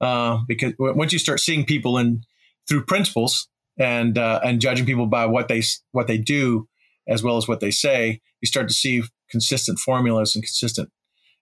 uh, 0.00 0.38
because 0.46 0.72
once 0.78 1.12
you 1.12 1.18
start 1.18 1.40
seeing 1.40 1.64
people 1.64 1.98
in 1.98 2.22
through 2.68 2.84
principles 2.84 3.48
and 3.78 4.16
uh, 4.16 4.40
and 4.44 4.60
judging 4.60 4.86
people 4.86 5.06
by 5.06 5.26
what 5.26 5.48
they 5.48 5.62
what 5.92 6.06
they 6.06 6.18
do 6.18 6.68
as 7.08 7.22
well 7.22 7.36
as 7.36 7.46
what 7.46 7.60
they 7.60 7.70
say, 7.70 8.20
you 8.40 8.46
start 8.46 8.68
to 8.68 8.74
see 8.74 9.02
consistent 9.30 9.78
formulas 9.78 10.34
and 10.34 10.42
consistent 10.44 10.90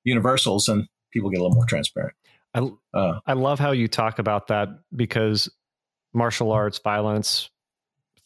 universals, 0.03 0.69
and 0.69 0.88
people 1.14 1.31
get 1.31 1.38
a 1.38 1.42
little 1.42 1.55
more 1.55 1.64
transparent. 1.64 2.14
I 2.53 2.70
uh, 2.92 3.20
I 3.27 3.33
love 3.33 3.59
how 3.59 3.72
you 3.72 3.88
talk 3.88 4.18
about 4.18 4.48
that 4.48 4.68
because 4.94 5.50
martial 6.12 6.53
arts, 6.53 6.79
violence, 6.79 7.48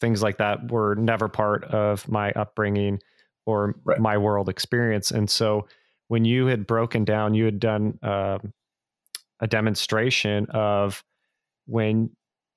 things 0.01 0.21
like 0.21 0.37
that 0.37 0.71
were 0.71 0.95
never 0.95 1.27
part 1.27 1.63
of 1.65 2.07
my 2.07 2.31
upbringing 2.31 2.99
or 3.45 3.75
right. 3.83 3.99
my 3.99 4.17
world 4.17 4.49
experience. 4.49 5.11
And 5.11 5.29
so 5.29 5.67
when 6.07 6.25
you 6.25 6.47
had 6.47 6.67
broken 6.67 7.05
down, 7.05 7.33
you 7.33 7.45
had 7.45 7.59
done 7.59 7.97
um, 8.03 8.53
a 9.39 9.47
demonstration 9.47 10.47
of 10.51 11.03
when 11.65 12.11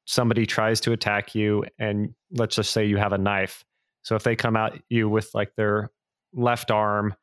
somebody 0.05 0.47
tries 0.47 0.81
to 0.81 0.93
attack 0.93 1.35
you, 1.35 1.65
and 1.79 2.15
let's 2.33 2.57
just 2.57 2.73
say 2.73 2.85
you 2.85 2.97
have 2.97 3.13
a 3.13 3.19
knife. 3.19 3.65
So 4.03 4.17
if 4.17 4.25
they 4.25 4.37
come 4.37 4.57
at 4.57 4.75
you 4.89 5.09
with 5.09 5.31
like 5.35 5.55
their 5.57 5.91
left 6.35 6.71
arm, 6.71 7.15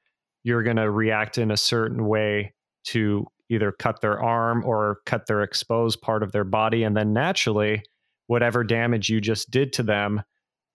you're 0.43 0.63
going 0.63 0.77
to 0.77 0.89
react 0.89 1.37
in 1.37 1.51
a 1.51 1.57
certain 1.57 2.05
way 2.07 2.53
to 2.85 3.25
either 3.49 3.71
cut 3.71 4.01
their 4.01 4.21
arm 4.21 4.63
or 4.65 4.99
cut 5.05 5.25
their 5.27 5.41
exposed 5.41 6.01
part 6.01 6.23
of 6.23 6.31
their 6.31 6.43
body. 6.43 6.83
And 6.83 6.95
then 6.95 7.13
naturally, 7.13 7.83
whatever 8.27 8.63
damage 8.63 9.09
you 9.09 9.19
just 9.19 9.49
did 9.49 9.73
to 9.73 9.83
them, 9.83 10.21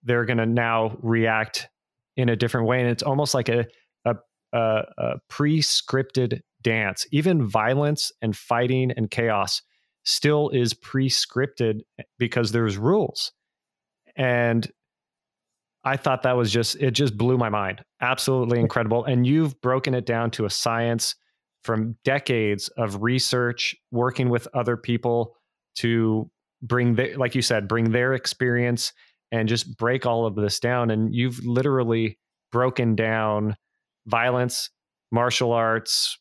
they're 0.03 0.25
going 0.25 0.37
to 0.37 0.45
now 0.45 0.97
react 1.01 1.69
in 2.17 2.29
a 2.29 2.35
different 2.35 2.67
way. 2.67 2.81
And 2.81 2.89
it's 2.89 3.03
almost 3.03 3.33
like 3.33 3.49
a, 3.49 3.65
a, 4.05 4.15
a, 4.53 4.83
a 4.97 5.13
pre 5.29 5.61
scripted 5.61 6.41
dance. 6.61 7.07
Even 7.11 7.47
violence 7.47 8.11
and 8.21 8.35
fighting 8.35 8.91
and 8.91 9.09
chaos 9.09 9.61
still 10.03 10.49
is 10.49 10.73
pre 10.73 11.09
scripted 11.09 11.81
because 12.19 12.51
there's 12.51 12.77
rules. 12.77 13.31
And 14.15 14.69
I 15.83 15.97
thought 15.97 16.23
that 16.23 16.35
was 16.35 16.51
just, 16.51 16.75
it 16.77 16.91
just 16.91 17.15
blew 17.15 17.37
my 17.37 17.49
mind. 17.49 17.83
Absolutely 18.01 18.59
incredible. 18.59 19.05
And 19.05 19.25
you've 19.25 19.59
broken 19.61 19.93
it 19.93 20.05
down 20.05 20.31
to 20.31 20.45
a 20.45 20.49
science 20.49 21.15
from 21.65 21.97
decades 22.03 22.69
of 22.77 23.01
research, 23.01 23.75
working 23.91 24.29
with 24.29 24.47
other 24.53 24.77
people 24.77 25.35
to 25.77 26.29
bring 26.61 26.95
their, 26.95 27.17
like 27.17 27.33
you 27.33 27.41
said, 27.41 27.67
bring 27.67 27.91
their 27.91 28.13
experience 28.13 28.93
and 29.31 29.49
just 29.49 29.75
break 29.75 30.05
all 30.05 30.27
of 30.27 30.35
this 30.35 30.59
down. 30.59 30.91
And 30.91 31.13
you've 31.13 31.43
literally 31.43 32.19
broken 32.51 32.95
down 32.95 33.55
violence, 34.05 34.69
martial 35.11 35.51
arts, 35.51 36.19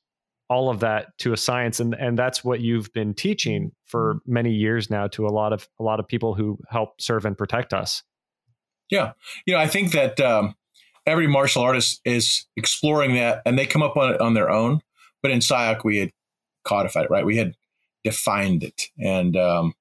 all 0.48 0.70
of 0.70 0.80
that 0.80 1.09
to 1.18 1.35
a 1.35 1.37
science. 1.37 1.78
And 1.78 1.94
and 1.94 2.18
that's 2.18 2.42
what 2.42 2.61
you've 2.61 2.92
been 2.94 3.12
teaching 3.12 3.72
for 3.85 4.14
mm-hmm. 4.14 4.33
many 4.33 4.52
years 4.52 4.88
now 4.88 5.09
to 5.09 5.26
a 5.26 5.28
lot 5.28 5.52
of 5.52 5.68
a 5.78 5.83
lot 5.83 6.00
of 6.00 6.09
people 6.09 6.35
who 6.35 6.59
help 6.70 7.00
serve 7.00 7.26
and 7.26 7.37
protect 7.37 7.74
us. 7.74 8.02
Yeah. 8.90 9.12
You 9.46 9.54
know 9.54 9.61
i 9.61 9.66
think 9.66 9.92
that 9.92 10.20
um, 10.20 10.54
every 11.07 11.26
martial 11.26 11.62
artist 11.62 12.00
is 12.04 12.46
exploring 12.57 13.14
that 13.14 13.42
and 13.44 13.59
they 13.59 13.66
come 13.66 13.83
up 13.83 13.96
on 13.96 14.14
it 14.14 14.20
on 14.20 14.35
their 14.35 14.50
own 14.50 14.80
but 15.25 15.33
in 15.33 15.41
Sayoc 15.41 15.83
we 15.83 15.97
had 15.97 16.13
codified 16.65 17.07
it 17.07 17.11
right 17.11 17.27
we 17.27 17.37
had 17.37 17.55
defined 18.05 18.63
it 18.63 18.83
and 19.03 19.37
um, 19.37 19.75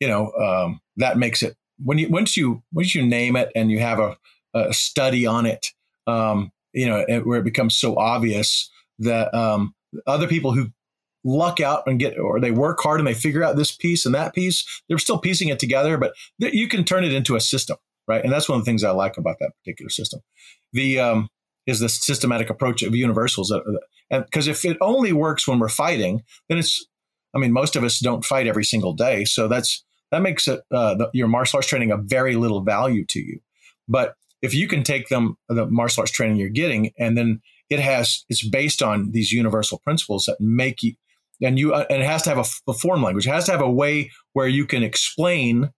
you 0.00 0.08
know 0.08 0.32
um, 0.32 0.80
that 0.96 1.16
makes 1.16 1.42
it 1.42 1.56
when 1.84 1.98
you 1.98 2.08
once 2.08 2.36
you 2.36 2.62
once 2.72 2.94
you 2.94 3.06
name 3.06 3.36
it 3.36 3.50
and 3.54 3.70
you 3.70 3.78
have 3.80 3.98
a, 3.98 4.16
a 4.54 4.72
study 4.72 5.26
on 5.26 5.46
it, 5.46 5.68
um, 6.06 6.52
you 6.72 6.86
know 6.86 7.04
it, 7.08 7.26
where 7.26 7.38
it 7.38 7.44
becomes 7.44 7.76
so 7.76 7.96
obvious 7.98 8.70
that 8.98 9.32
um, 9.34 9.74
other 10.06 10.26
people 10.26 10.52
who 10.52 10.70
luck 11.24 11.60
out 11.60 11.82
and 11.86 11.98
get 11.98 12.18
or 12.18 12.40
they 12.40 12.50
work 12.50 12.80
hard 12.80 13.00
and 13.00 13.06
they 13.06 13.14
figure 13.14 13.44
out 13.44 13.56
this 13.56 13.74
piece 13.74 14.06
and 14.06 14.14
that 14.14 14.34
piece, 14.34 14.82
they're 14.88 14.98
still 14.98 15.18
piecing 15.18 15.48
it 15.48 15.58
together, 15.58 15.98
but 15.98 16.14
th- 16.40 16.54
you 16.54 16.66
can 16.66 16.82
turn 16.82 17.04
it 17.04 17.12
into 17.12 17.36
a 17.36 17.40
system, 17.40 17.76
right? 18.08 18.24
And 18.24 18.32
that's 18.32 18.48
one 18.48 18.58
of 18.58 18.64
the 18.64 18.70
things 18.70 18.84
I 18.84 18.90
like 18.90 19.18
about 19.18 19.36
that 19.40 19.52
particular 19.62 19.90
system. 19.90 20.20
The 20.72 20.98
um, 20.98 21.28
is 21.70 21.80
the 21.80 21.88
systematic 21.88 22.50
approach 22.50 22.82
of 22.82 22.94
universals, 22.94 23.52
because 24.10 24.48
if 24.48 24.64
it 24.64 24.76
only 24.80 25.12
works 25.12 25.46
when 25.46 25.58
we're 25.58 25.68
fighting, 25.68 26.22
then 26.48 26.58
it's 26.58 26.86
I 27.34 27.38
mean, 27.38 27.52
most 27.52 27.76
of 27.76 27.84
us 27.84 28.00
don't 28.00 28.24
fight 28.24 28.46
every 28.46 28.64
single 28.64 28.92
day. 28.92 29.24
So 29.24 29.48
that's 29.48 29.84
that 30.10 30.22
makes 30.22 30.48
it 30.48 30.60
uh, 30.72 30.94
the, 30.96 31.10
your 31.12 31.28
martial 31.28 31.58
arts 31.58 31.68
training 31.68 31.92
of 31.92 32.04
very 32.04 32.34
little 32.34 32.62
value 32.62 33.04
to 33.06 33.20
you. 33.20 33.40
But 33.88 34.14
if 34.42 34.54
you 34.54 34.66
can 34.66 34.82
take 34.82 35.08
them 35.08 35.36
the 35.48 35.66
martial 35.66 36.02
arts 36.02 36.10
training 36.10 36.36
you're 36.36 36.48
getting, 36.48 36.90
and 36.98 37.16
then 37.16 37.40
it 37.68 37.78
has 37.78 38.24
it's 38.28 38.46
based 38.46 38.82
on 38.82 39.12
these 39.12 39.32
universal 39.32 39.78
principles 39.78 40.24
that 40.24 40.40
make 40.40 40.82
you 40.82 40.94
and 41.42 41.58
you 41.58 41.72
uh, 41.72 41.86
and 41.88 42.02
it 42.02 42.06
has 42.06 42.22
to 42.22 42.30
have 42.30 42.38
a, 42.38 42.70
a, 42.70 42.74
form 42.74 43.02
language. 43.02 43.26
It 43.26 43.30
has 43.30 43.46
to 43.46 43.52
have 43.52 43.60
a 43.60 43.70
way 43.70 44.10
where 44.32 44.48
you 44.48 44.66
can 44.66 44.82
explain 44.82 45.70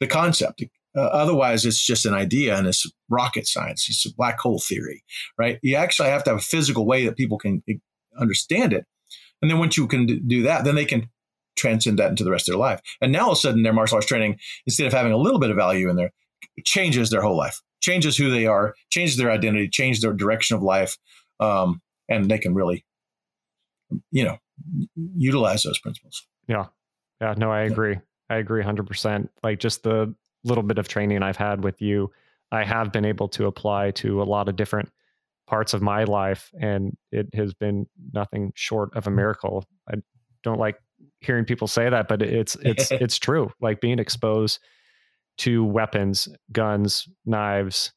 the 0.00 0.06
concept. 0.06 0.64
Uh, 0.96 1.02
otherwise, 1.02 1.64
it's 1.64 1.84
just 1.84 2.04
an 2.04 2.14
idea 2.14 2.56
and 2.56 2.66
it's 2.66 2.84
rocket 3.08 3.46
science. 3.46 3.86
It's 3.88 4.06
a 4.06 4.14
black 4.14 4.40
hole 4.40 4.58
theory, 4.58 5.04
right? 5.38 5.58
You 5.62 5.76
actually 5.76 6.08
have 6.08 6.24
to 6.24 6.30
have 6.30 6.38
a 6.38 6.42
physical 6.42 6.84
way 6.84 7.04
that 7.04 7.16
people 7.16 7.38
can 7.38 7.62
eh, 7.68 7.74
understand 8.18 8.72
it. 8.72 8.86
And 9.40 9.50
then 9.50 9.58
once 9.58 9.76
you 9.76 9.86
can 9.86 10.26
do 10.26 10.42
that, 10.42 10.64
then 10.64 10.74
they 10.74 10.84
can 10.84 11.08
transcend 11.56 11.98
that 11.98 12.10
into 12.10 12.24
the 12.24 12.30
rest 12.30 12.48
of 12.48 12.52
their 12.52 12.60
life. 12.60 12.80
And 13.00 13.12
now 13.12 13.26
all 13.26 13.32
of 13.32 13.38
a 13.38 13.40
sudden, 13.40 13.62
their 13.62 13.72
martial 13.72 13.96
arts 13.96 14.06
training, 14.06 14.38
instead 14.66 14.86
of 14.86 14.92
having 14.92 15.12
a 15.12 15.16
little 15.16 15.38
bit 15.38 15.50
of 15.50 15.56
value 15.56 15.88
in 15.88 15.96
there, 15.96 16.12
changes 16.64 17.10
their 17.10 17.22
whole 17.22 17.36
life, 17.36 17.60
changes 17.80 18.16
who 18.16 18.30
they 18.30 18.46
are, 18.46 18.74
changes 18.90 19.16
their 19.16 19.30
identity, 19.30 19.68
changes 19.68 20.02
their 20.02 20.12
direction 20.12 20.56
of 20.56 20.62
life, 20.62 20.96
um, 21.38 21.80
and 22.08 22.30
they 22.30 22.38
can 22.38 22.54
really, 22.54 22.84
you 24.10 24.24
know, 24.24 24.38
utilize 25.16 25.62
those 25.62 25.78
principles. 25.78 26.26
Yeah, 26.48 26.66
yeah. 27.20 27.34
No, 27.36 27.50
I 27.50 27.60
agree. 27.60 27.94
Yeah. 27.94 28.00
I 28.30 28.36
agree, 28.36 28.62
hundred 28.62 28.86
percent. 28.86 29.30
Like 29.42 29.58
just 29.58 29.82
the 29.82 30.14
little 30.44 30.62
bit 30.62 30.78
of 30.78 30.88
training 30.88 31.22
I've 31.22 31.36
had 31.36 31.64
with 31.64 31.80
you, 31.82 32.10
I 32.52 32.64
have 32.64 32.92
been 32.92 33.04
able 33.04 33.28
to 33.30 33.46
apply 33.46 33.92
to 33.92 34.22
a 34.22 34.24
lot 34.24 34.48
of 34.48 34.56
different 34.56 34.90
parts 35.46 35.74
of 35.74 35.82
my 35.82 36.04
life, 36.04 36.50
and 36.60 36.96
it 37.12 37.34
has 37.34 37.54
been 37.54 37.86
nothing 38.12 38.52
short 38.54 38.94
of 38.96 39.06
a 39.06 39.10
hmm. 39.10 39.16
miracle. 39.16 39.64
I 39.88 39.96
don't 40.42 40.58
like 40.58 40.76
hearing 41.20 41.44
people 41.44 41.66
say 41.66 41.88
that, 41.90 42.08
but 42.08 42.22
it's 42.22 42.56
it's 42.62 42.90
it's 42.90 43.18
true. 43.18 43.50
Like 43.60 43.80
being 43.80 43.98
exposed 43.98 44.60
to 45.38 45.64
weapons, 45.64 46.28
guns, 46.52 47.08
knives, 47.24 47.92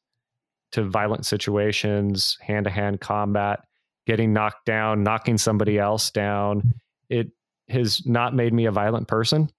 to 0.72 0.82
violent 0.82 1.26
situations, 1.26 2.38
hand 2.40 2.64
to 2.64 2.70
hand 2.70 3.00
combat, 3.00 3.60
getting 4.06 4.32
knocked 4.32 4.64
down, 4.66 5.02
knocking 5.02 5.38
somebody 5.38 5.78
else 5.78 6.10
down. 6.10 6.74
It 7.08 7.28
has 7.68 8.04
not 8.06 8.34
made 8.34 8.52
me 8.52 8.66
a 8.66 8.72
violent 8.72 9.08
person. 9.08 9.50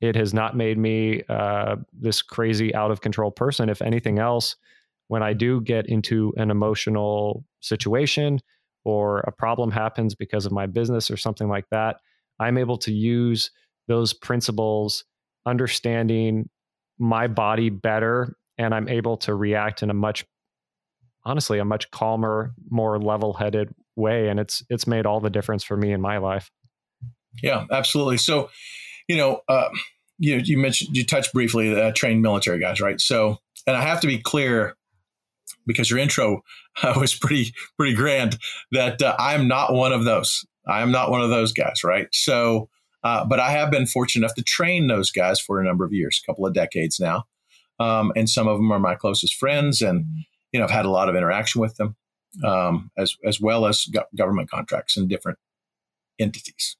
It 0.00 0.14
has 0.16 0.32
not 0.32 0.56
made 0.56 0.78
me 0.78 1.22
uh, 1.28 1.76
this 1.92 2.22
crazy 2.22 2.74
out 2.74 2.90
of 2.90 3.00
control 3.00 3.30
person. 3.30 3.68
If 3.68 3.82
anything 3.82 4.18
else, 4.18 4.56
when 5.08 5.22
I 5.22 5.32
do 5.32 5.60
get 5.60 5.86
into 5.86 6.32
an 6.36 6.50
emotional 6.50 7.44
situation 7.60 8.40
or 8.84 9.20
a 9.20 9.32
problem 9.32 9.70
happens 9.70 10.14
because 10.14 10.46
of 10.46 10.52
my 10.52 10.66
business 10.66 11.10
or 11.10 11.16
something 11.16 11.48
like 11.48 11.68
that, 11.70 11.96
I'm 12.38 12.58
able 12.58 12.78
to 12.78 12.92
use 12.92 13.50
those 13.88 14.12
principles, 14.12 15.04
understanding 15.46 16.48
my 16.98 17.26
body 17.26 17.70
better, 17.70 18.36
and 18.56 18.74
I'm 18.74 18.88
able 18.88 19.16
to 19.18 19.34
react 19.34 19.82
in 19.82 19.90
a 19.90 19.94
much 19.94 20.24
honestly 21.24 21.58
a 21.58 21.64
much 21.64 21.90
calmer, 21.90 22.54
more 22.70 22.98
level-headed 22.98 23.74
way 23.96 24.28
and 24.28 24.38
it's 24.38 24.62
it's 24.70 24.86
made 24.86 25.04
all 25.04 25.20
the 25.20 25.28
difference 25.28 25.64
for 25.64 25.76
me 25.76 25.92
in 25.92 26.00
my 26.00 26.18
life. 26.18 26.50
Yeah, 27.42 27.66
absolutely. 27.70 28.16
So, 28.16 28.48
you 29.08 29.16
know, 29.16 29.40
uh, 29.48 29.68
you 30.18 30.36
you 30.36 30.58
mentioned 30.58 30.96
you 30.96 31.04
touched 31.04 31.32
briefly 31.32 31.78
uh, 31.80 31.92
trained 31.94 32.22
military 32.22 32.60
guys, 32.60 32.80
right? 32.80 33.00
So, 33.00 33.38
and 33.66 33.76
I 33.76 33.82
have 33.82 34.00
to 34.02 34.06
be 34.06 34.18
clear 34.18 34.76
because 35.66 35.90
your 35.90 35.98
intro 35.98 36.42
uh, 36.82 36.94
was 36.96 37.14
pretty 37.14 37.54
pretty 37.76 37.94
grand 37.94 38.38
that 38.72 39.02
uh, 39.02 39.16
I'm 39.18 39.48
not 39.48 39.72
one 39.72 39.92
of 39.92 40.04
those. 40.04 40.44
I 40.66 40.82
am 40.82 40.92
not 40.92 41.10
one 41.10 41.22
of 41.22 41.30
those 41.30 41.52
guys, 41.52 41.82
right? 41.82 42.08
So, 42.12 42.68
uh, 43.02 43.24
but 43.24 43.40
I 43.40 43.50
have 43.50 43.70
been 43.70 43.86
fortunate 43.86 44.24
enough 44.26 44.34
to 44.36 44.42
train 44.42 44.86
those 44.86 45.10
guys 45.10 45.40
for 45.40 45.60
a 45.60 45.64
number 45.64 45.84
of 45.84 45.94
years, 45.94 46.20
a 46.22 46.26
couple 46.30 46.46
of 46.46 46.52
decades 46.52 47.00
now, 47.00 47.24
um, 47.80 48.12
and 48.14 48.28
some 48.28 48.46
of 48.46 48.58
them 48.58 48.70
are 48.70 48.78
my 48.78 48.94
closest 48.94 49.34
friends, 49.36 49.80
and 49.80 50.04
you 50.52 50.58
know 50.58 50.64
I've 50.64 50.70
had 50.70 50.84
a 50.84 50.90
lot 50.90 51.08
of 51.08 51.16
interaction 51.16 51.60
with 51.60 51.76
them, 51.76 51.96
um, 52.44 52.90
as 52.98 53.16
as 53.24 53.40
well 53.40 53.66
as 53.66 53.86
go- 53.86 54.04
government 54.16 54.50
contracts 54.50 54.96
and 54.96 55.08
different 55.08 55.38
entities. 56.18 56.76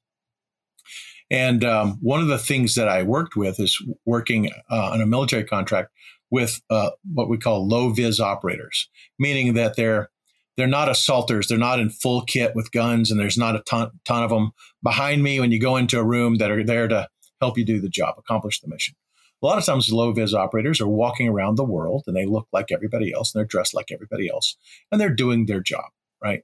And 1.31 1.63
um, 1.63 1.97
one 2.01 2.21
of 2.21 2.27
the 2.27 2.39
things 2.39 2.75
that 2.75 2.87
I 2.87 3.03
worked 3.03 3.35
with 3.35 3.59
is 3.59 3.81
working 4.05 4.51
uh, 4.71 4.91
on 4.91 5.01
a 5.01 5.05
military 5.05 5.43
contract 5.43 5.91
with 6.31 6.61
uh, 6.69 6.91
what 7.13 7.29
we 7.29 7.37
call 7.37 7.67
low 7.67 7.89
vis 7.89 8.19
operators, 8.19 8.89
meaning 9.17 9.53
that 9.53 9.75
they're 9.75 10.09
they're 10.57 10.67
not 10.67 10.89
assaulters. 10.89 11.47
They're 11.47 11.57
not 11.57 11.79
in 11.79 11.89
full 11.89 12.21
kit 12.23 12.53
with 12.53 12.73
guns, 12.73 13.11
and 13.11 13.19
there's 13.19 13.37
not 13.37 13.55
a 13.55 13.59
ton, 13.59 13.91
ton 14.03 14.23
of 14.23 14.29
them 14.29 14.51
behind 14.83 15.23
me 15.23 15.39
when 15.39 15.53
you 15.53 15.59
go 15.59 15.77
into 15.77 15.97
a 15.97 16.03
room 16.03 16.35
that 16.37 16.51
are 16.51 16.65
there 16.65 16.87
to 16.89 17.07
help 17.39 17.57
you 17.57 17.63
do 17.63 17.79
the 17.79 17.87
job, 17.87 18.15
accomplish 18.17 18.59
the 18.59 18.67
mission. 18.67 18.95
A 19.41 19.45
lot 19.45 19.57
of 19.57 19.65
times, 19.65 19.91
low 19.91 20.11
vis 20.11 20.33
operators 20.33 20.81
are 20.81 20.87
walking 20.87 21.29
around 21.29 21.55
the 21.55 21.63
world 21.63 22.03
and 22.07 22.15
they 22.15 22.25
look 22.25 22.47
like 22.51 22.73
everybody 22.73 23.13
else 23.13 23.33
and 23.33 23.39
they're 23.39 23.47
dressed 23.47 23.73
like 23.73 23.89
everybody 23.89 24.29
else 24.29 24.57
and 24.91 24.99
they're 24.99 25.09
doing 25.09 25.45
their 25.45 25.61
job, 25.61 25.85
right? 26.21 26.43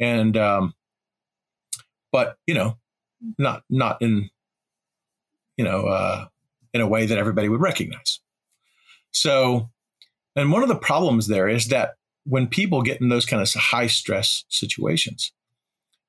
And, 0.00 0.36
um, 0.36 0.74
but, 2.10 2.36
you 2.48 2.54
know, 2.54 2.76
not, 3.38 3.62
not 3.70 4.00
in, 4.00 4.30
you 5.56 5.64
know, 5.64 5.86
uh, 5.86 6.26
in 6.72 6.80
a 6.80 6.88
way 6.88 7.06
that 7.06 7.18
everybody 7.18 7.48
would 7.48 7.60
recognize. 7.60 8.20
So, 9.12 9.70
and 10.34 10.50
one 10.50 10.62
of 10.62 10.68
the 10.68 10.74
problems 10.74 11.28
there 11.28 11.48
is 11.48 11.68
that 11.68 11.94
when 12.24 12.48
people 12.48 12.82
get 12.82 13.00
in 13.00 13.08
those 13.08 13.26
kind 13.26 13.40
of 13.40 13.52
high 13.54 13.86
stress 13.86 14.44
situations, 14.48 15.32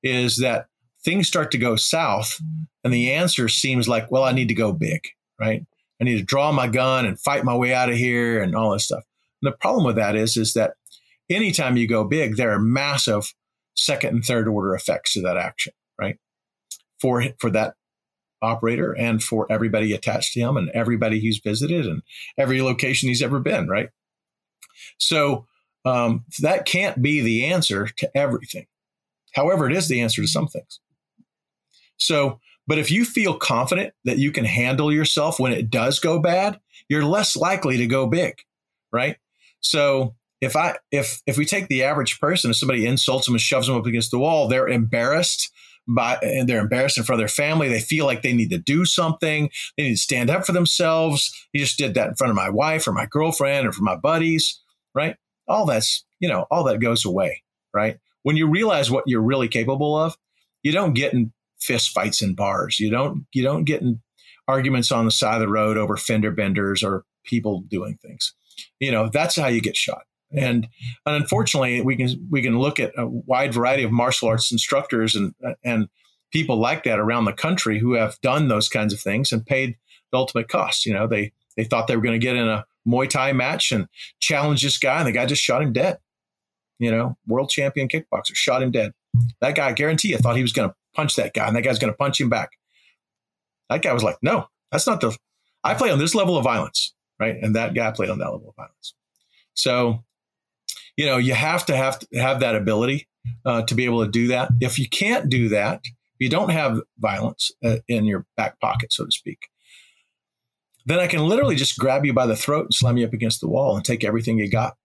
is 0.02 0.38
that 0.38 0.66
things 1.04 1.28
start 1.28 1.50
to 1.52 1.58
go 1.58 1.76
south, 1.76 2.40
and 2.82 2.92
the 2.92 3.12
answer 3.12 3.48
seems 3.48 3.88
like, 3.88 4.10
well, 4.10 4.24
I 4.24 4.32
need 4.32 4.48
to 4.48 4.54
go 4.54 4.72
big, 4.72 5.02
right? 5.38 5.64
I 6.00 6.04
need 6.04 6.18
to 6.18 6.24
draw 6.24 6.52
my 6.52 6.66
gun 6.66 7.06
and 7.06 7.18
fight 7.18 7.44
my 7.44 7.54
way 7.54 7.72
out 7.72 7.90
of 7.90 7.96
here 7.96 8.42
and 8.42 8.54
all 8.54 8.72
this 8.72 8.84
stuff. 8.84 9.04
And 9.42 9.52
the 9.52 9.56
problem 9.56 9.84
with 9.84 9.96
that 9.96 10.16
is, 10.16 10.36
is 10.36 10.54
that 10.54 10.74
anytime 11.30 11.76
you 11.76 11.86
go 11.86 12.04
big, 12.04 12.36
there 12.36 12.50
are 12.50 12.58
massive 12.58 13.32
second 13.74 14.14
and 14.14 14.24
third 14.24 14.48
order 14.48 14.74
effects 14.74 15.12
to 15.14 15.22
that 15.22 15.36
action, 15.36 15.72
right? 15.98 16.18
For 17.00 17.24
for 17.38 17.50
that 17.50 17.74
operator 18.42 18.92
and 18.92 19.22
for 19.22 19.46
everybody 19.50 19.92
attached 19.92 20.32
to 20.34 20.40
him 20.40 20.56
and 20.56 20.70
everybody 20.70 21.20
he's 21.20 21.38
visited 21.38 21.86
and 21.86 22.02
every 22.38 22.62
location 22.62 23.08
he's 23.08 23.22
ever 23.22 23.40
been, 23.40 23.68
right? 23.68 23.88
So 24.98 25.46
um, 25.84 26.24
that 26.40 26.66
can't 26.66 27.00
be 27.00 27.20
the 27.20 27.46
answer 27.46 27.88
to 27.98 28.10
everything. 28.16 28.66
However, 29.34 29.68
it 29.68 29.76
is 29.76 29.88
the 29.88 30.00
answer 30.00 30.22
to 30.22 30.28
some 30.28 30.48
things. 30.48 30.80
So, 31.98 32.40
but 32.66 32.78
if 32.78 32.90
you 32.90 33.04
feel 33.04 33.34
confident 33.34 33.94
that 34.04 34.18
you 34.18 34.32
can 34.32 34.44
handle 34.44 34.92
yourself 34.92 35.38
when 35.38 35.52
it 35.52 35.70
does 35.70 35.98
go 35.98 36.18
bad, 36.18 36.58
you're 36.88 37.04
less 37.04 37.36
likely 37.36 37.76
to 37.76 37.86
go 37.86 38.06
big, 38.06 38.34
right? 38.92 39.16
So 39.60 40.14
if 40.40 40.56
I 40.56 40.76
if 40.90 41.22
if 41.26 41.38
we 41.38 41.44
take 41.44 41.68
the 41.68 41.84
average 41.84 42.20
person, 42.20 42.50
if 42.50 42.56
somebody 42.56 42.86
insults 42.86 43.26
them 43.26 43.34
and 43.34 43.40
shoves 43.40 43.66
them 43.66 43.76
up 43.76 43.86
against 43.86 44.10
the 44.10 44.18
wall, 44.18 44.48
they're 44.48 44.68
embarrassed 44.68 45.50
by 45.88 46.18
and 46.22 46.48
they're 46.48 46.60
embarrassed 46.60 46.98
in 46.98 47.04
front 47.04 47.20
of 47.20 47.20
their 47.20 47.34
family. 47.34 47.68
They 47.68 47.80
feel 47.80 48.06
like 48.06 48.22
they 48.22 48.32
need 48.32 48.50
to 48.50 48.58
do 48.58 48.84
something. 48.84 49.50
They 49.76 49.84
need 49.84 49.96
to 49.96 49.96
stand 49.96 50.30
up 50.30 50.44
for 50.44 50.52
themselves. 50.52 51.32
You 51.52 51.60
just 51.60 51.78
did 51.78 51.94
that 51.94 52.08
in 52.08 52.14
front 52.14 52.30
of 52.30 52.36
my 52.36 52.50
wife 52.50 52.86
or 52.86 52.92
my 52.92 53.06
girlfriend 53.06 53.66
or 53.66 53.72
for 53.72 53.82
my 53.82 53.96
buddies, 53.96 54.60
right? 54.94 55.16
All 55.48 55.66
that's, 55.66 56.04
you 56.18 56.28
know, 56.28 56.46
all 56.50 56.64
that 56.64 56.80
goes 56.80 57.04
away, 57.04 57.42
right? 57.72 57.98
When 58.22 58.36
you 58.36 58.48
realize 58.48 58.90
what 58.90 59.04
you're 59.06 59.22
really 59.22 59.48
capable 59.48 59.96
of, 59.96 60.16
you 60.62 60.72
don't 60.72 60.94
get 60.94 61.12
in 61.12 61.32
fist 61.60 61.90
fights 61.90 62.22
in 62.22 62.34
bars. 62.34 62.80
You 62.80 62.90
don't 62.90 63.26
you 63.32 63.42
don't 63.42 63.64
get 63.64 63.82
in 63.82 64.00
arguments 64.48 64.92
on 64.92 65.04
the 65.04 65.10
side 65.10 65.34
of 65.34 65.40
the 65.40 65.48
road 65.48 65.76
over 65.76 65.96
fender 65.96 66.30
benders 66.30 66.82
or 66.82 67.04
people 67.24 67.62
doing 67.68 67.98
things. 68.02 68.34
You 68.80 68.90
know, 68.90 69.08
that's 69.08 69.36
how 69.36 69.48
you 69.48 69.60
get 69.60 69.76
shot. 69.76 70.02
And, 70.32 70.68
and 71.06 71.16
unfortunately, 71.16 71.80
we 71.82 71.96
can 71.96 72.26
we 72.30 72.42
can 72.42 72.58
look 72.58 72.80
at 72.80 72.92
a 72.96 73.06
wide 73.06 73.54
variety 73.54 73.84
of 73.84 73.92
martial 73.92 74.28
arts 74.28 74.50
instructors 74.50 75.14
and 75.14 75.34
and 75.64 75.88
people 76.32 76.58
like 76.58 76.84
that 76.84 76.98
around 76.98 77.24
the 77.24 77.32
country 77.32 77.78
who 77.78 77.94
have 77.94 78.20
done 78.20 78.48
those 78.48 78.68
kinds 78.68 78.92
of 78.92 79.00
things 79.00 79.32
and 79.32 79.46
paid 79.46 79.76
the 80.10 80.18
ultimate 80.18 80.48
cost. 80.48 80.84
You 80.84 80.94
know, 80.94 81.06
they 81.06 81.32
they 81.56 81.64
thought 81.64 81.86
they 81.86 81.96
were 81.96 82.02
going 82.02 82.18
to 82.18 82.24
get 82.24 82.36
in 82.36 82.48
a 82.48 82.64
Muay 82.86 83.08
Thai 83.08 83.32
match 83.32 83.72
and 83.72 83.88
challenge 84.20 84.62
this 84.62 84.78
guy, 84.78 84.98
and 84.98 85.06
the 85.06 85.12
guy 85.12 85.26
just 85.26 85.42
shot 85.42 85.62
him 85.62 85.72
dead. 85.72 85.98
You 86.78 86.90
know, 86.90 87.16
world 87.26 87.50
champion 87.50 87.88
kickboxer 87.88 88.34
shot 88.34 88.62
him 88.62 88.70
dead. 88.70 88.92
That 89.40 89.54
guy, 89.54 89.68
I 89.68 89.72
guarantee 89.72 90.08
you, 90.08 90.18
thought 90.18 90.36
he 90.36 90.42
was 90.42 90.52
going 90.52 90.68
to 90.68 90.74
punch 90.94 91.16
that 91.16 91.34
guy, 91.34 91.46
and 91.46 91.56
that 91.56 91.62
guy's 91.62 91.78
going 91.78 91.92
to 91.92 91.96
punch 91.96 92.20
him 92.20 92.28
back. 92.28 92.50
That 93.70 93.82
guy 93.82 93.92
was 93.92 94.02
like, 94.02 94.16
"No, 94.22 94.48
that's 94.70 94.86
not 94.86 95.00
the. 95.00 95.16
I 95.64 95.74
play 95.74 95.90
on 95.90 95.98
this 95.98 96.14
level 96.14 96.36
of 96.36 96.44
violence, 96.44 96.94
right?" 97.18 97.36
And 97.40 97.56
that 97.56 97.74
guy 97.74 97.90
played 97.92 98.10
on 98.10 98.18
that 98.18 98.30
level 98.30 98.50
of 98.50 98.56
violence. 98.56 98.94
So 99.54 100.04
you 100.96 101.06
know, 101.06 101.18
you 101.18 101.34
have 101.34 101.66
to 101.66 101.76
have 101.76 101.98
to 101.98 102.18
have 102.18 102.40
that 102.40 102.56
ability 102.56 103.06
uh, 103.44 103.62
to 103.62 103.74
be 103.74 103.84
able 103.84 104.04
to 104.04 104.10
do 104.10 104.28
that. 104.28 104.50
If 104.60 104.78
you 104.78 104.88
can't 104.88 105.28
do 105.28 105.48
that, 105.50 105.82
you 106.18 106.28
don't 106.28 106.50
have 106.50 106.80
violence 106.98 107.50
uh, 107.64 107.76
in 107.88 108.04
your 108.04 108.26
back 108.36 108.58
pocket, 108.60 108.92
so 108.92 109.04
to 109.04 109.10
speak. 109.10 109.48
Then 110.86 110.98
I 110.98 111.06
can 111.06 111.26
literally 111.26 111.56
just 111.56 111.78
grab 111.78 112.06
you 112.06 112.12
by 112.12 112.26
the 112.26 112.36
throat 112.36 112.66
and 112.66 112.74
slam 112.74 112.96
you 112.96 113.06
up 113.06 113.12
against 113.12 113.40
the 113.40 113.48
wall 113.48 113.76
and 113.76 113.84
take 113.84 114.04
everything 114.04 114.38
you 114.38 114.48
got. 114.48 114.76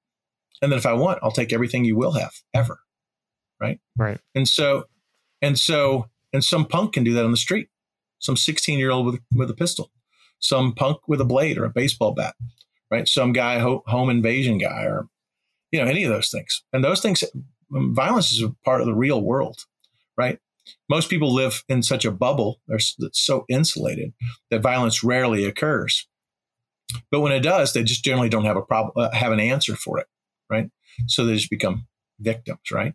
And 0.62 0.72
then 0.72 0.78
if 0.78 0.86
I 0.86 0.94
want, 0.94 1.20
I'll 1.24 1.32
take 1.32 1.54
everything 1.54 1.86
you 1.86 1.96
will 1.96 2.14
have 2.14 2.34
ever. 2.54 2.80
Right. 3.60 3.80
Right. 3.96 4.20
And 4.36 4.48
so, 4.48 4.86
and 5.42 5.58
so, 5.58 6.10
and 6.34 6.44
some 6.44 6.66
punk 6.66 6.94
can 6.94 7.04
do 7.04 7.14
that 7.14 7.26
on 7.26 7.32
the 7.32 7.38
street. 7.38 7.70
Some 8.20 8.36
16 8.36 8.78
year 8.78 8.92
old 8.92 9.06
with, 9.06 9.20
with 9.34 9.50
a 9.50 9.56
pistol, 9.56 9.92
some 10.40 10.74
punk 10.74 10.98
with 11.08 11.22
a 11.22 11.26
blade 11.26 11.58
or 11.58 11.66
a 11.66 11.70
baseball 11.70 12.14
bat, 12.14 12.36
right? 12.90 13.08
Some 13.08 13.32
guy, 13.32 13.60
home 13.60 14.10
invasion 14.10 14.58
guy, 14.58 14.84
or 14.84 15.08
you 15.72 15.82
know, 15.82 15.90
any 15.90 16.04
of 16.04 16.12
those 16.12 16.30
things. 16.30 16.64
And 16.74 16.84
those 16.84 17.02
things, 17.02 17.24
um, 17.76 17.96
violence 17.96 18.32
is 18.32 18.42
a 18.42 18.50
part 18.66 18.82
of 18.82 18.88
the 18.88 18.96
real 18.96 19.22
world, 19.22 19.66
right? 20.18 20.40
Most 20.90 21.10
people 21.10 21.34
live 21.34 21.64
in 21.70 21.82
such 21.84 22.06
a 22.06 22.12
bubble, 22.12 22.62
they're 22.68 22.80
so 23.14 23.46
insulated 23.50 24.14
that 24.50 24.62
violence 24.62 25.04
rarely 25.04 25.46
occurs. 25.46 26.08
But 27.10 27.22
when 27.22 27.32
it 27.32 27.40
does, 27.40 27.74
they 27.74 27.84
just 27.84 28.04
generally 28.04 28.30
don't 28.30 28.46
have 28.46 28.58
a 28.58 28.62
problem, 28.62 28.94
uh, 28.96 29.16
have 29.16 29.32
an 29.32 29.40
answer 29.40 29.76
for 29.76 29.98
it, 30.00 30.08
right? 30.50 30.70
So 31.08 31.26
they 31.26 31.36
just 31.36 31.50
become 31.50 31.88
victims, 32.20 32.72
right? 32.72 32.94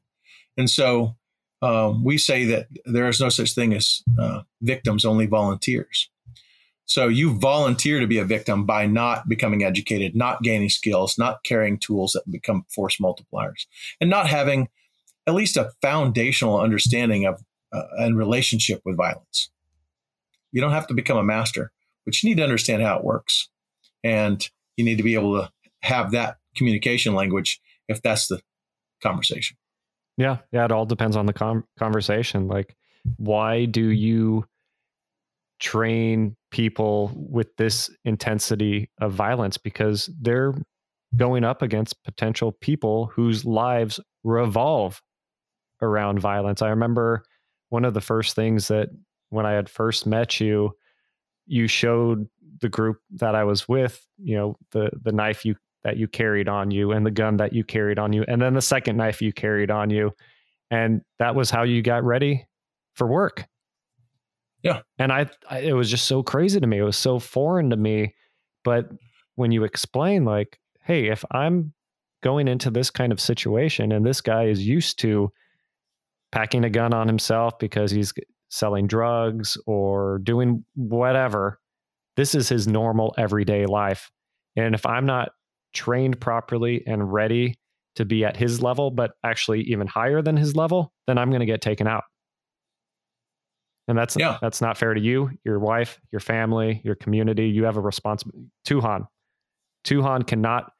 And 0.56 0.70
so 0.70 1.16
um, 1.62 2.04
we 2.04 2.18
say 2.18 2.44
that 2.44 2.66
there 2.84 3.08
is 3.08 3.20
no 3.20 3.28
such 3.28 3.54
thing 3.54 3.72
as 3.74 4.02
uh, 4.20 4.42
victims, 4.60 5.04
only 5.04 5.26
volunteers. 5.26 6.10
So 6.86 7.08
you 7.08 7.36
volunteer 7.38 8.00
to 8.00 8.06
be 8.06 8.18
a 8.18 8.24
victim 8.24 8.64
by 8.64 8.86
not 8.86 9.28
becoming 9.28 9.64
educated, 9.64 10.14
not 10.14 10.42
gaining 10.42 10.68
skills, 10.68 11.18
not 11.18 11.42
carrying 11.44 11.78
tools 11.78 12.12
that 12.12 12.30
become 12.30 12.64
force 12.74 12.98
multipliers, 12.98 13.66
and 14.00 14.08
not 14.08 14.28
having 14.28 14.68
at 15.26 15.34
least 15.34 15.56
a 15.56 15.72
foundational 15.82 16.60
understanding 16.60 17.26
of 17.26 17.42
uh, 17.72 17.82
and 17.98 18.16
relationship 18.16 18.80
with 18.84 18.96
violence. 18.96 19.50
You 20.52 20.60
don't 20.60 20.72
have 20.72 20.86
to 20.86 20.94
become 20.94 21.18
a 21.18 21.24
master, 21.24 21.72
but 22.04 22.22
you 22.22 22.28
need 22.28 22.36
to 22.36 22.44
understand 22.44 22.82
how 22.82 22.98
it 22.98 23.04
works. 23.04 23.48
And 24.04 24.48
you 24.76 24.84
need 24.84 24.96
to 24.96 25.02
be 25.02 25.14
able 25.14 25.42
to 25.42 25.50
have 25.82 26.12
that 26.12 26.36
communication 26.56 27.14
language 27.14 27.60
if 27.88 28.00
that's 28.00 28.28
the 28.28 28.40
conversation. 29.02 29.56
Yeah. 30.16 30.38
Yeah. 30.52 30.64
It 30.64 30.72
all 30.72 30.86
depends 30.86 31.16
on 31.16 31.26
the 31.26 31.32
com- 31.32 31.66
conversation. 31.78 32.48
Like 32.48 32.76
why 33.16 33.64
do 33.66 33.88
you 33.88 34.46
train 35.58 36.36
people 36.56 37.12
with 37.14 37.54
this 37.58 37.90
intensity 38.06 38.88
of 39.02 39.12
violence 39.12 39.58
because 39.58 40.08
they're 40.22 40.54
going 41.14 41.44
up 41.44 41.60
against 41.60 42.02
potential 42.02 42.50
people 42.62 43.12
whose 43.14 43.44
lives 43.44 44.00
revolve 44.24 45.02
around 45.82 46.18
violence. 46.18 46.62
I 46.62 46.70
remember 46.70 47.24
one 47.68 47.84
of 47.84 47.92
the 47.92 48.00
first 48.00 48.34
things 48.34 48.68
that 48.68 48.88
when 49.28 49.44
I 49.44 49.52
had 49.52 49.68
first 49.68 50.06
met 50.06 50.40
you, 50.40 50.72
you 51.46 51.68
showed 51.68 52.26
the 52.62 52.70
group 52.70 53.00
that 53.16 53.34
I 53.34 53.44
was 53.44 53.68
with, 53.68 54.02
you 54.16 54.36
know, 54.38 54.56
the 54.72 54.88
the 55.02 55.12
knife 55.12 55.44
you 55.44 55.56
that 55.84 55.98
you 55.98 56.08
carried 56.08 56.48
on 56.48 56.70
you 56.70 56.90
and 56.92 57.04
the 57.04 57.10
gun 57.10 57.36
that 57.36 57.52
you 57.52 57.64
carried 57.64 57.98
on 57.98 58.14
you 58.14 58.24
and 58.26 58.40
then 58.40 58.54
the 58.54 58.62
second 58.62 58.96
knife 58.96 59.20
you 59.20 59.30
carried 59.30 59.70
on 59.70 59.90
you 59.90 60.10
and 60.70 61.02
that 61.18 61.34
was 61.34 61.50
how 61.50 61.64
you 61.64 61.82
got 61.82 62.02
ready 62.02 62.46
for 62.94 63.06
work. 63.06 63.44
Yeah. 64.66 64.80
And 64.98 65.12
I, 65.12 65.26
I 65.48 65.60
it 65.60 65.72
was 65.72 65.90
just 65.90 66.06
so 66.06 66.22
crazy 66.22 66.60
to 66.60 66.66
me. 66.66 66.78
It 66.78 66.82
was 66.82 66.96
so 66.96 67.18
foreign 67.18 67.70
to 67.70 67.76
me, 67.76 68.14
but 68.64 68.90
when 69.36 69.52
you 69.52 69.64
explain 69.64 70.24
like, 70.24 70.58
hey, 70.82 71.08
if 71.08 71.24
I'm 71.30 71.72
going 72.22 72.48
into 72.48 72.70
this 72.70 72.90
kind 72.90 73.12
of 73.12 73.20
situation 73.20 73.92
and 73.92 74.04
this 74.04 74.20
guy 74.20 74.44
is 74.44 74.66
used 74.66 74.98
to 75.00 75.30
packing 76.32 76.64
a 76.64 76.70
gun 76.70 76.92
on 76.92 77.06
himself 77.06 77.58
because 77.58 77.90
he's 77.90 78.12
selling 78.48 78.86
drugs 78.86 79.56
or 79.66 80.18
doing 80.18 80.64
whatever. 80.74 81.60
This 82.16 82.34
is 82.34 82.48
his 82.48 82.66
normal 82.66 83.14
everyday 83.18 83.66
life. 83.66 84.10
And 84.56 84.74
if 84.74 84.86
I'm 84.86 85.06
not 85.06 85.30
trained 85.72 86.20
properly 86.20 86.82
and 86.86 87.12
ready 87.12 87.58
to 87.96 88.04
be 88.04 88.24
at 88.24 88.36
his 88.36 88.62
level, 88.62 88.90
but 88.90 89.12
actually 89.24 89.62
even 89.62 89.86
higher 89.86 90.22
than 90.22 90.36
his 90.36 90.56
level, 90.56 90.92
then 91.06 91.18
I'm 91.18 91.30
going 91.30 91.40
to 91.40 91.46
get 91.46 91.60
taken 91.60 91.86
out. 91.86 92.04
And 93.88 93.96
that's 93.96 94.16
yeah. 94.18 94.38
that's 94.40 94.60
not 94.60 94.76
fair 94.76 94.94
to 94.94 95.00
you, 95.00 95.30
your 95.44 95.58
wife, 95.58 96.00
your 96.10 96.20
family, 96.20 96.80
your 96.84 96.96
community. 96.96 97.48
You 97.48 97.64
have 97.64 97.76
a 97.76 97.80
responsibility. 97.80 98.50
Tuhon, 98.66 99.06
Tuhon 99.84 100.26
cannot 100.26 100.72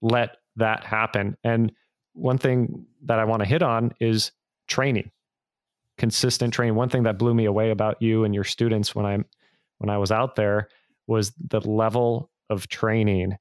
let 0.00 0.36
that 0.56 0.84
happen. 0.84 1.36
And 1.42 1.72
one 2.12 2.38
thing 2.38 2.86
that 3.04 3.18
I 3.18 3.24
want 3.24 3.40
to 3.40 3.48
hit 3.48 3.62
on 3.62 3.92
is 4.00 4.32
training 4.68 5.10
consistent 5.98 6.52
training. 6.52 6.74
One 6.74 6.88
thing 6.88 7.04
that 7.04 7.18
blew 7.18 7.34
me 7.34 7.44
away 7.44 7.70
about 7.70 8.00
you 8.00 8.24
and 8.24 8.34
your 8.34 8.44
students 8.44 8.94
when 8.94 9.06
I'm 9.06 9.24
when 9.78 9.90
I 9.90 9.98
was 9.98 10.10
out 10.10 10.36
there 10.36 10.68
was 11.06 11.32
the 11.48 11.60
level 11.60 12.30
of 12.50 12.68
training. 12.68 13.36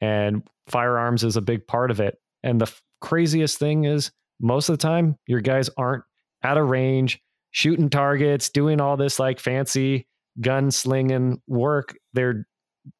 And 0.00 0.42
firearms 0.66 1.24
is 1.24 1.36
a 1.36 1.42
big 1.42 1.66
part 1.66 1.90
of 1.90 2.00
it. 2.00 2.18
And 2.42 2.60
the 2.60 2.66
f- 2.66 2.82
craziest 3.00 3.58
thing 3.58 3.84
is 3.84 4.12
most 4.40 4.68
of 4.68 4.78
the 4.78 4.82
time 4.82 5.16
your 5.26 5.40
guys 5.40 5.68
aren't 5.76 6.04
at 6.42 6.56
a 6.56 6.62
range 6.62 7.20
shooting 7.50 7.90
targets, 7.90 8.48
doing 8.48 8.80
all 8.80 8.96
this 8.96 9.18
like 9.18 9.40
fancy 9.40 10.06
gun 10.40 10.70
slinging 10.70 11.40
work. 11.46 11.96
They're 12.12 12.46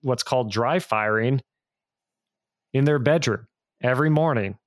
what's 0.02 0.22
called 0.22 0.50
dry 0.50 0.78
firing 0.78 1.40
in 2.72 2.84
their 2.84 2.98
bedroom 2.98 3.46
every 3.82 4.10
morning. 4.10 4.58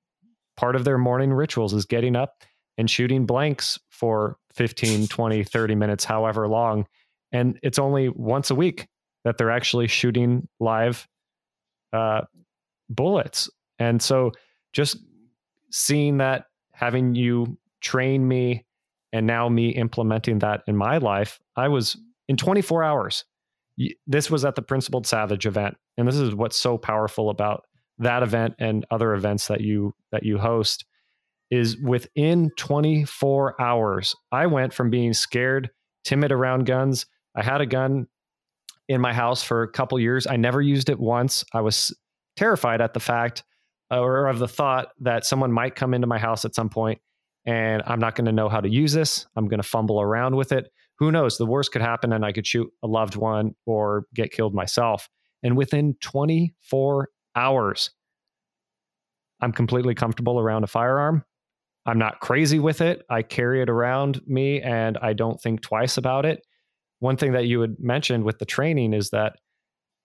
Part 0.57 0.75
of 0.75 0.85
their 0.85 0.97
morning 0.97 1.33
rituals 1.33 1.73
is 1.73 1.85
getting 1.85 2.15
up 2.15 2.43
and 2.77 2.89
shooting 2.89 3.25
blanks 3.25 3.79
for 3.89 4.37
15, 4.53 5.07
20, 5.09 5.43
30 5.43 5.75
minutes, 5.75 6.05
however 6.05 6.47
long. 6.47 6.85
And 7.31 7.59
it's 7.63 7.79
only 7.79 8.09
once 8.09 8.51
a 8.51 8.55
week 8.55 8.87
that 9.23 9.37
they're 9.37 9.51
actually 9.51 9.87
shooting 9.87 10.47
live 10.59 11.07
uh, 11.91 12.21
bullets. 12.89 13.49
And 13.79 14.01
so 14.01 14.31
just 14.73 14.97
seeing 15.71 16.17
that, 16.17 16.45
having 16.73 17.15
you 17.15 17.57
train 17.81 18.27
me, 18.27 18.65
and 19.13 19.27
now 19.27 19.47
me 19.47 19.69
implementing 19.69 20.39
that 20.39 20.63
in 20.67 20.75
my 20.75 20.97
life, 20.97 21.39
I 21.55 21.69
was 21.69 21.95
in 22.27 22.35
24 22.35 22.83
hours. 22.83 23.23
This 24.07 24.29
was 24.29 24.43
at 24.43 24.55
the 24.55 24.61
Principled 24.61 25.05
Savage 25.05 25.45
event. 25.45 25.77
And 25.97 26.07
this 26.07 26.17
is 26.17 26.33
what's 26.35 26.57
so 26.57 26.77
powerful 26.77 27.29
about 27.29 27.65
that 27.99 28.23
event 28.23 28.55
and 28.57 28.85
other 28.89 29.13
events 29.13 29.47
that 29.47 29.61
you 29.61 29.93
that 30.11 30.23
you 30.23 30.39
host 30.39 30.85
is 31.51 31.77
within 31.77 32.49
24 32.57 33.61
hours, 33.61 34.15
I 34.31 34.47
went 34.47 34.73
from 34.73 34.89
being 34.89 35.13
scared, 35.13 35.69
timid 36.03 36.31
around 36.31 36.65
guns. 36.65 37.05
I 37.35 37.43
had 37.43 37.61
a 37.61 37.67
gun 37.67 38.07
in 38.89 38.99
my 38.99 39.13
house 39.13 39.43
for 39.43 39.61
a 39.61 39.71
couple 39.71 39.99
years. 39.99 40.25
I 40.25 40.37
never 40.37 40.61
used 40.61 40.89
it 40.89 40.99
once. 40.99 41.45
I 41.53 41.61
was 41.61 41.95
terrified 42.35 42.81
at 42.81 42.95
the 42.95 42.99
fact 42.99 43.43
or 43.91 44.25
of 44.25 44.39
the 44.39 44.47
thought 44.47 44.87
that 45.01 45.25
someone 45.25 45.51
might 45.51 45.75
come 45.75 45.93
into 45.93 46.07
my 46.07 46.17
house 46.17 46.45
at 46.45 46.55
some 46.55 46.69
point 46.69 46.99
and 47.45 47.83
I'm 47.85 47.99
not 47.99 48.15
going 48.15 48.25
to 48.25 48.31
know 48.31 48.49
how 48.49 48.61
to 48.61 48.69
use 48.69 48.93
this. 48.93 49.25
I'm 49.35 49.47
going 49.47 49.61
to 49.61 49.67
fumble 49.67 50.01
around 50.01 50.35
with 50.35 50.51
it. 50.51 50.71
Who 50.99 51.11
knows? 51.11 51.37
The 51.37 51.45
worst 51.45 51.71
could 51.71 51.81
happen 51.81 52.13
and 52.13 52.25
I 52.25 52.31
could 52.31 52.47
shoot 52.47 52.69
a 52.83 52.87
loved 52.87 53.15
one 53.15 53.55
or 53.65 54.05
get 54.13 54.31
killed 54.31 54.53
myself. 54.53 55.09
And 55.41 55.57
within 55.57 55.95
24 56.01 57.09
hours, 57.35 57.91
I'm 59.41 59.51
completely 59.51 59.95
comfortable 59.95 60.39
around 60.39 60.63
a 60.63 60.67
firearm. 60.67 61.25
I'm 61.85 61.99
not 61.99 62.21
crazy 62.21 62.59
with 62.59 62.79
it. 62.79 63.03
I 63.09 63.23
carry 63.23 63.61
it 63.61 63.69
around 63.69 64.21
me 64.25 64.61
and 64.61 64.97
I 64.99 65.11
don't 65.11 65.41
think 65.41 65.61
twice 65.61 65.97
about 65.97 66.25
it. 66.25 66.41
One 66.99 67.17
thing 67.17 67.33
that 67.33 67.47
you 67.47 67.59
had 67.59 67.75
mentioned 67.79 68.23
with 68.23 68.39
the 68.39 68.45
training 68.45 68.93
is 68.93 69.09
that 69.09 69.35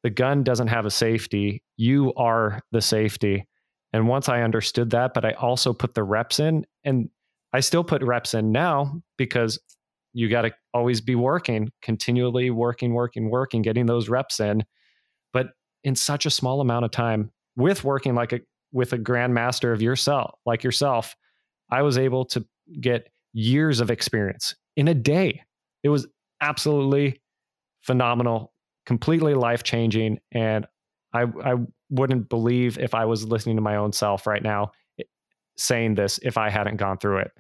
the 0.03 0.11
gun 0.11 0.43
doesn't 0.43 0.69
have 0.69 0.87
a 0.87 0.91
safety. 0.91 1.63
You 1.77 2.13
are 2.15 2.61
the 2.73 2.81
safety. 2.81 3.47
And 3.93 4.09
once 4.09 4.29
I 4.29 4.43
understood 4.43 4.91
that, 4.91 5.15
but 5.15 5.25
I 5.25 5.33
also 5.33 5.73
put 5.73 5.95
the 5.95 6.03
reps 6.03 6.41
in, 6.41 6.67
and 6.85 7.09
I 7.53 7.61
still 7.61 7.85
put 7.85 8.03
reps 8.03 8.35
in 8.35 8.53
now 8.53 9.03
because 9.17 9.59
you 10.13 10.29
got 10.29 10.43
to 10.43 10.53
always 10.75 11.01
be 11.01 11.15
working, 11.15 11.71
continually 11.83 12.51
working, 12.51 12.93
working, 12.93 13.31
working, 13.31 13.63
getting 13.63 13.87
those 13.87 14.09
reps 14.09 14.41
in. 14.41 14.65
But 15.33 15.49
in 15.85 15.95
such 15.95 16.27
a 16.27 16.31
small 16.31 16.61
amount 16.61 16.85
of 16.85 16.91
time 16.91 17.31
with 17.57 17.85
working 17.85 18.15
like 18.15 18.33
a 18.33 18.41
with 18.73 18.93
a 18.93 18.99
grandmaster 18.99 19.73
of 19.73 19.81
yourself, 19.81 20.35
like 20.45 20.63
yourself, 20.63 21.17
I 21.71 21.83
was 21.83 21.97
able 21.97 22.25
to 22.27 22.45
get 22.81 23.09
years 23.33 23.81
of 23.81 23.91
experience 23.91 24.55
in 24.77 24.89
a 24.89 24.95
day. 24.95 25.43
It 25.83 25.89
was 25.89 26.07
absolutely 26.41 27.23
phenomenal, 27.83 28.53
completely 28.85 29.35
life 29.35 29.63
changing. 29.63 30.19
And 30.33 30.67
I, 31.15 31.23
I 31.43 31.55
wouldn't 31.89 32.29
believe 32.29 32.79
if 32.79 32.95
I 32.95 33.07
was 33.07 33.25
listening 33.25 33.57
to 33.57 33.63
my 33.63 33.77
own 33.77 33.93
self 33.93 34.27
right 34.27 34.43
now 34.43 34.73
saying 35.59 35.97
this 35.97 36.19
if 36.23 36.39
I 36.39 36.51
hadn't 36.51 36.77
gone 36.77 36.99
through 36.99 37.19
it. 37.19 37.33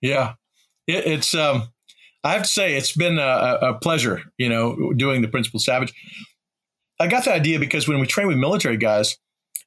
Yeah. 0.00 0.34
It, 0.86 1.06
it's, 1.06 1.34
um, 1.34 1.68
I 2.24 2.32
have 2.32 2.42
to 2.42 2.48
say, 2.48 2.74
it's 2.76 2.96
been 2.96 3.18
a, 3.18 3.58
a 3.62 3.74
pleasure, 3.74 4.22
you 4.38 4.48
know, 4.48 4.92
doing 4.96 5.22
the 5.22 5.28
Principled 5.28 5.62
Savage. 5.62 5.92
I 7.00 7.08
got 7.08 7.24
the 7.24 7.32
idea 7.32 7.58
because 7.58 7.88
when 7.88 8.00
we 8.00 8.06
train 8.06 8.28
with 8.28 8.36
military 8.36 8.76
guys, 8.76 9.16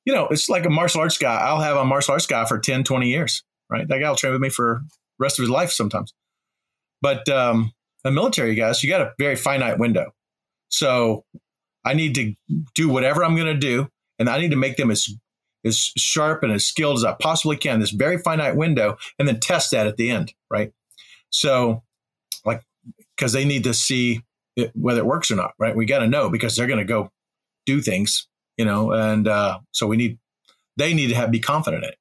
you 0.06 0.14
know, 0.14 0.28
it's 0.28 0.50
like 0.50 0.66
a 0.66 0.70
martial 0.70 1.02
arts 1.02 1.18
guy. 1.18 1.36
I'll 1.36 1.60
have 1.60 1.78
a 1.78 1.86
martial 1.86 2.14
arts 2.14 2.28
guy 2.28 2.46
for 2.46 2.60
10, 2.60 2.84
20 2.84 3.10
years, 3.10 3.44
right? 3.70 3.88
That 3.88 4.00
guy 4.00 4.10
will 4.10 4.16
train 4.16 4.34
with 4.34 4.42
me 4.42 4.50
for 4.50 4.82
rest 5.20 5.40
of 5.40 5.44
his 5.44 5.50
life 5.50 5.72
sometimes. 5.72 6.14
But 7.02 7.28
um, 7.30 7.72
the 8.04 8.12
military 8.12 8.56
guys, 8.56 8.84
you 8.84 8.90
got 8.90 9.02
a 9.02 9.14
very 9.20 9.36
finite 9.36 9.80
window. 9.80 10.12
So 10.70 11.26
I 11.86 11.94
need 11.94 12.16
to 12.16 12.34
do 12.74 12.90
whatever 12.90 13.24
I'm 13.24 13.36
going 13.36 13.48
to 13.48 13.54
do, 13.54 13.88
and 14.18 14.30
I 14.30 14.40
need 14.40 14.52
to 14.52 14.58
make 14.58 14.78
them 14.78 14.92
as 14.92 15.08
as 15.66 15.92
sharp 15.98 16.44
and 16.44 16.52
as 16.52 16.66
skilled 16.66 16.98
as 16.98 17.04
I 17.04 17.16
possibly 17.20 17.58
can. 17.58 17.80
This 17.80 17.92
very 17.92 18.18
finite 18.18 18.56
window, 18.56 18.98
and 19.20 19.28
then 19.28 19.40
test 19.40 19.72
that 19.72 19.88
at 19.88 19.98
the 19.98 20.10
end, 20.10 20.34
right? 20.50 20.72
So, 21.30 21.84
like, 22.46 22.62
because 23.16 23.34
they 23.34 23.46
need 23.46 23.64
to 23.64 23.74
see 23.74 24.22
it, 24.56 24.72
whether 24.76 25.00
it 25.00 25.06
works 25.06 25.32
or 25.32 25.36
not, 25.36 25.54
right? 25.60 25.76
We 25.76 25.86
got 25.86 26.00
to 26.00 26.08
know 26.08 26.30
because 26.30 26.56
they're 26.56 26.68
going 26.68 26.80
to 26.80 26.86
go 26.86 27.10
do 27.66 27.82
things 27.82 28.28
you 28.58 28.66
know, 28.66 28.92
and 28.92 29.28
uh, 29.28 29.60
so 29.72 29.88
we 29.88 29.98
need 29.98 30.18
they 30.78 30.94
need 30.94 31.08
to 31.08 31.16
have 31.16 31.32
be 31.32 31.40
confident 31.40 31.84
in 31.84 31.90
it. 31.90 31.98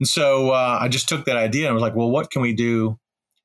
And 0.00 0.08
so 0.08 0.50
uh, 0.50 0.78
I 0.80 0.88
just 0.88 1.08
took 1.08 1.24
that 1.24 1.36
idea 1.36 1.66
and 1.66 1.74
was 1.74 1.82
like, 1.82 1.96
well, 1.96 2.10
what 2.10 2.30
can 2.30 2.42
we 2.42 2.52
do 2.52 2.98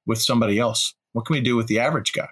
with 0.06 0.22
somebody 0.22 0.60
else? 0.60 0.94
What 1.14 1.26
can 1.26 1.34
we 1.34 1.42
do 1.42 1.56
with 1.56 1.68
the 1.68 1.80
average 1.80 2.14
guy? 2.14 2.30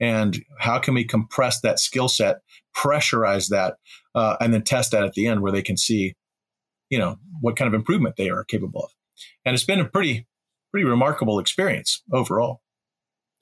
And 0.00 0.44
how 0.58 0.78
can 0.78 0.94
we 0.94 1.04
compress 1.04 1.60
that 1.60 1.80
skill 1.80 2.08
set, 2.08 2.38
pressurize 2.76 3.48
that, 3.48 3.76
uh, 4.14 4.36
and 4.40 4.52
then 4.52 4.62
test 4.62 4.90
that 4.92 5.04
at 5.04 5.14
the 5.14 5.26
end 5.26 5.40
where 5.40 5.52
they 5.52 5.62
can 5.62 5.76
see, 5.76 6.14
you 6.90 6.98
know, 6.98 7.18
what 7.40 7.56
kind 7.56 7.68
of 7.68 7.74
improvement 7.74 8.16
they 8.16 8.30
are 8.30 8.44
capable 8.44 8.84
of. 8.84 8.90
And 9.44 9.54
it's 9.54 9.64
been 9.64 9.80
a 9.80 9.84
pretty, 9.84 10.26
pretty 10.70 10.84
remarkable 10.84 11.38
experience 11.38 12.02
overall. 12.12 12.60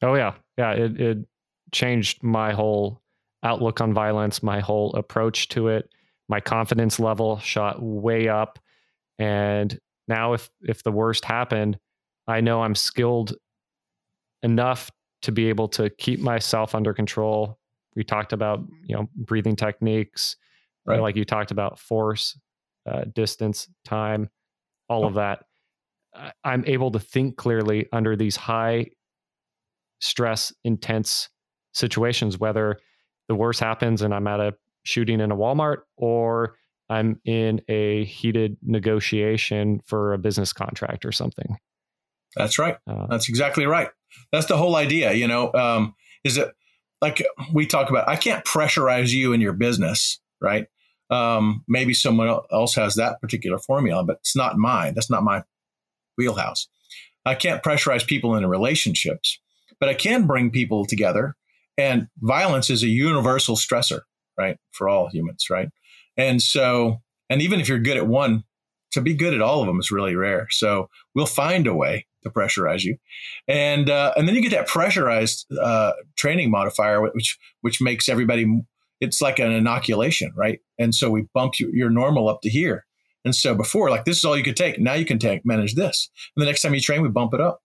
Oh 0.03 0.15
yeah, 0.15 0.35
yeah. 0.59 0.73
It 0.73 1.01
it 1.01 1.19
changed 1.71 2.23
my 2.23 2.53
whole 2.53 3.01
outlook 3.43 3.81
on 3.81 3.95
violence, 3.95 4.43
my 4.43 4.61
whole 4.61 4.95
approach 4.95 5.49
to 5.49 5.69
it 5.69 5.89
my 6.33 6.41
confidence 6.41 6.99
level 6.99 7.39
shot 7.41 7.83
way 7.83 8.27
up 8.27 8.59
and 9.19 9.79
now 10.09 10.33
if 10.33 10.49
if 10.63 10.83
the 10.83 10.91
worst 10.91 11.27
happened 11.27 11.79
i 12.27 12.41
know 12.41 12.63
i'm 12.63 12.75
skilled 12.75 13.35
enough 14.43 14.91
to 15.21 15.31
be 15.31 15.51
able 15.51 15.69
to 15.69 15.91
keep 15.91 16.21
myself 16.21 16.75
under 16.75 16.95
control 16.95 17.59
we 17.95 18.03
talked 18.03 18.33
about 18.33 18.61
you 18.87 18.97
know 18.97 19.09
breathing 19.15 19.55
techniques 19.55 20.37
right. 20.87 21.01
like 21.01 21.17
you 21.17 21.25
talked 21.25 21.51
about 21.51 21.79
force 21.79 22.39
uh, 22.91 23.03
distance 23.15 23.69
time 23.85 24.29
all 24.89 25.07
of 25.07 25.15
that 25.15 25.45
i'm 26.45 26.65
able 26.67 26.91
to 26.91 26.99
think 26.99 27.37
clearly 27.37 27.87
under 27.93 28.17
these 28.17 28.37
high 28.37 28.87
stress 30.03 30.53
intense 30.65 31.31
situations, 31.73 32.39
whether 32.39 32.79
the 33.29 33.35
worst 33.35 33.61
happens 33.61 34.03
and 34.03 34.13
I'm 34.13 34.27
at 34.27 34.41
a 34.41 34.55
shooting 34.85 35.21
in 35.21 35.31
a 35.31 35.37
Walmart 35.37 35.79
or 35.97 36.57
I'm 36.91 37.21
in 37.25 37.63
a 37.69 38.05
heated 38.05 38.57
negotiation 38.63 39.81
for 39.87 40.13
a 40.13 40.19
business 40.19 40.53
contract 40.53 41.05
or 41.07 41.13
something. 41.13 41.57
That's 42.37 42.59
right. 42.59 42.77
Uh, 42.87 43.07
That's 43.09 43.29
exactly 43.29 43.65
right. 43.65 43.89
That's 44.33 44.47
the 44.47 44.57
whole 44.57 44.77
idea. 44.77 45.13
You 45.13 45.29
know, 45.29 45.53
um, 45.55 45.95
is 46.25 46.37
it 46.37 46.53
like 47.01 47.25
we 47.53 47.67
talk 47.67 47.89
about? 47.89 48.09
I 48.09 48.17
can't 48.17 48.45
pressurize 48.45 49.11
you 49.11 49.33
in 49.33 49.41
your 49.41 49.53
business, 49.53 50.21
right? 50.41 50.67
Um, 51.13 51.63
maybe 51.69 51.93
someone 51.93 52.41
else 52.51 52.75
has 52.75 52.95
that 52.95 53.21
particular 53.21 53.59
formula, 53.59 54.03
but 54.03 54.17
it's 54.21 54.35
not 54.35 54.57
mine. 54.57 54.95
That's 54.95 55.11
not 55.11 55.23
my 55.23 55.43
wheelhouse. 56.17 56.69
I 57.27 57.35
can't 57.35 57.63
pressurize 57.63 58.07
people 58.07 58.35
into 58.35 58.49
relationships, 58.49 59.39
but 59.79 59.89
I 59.89 59.95
can 59.95 60.27
bring 60.27 60.51
people 60.51 60.87
together. 60.87 61.37
And 61.79 62.09
violence 62.21 62.71
is 62.71 62.83
a 62.83 62.89
universal 62.89 63.57
stressor, 63.57 64.01
right, 64.39 64.57
for 64.73 64.89
all 64.89 65.09
humans, 65.09 65.47
right? 65.51 65.69
And 66.17 66.43
so, 66.43 67.03
and 67.31 67.43
even 67.43 67.61
if 67.61 67.69
you're 67.69 67.79
good 67.79 67.97
at 67.97 68.07
one, 68.07 68.45
to 68.93 69.01
be 69.01 69.15
good 69.15 69.35
at 69.35 69.41
all 69.41 69.61
of 69.61 69.67
them 69.67 69.81
is 69.81 69.91
really 69.91 70.15
rare. 70.15 70.47
So 70.51 70.89
we'll 71.15 71.27
find 71.27 71.67
a 71.67 71.75
way 71.75 72.07
to 72.23 72.31
pressurize 72.31 72.85
you, 72.85 72.97
and 73.49 73.91
uh, 73.91 74.13
and 74.17 74.29
then 74.29 74.35
you 74.35 74.43
get 74.43 74.53
that 74.53 74.69
pressurized 74.69 75.47
uh, 75.61 75.93
training 76.17 76.51
modifier, 76.51 77.01
which 77.01 77.39
which 77.63 77.81
makes 77.81 78.09
everybody. 78.09 78.47
It's 79.03 79.21
like 79.21 79.39
an 79.39 79.53
inoculation, 79.53 80.33
right? 80.37 80.61
And 80.79 80.95
so 80.95 81.11
we 81.11 81.27
bump 81.35 81.59
you, 81.59 81.71
your 81.73 81.91
normal 81.91 82.29
up 82.29 82.41
to 82.43 82.49
here. 82.49 82.87
And 83.25 83.35
so 83.35 83.55
before, 83.55 83.91
like 83.91 84.05
this 84.05 84.19
is 84.19 84.25
all 84.25 84.37
you 84.37 84.45
could 84.45 84.57
take. 84.57 84.81
Now 84.81 84.95
you 84.95 85.05
can 85.05 85.19
take 85.19 85.45
manage 85.45 85.75
this. 85.75 86.11
And 86.35 86.43
the 86.43 86.47
next 86.47 86.63
time 86.63 86.75
you 86.75 86.81
train, 86.81 87.03
we 87.03 87.09
bump 87.09 87.35
it 87.35 87.41
up. 87.41 87.61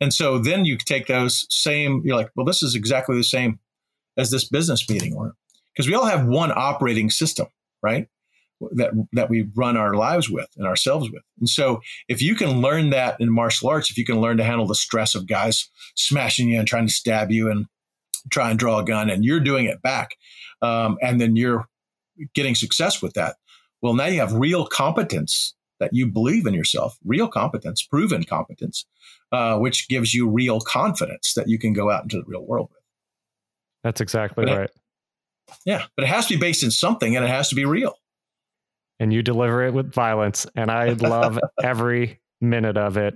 And 0.00 0.12
so 0.12 0.38
then 0.38 0.64
you 0.64 0.76
take 0.76 1.06
those 1.06 1.46
same. 1.50 2.02
You're 2.04 2.16
like, 2.16 2.30
well, 2.36 2.46
this 2.46 2.62
is 2.62 2.74
exactly 2.74 3.16
the 3.16 3.24
same 3.24 3.58
as 4.16 4.30
this 4.30 4.48
business 4.48 4.88
meeting, 4.88 5.14
or 5.14 5.34
because 5.74 5.88
we 5.88 5.94
all 5.94 6.04
have 6.04 6.26
one 6.26 6.52
operating 6.54 7.08
system, 7.08 7.46
right? 7.82 8.06
that 8.72 8.92
that 9.12 9.30
we 9.30 9.48
run 9.54 9.76
our 9.76 9.94
lives 9.94 10.30
with 10.30 10.48
and 10.56 10.66
ourselves 10.66 11.10
with. 11.10 11.22
And 11.38 11.48
so 11.48 11.80
if 12.08 12.22
you 12.22 12.34
can 12.34 12.60
learn 12.60 12.90
that 12.90 13.16
in 13.20 13.32
martial 13.32 13.68
arts, 13.68 13.90
if 13.90 13.98
you 13.98 14.04
can 14.04 14.20
learn 14.20 14.36
to 14.36 14.44
handle 14.44 14.66
the 14.66 14.74
stress 14.74 15.14
of 15.14 15.26
guys 15.26 15.68
smashing 15.96 16.48
you 16.48 16.58
and 16.58 16.68
trying 16.68 16.86
to 16.86 16.92
stab 16.92 17.30
you 17.30 17.50
and 17.50 17.66
try 18.30 18.50
and 18.50 18.58
draw 18.58 18.78
a 18.78 18.84
gun 18.84 19.10
and 19.10 19.24
you're 19.24 19.40
doing 19.40 19.66
it 19.66 19.82
back, 19.82 20.16
um, 20.60 20.98
and 21.02 21.20
then 21.20 21.36
you're 21.36 21.68
getting 22.34 22.54
success 22.54 23.02
with 23.02 23.14
that, 23.14 23.36
well, 23.80 23.94
now 23.94 24.06
you 24.06 24.20
have 24.20 24.32
real 24.32 24.66
competence 24.66 25.54
that 25.80 25.92
you 25.92 26.06
believe 26.06 26.46
in 26.46 26.54
yourself, 26.54 26.96
real 27.04 27.26
competence, 27.26 27.82
proven 27.82 28.22
competence, 28.22 28.86
uh, 29.32 29.58
which 29.58 29.88
gives 29.88 30.14
you 30.14 30.28
real 30.28 30.60
confidence 30.60 31.34
that 31.34 31.48
you 31.48 31.58
can 31.58 31.72
go 31.72 31.90
out 31.90 32.04
into 32.04 32.16
the 32.16 32.24
real 32.26 32.44
world 32.44 32.68
with. 32.70 32.82
That's 33.82 34.00
exactly 34.00 34.44
but 34.44 34.56
right. 34.56 34.70
It, 34.70 35.56
yeah, 35.66 35.82
but 35.96 36.04
it 36.04 36.08
has 36.08 36.26
to 36.28 36.34
be 36.34 36.40
based 36.40 36.62
in 36.62 36.70
something 36.70 37.16
and 37.16 37.24
it 37.24 37.28
has 37.28 37.48
to 37.48 37.56
be 37.56 37.64
real 37.64 37.96
and 39.02 39.12
you 39.12 39.20
deliver 39.20 39.64
it 39.64 39.74
with 39.74 39.92
violence. 39.92 40.46
And 40.54 40.70
I 40.70 40.90
love 40.90 41.36
every 41.62 42.20
minute 42.40 42.76
of 42.76 42.96
it. 42.96 43.14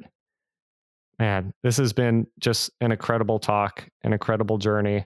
Man, 1.18 1.52
this 1.62 1.78
has 1.78 1.92
been 1.92 2.26
just 2.40 2.70
an 2.80 2.92
incredible 2.92 3.38
talk, 3.38 3.88
an 4.02 4.12
incredible 4.12 4.58
journey. 4.58 5.04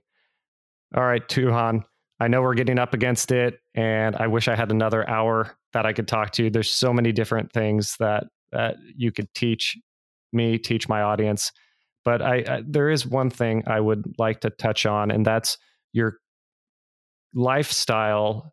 All 0.97 1.05
right, 1.05 1.27
Tuhon, 1.29 1.85
I 2.19 2.29
know 2.29 2.43
we're 2.43 2.55
getting 2.55 2.79
up 2.79 2.95
against 2.95 3.31
it, 3.31 3.61
and 3.75 4.17
I 4.17 4.27
wish 4.27 4.49
I 4.49 4.57
had 4.57 4.71
another 4.71 5.09
hour 5.09 5.57
that 5.73 5.87
I 5.87 5.93
could 5.93 6.09
talk 6.09 6.33
to 6.33 6.45
you. 6.45 6.51
There's 6.51 6.71
so 6.71 6.93
many 6.93 7.13
different 7.13 7.53
things 7.53 7.97
that 7.99 8.25
that 8.53 8.77
you 8.97 9.13
could 9.13 9.33
teach 9.35 9.79
me, 10.33 10.59
teach 10.59 10.89
my 10.89 11.03
audience. 11.03 11.53
But 12.05 12.23
I, 12.23 12.37
I 12.49 12.63
there 12.67 12.91
is 12.91 13.07
one 13.07 13.31
thing 13.31 13.63
I 13.67 13.81
would 13.81 14.05
like 14.19 14.41
to 14.41 14.51
touch 14.51 14.87
on, 14.87 15.11
and 15.11 15.25
that's 15.25 15.59
your 15.93 16.19
lifestyle 17.35 18.53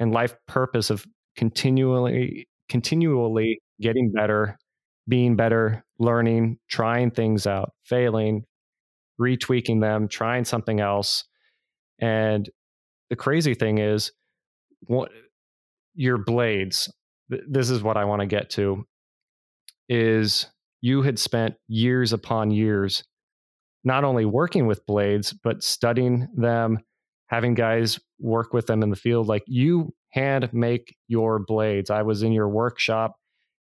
and 0.00 0.12
life 0.12 0.34
purpose 0.46 0.90
of 0.90 1.06
continually 1.36 2.48
continually 2.68 3.60
getting 3.80 4.12
better, 4.12 4.58
being 5.08 5.36
better, 5.36 5.84
learning, 5.98 6.58
trying 6.68 7.10
things 7.10 7.46
out, 7.46 7.72
failing, 7.84 8.44
retweaking 9.20 9.80
them, 9.80 10.08
trying 10.08 10.44
something 10.44 10.80
else. 10.80 11.24
And 11.98 12.48
the 13.10 13.16
crazy 13.16 13.54
thing 13.54 13.78
is 13.78 14.12
what 14.82 15.10
your 15.94 16.18
blades 16.18 16.92
this 17.28 17.68
is 17.68 17.82
what 17.82 17.96
I 17.96 18.04
want 18.04 18.20
to 18.20 18.26
get 18.26 18.50
to 18.50 18.84
is 19.88 20.46
you 20.80 21.02
had 21.02 21.18
spent 21.18 21.56
years 21.66 22.12
upon 22.12 22.50
years 22.50 23.04
not 23.84 24.04
only 24.04 24.24
working 24.24 24.66
with 24.66 24.86
blades 24.86 25.32
but 25.32 25.62
studying 25.62 26.28
them 26.34 26.78
having 27.26 27.54
guys 27.54 27.98
work 28.18 28.52
with 28.52 28.66
them 28.66 28.82
in 28.82 28.90
the 28.90 28.96
field 28.96 29.26
like 29.26 29.42
you 29.46 29.92
hand 30.10 30.48
make 30.52 30.96
your 31.06 31.38
blades. 31.38 31.90
I 31.90 32.02
was 32.02 32.22
in 32.22 32.32
your 32.32 32.48
workshop. 32.48 33.16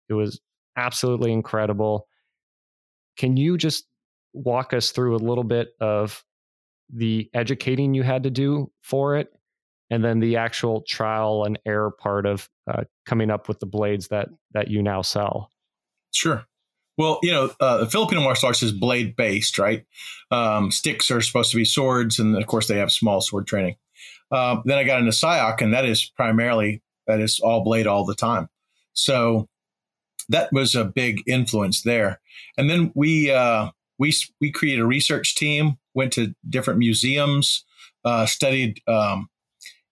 It 0.10 0.14
was 0.14 0.42
absolutely 0.76 1.32
incredible. 1.32 2.08
Can 3.18 3.38
you 3.38 3.58
just 3.58 3.86
walk 4.34 4.74
us 4.74 4.92
through 4.92 5.16
a 5.16 5.18
little 5.18 5.44
bit 5.44 5.70
of 5.80 6.24
the 6.92 7.30
educating 7.34 7.94
you 7.94 8.04
had 8.04 8.24
to 8.24 8.30
do 8.30 8.72
for 8.82 9.16
it 9.16 9.30
and 9.90 10.04
then 10.04 10.20
the 10.20 10.38
actual 10.38 10.84
trial 10.88 11.44
and 11.44 11.60
error 11.66 11.92
part 11.92 12.26
of 12.26 12.50
uh, 12.68 12.84
coming 13.06 13.30
up 13.30 13.48
with 13.48 13.60
the 13.60 13.66
blades 13.66 14.08
that 14.10 14.30
that 14.54 14.70
you 14.70 14.82
now 14.82 15.02
sell 15.02 15.50
sure 16.12 16.44
well 16.98 17.20
you 17.24 17.32
know 17.32 17.52
uh, 17.60 17.78
the 17.78 17.90
filipino 17.90 18.22
martial 18.22 18.48
arts 18.48 18.62
is 18.62 18.72
blade 18.72 19.16
based 19.16 19.58
right 19.58 19.86
um, 20.30 20.72
sticks 20.72 21.10
are 21.10 21.22
supposed 21.22 21.52
to 21.52 21.58
be 21.58 21.66
swords 21.66 22.20
and 22.20 22.36
of 22.36 22.46
course 22.48 22.68
they 22.68 22.78
have 22.78 22.92
small 22.92 23.22
sword 23.22 23.48
training 23.48 23.76
um, 24.34 24.64
then 24.66 24.80
I 24.80 24.84
got 24.84 25.00
into 25.00 25.12
Sayoc, 25.12 25.62
and 25.62 25.74
that 25.74 25.86
is 25.86 26.12
primarily 26.16 26.82
that 27.06 27.20
is 27.20 27.40
all 27.40 27.64
blade 27.64 27.86
all 27.86 28.04
the 28.04 28.16
time. 28.16 28.50
So 28.94 29.48
that 30.30 30.52
was 30.52 30.76
a 30.76 30.86
big 30.86 31.22
influence 31.28 31.82
there. 31.84 32.20
And 32.58 32.70
then 32.70 32.92
we 32.96 33.32
uh, 33.32 33.72
we 34.00 34.14
we 34.40 34.52
created 34.52 34.82
a 34.82 34.88
research 34.88 35.36
team, 35.36 35.78
went 35.94 36.14
to 36.14 36.34
different 36.50 36.80
museums, 36.80 37.66
uh, 38.06 38.26
studied. 38.26 38.82
Um, 38.88 39.30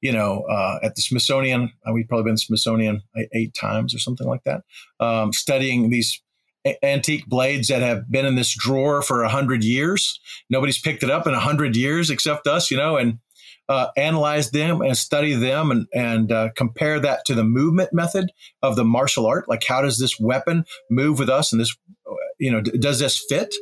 you 0.01 0.11
know, 0.11 0.41
uh, 0.49 0.79
at 0.81 0.95
the 0.95 1.01
Smithsonian, 1.03 1.71
uh, 1.87 1.93
we've 1.93 2.07
probably 2.07 2.31
been 2.31 2.37
Smithsonian 2.37 3.03
eight 3.33 3.53
times 3.53 3.93
or 3.93 3.99
something 3.99 4.25
like 4.25 4.43
that, 4.45 4.63
um, 4.99 5.31
studying 5.31 5.91
these 5.91 6.19
antique 6.83 7.27
blades 7.27 7.67
that 7.67 7.81
have 7.81 8.09
been 8.11 8.25
in 8.25 8.35
this 8.35 8.53
drawer 8.55 9.01
for 9.01 9.23
a 9.23 9.29
hundred 9.29 9.63
years. 9.63 10.19
Nobody's 10.49 10.79
picked 10.79 11.03
it 11.03 11.09
up 11.09 11.27
in 11.27 11.33
a 11.33 11.39
hundred 11.39 11.75
years 11.75 12.09
except 12.09 12.47
us, 12.47 12.71
you 12.71 12.77
know, 12.77 12.97
and 12.97 13.19
uh, 13.71 13.89
analyze 13.95 14.51
them 14.51 14.81
and 14.81 14.97
study 14.97 15.33
them 15.33 15.71
and, 15.71 15.87
and 15.93 16.29
uh, 16.29 16.49
compare 16.57 16.99
that 16.99 17.23
to 17.23 17.33
the 17.33 17.43
movement 17.43 17.93
method 17.93 18.29
of 18.61 18.75
the 18.75 18.83
martial 18.83 19.25
art. 19.25 19.47
Like, 19.47 19.63
how 19.65 19.81
does 19.81 19.97
this 19.97 20.19
weapon 20.19 20.65
move 20.89 21.19
with 21.19 21.29
us? 21.29 21.53
And 21.53 21.61
this, 21.61 21.73
you 22.37 22.51
know, 22.51 22.59
d- 22.59 22.77
does 22.77 22.99
this 22.99 23.23
fit? 23.29 23.55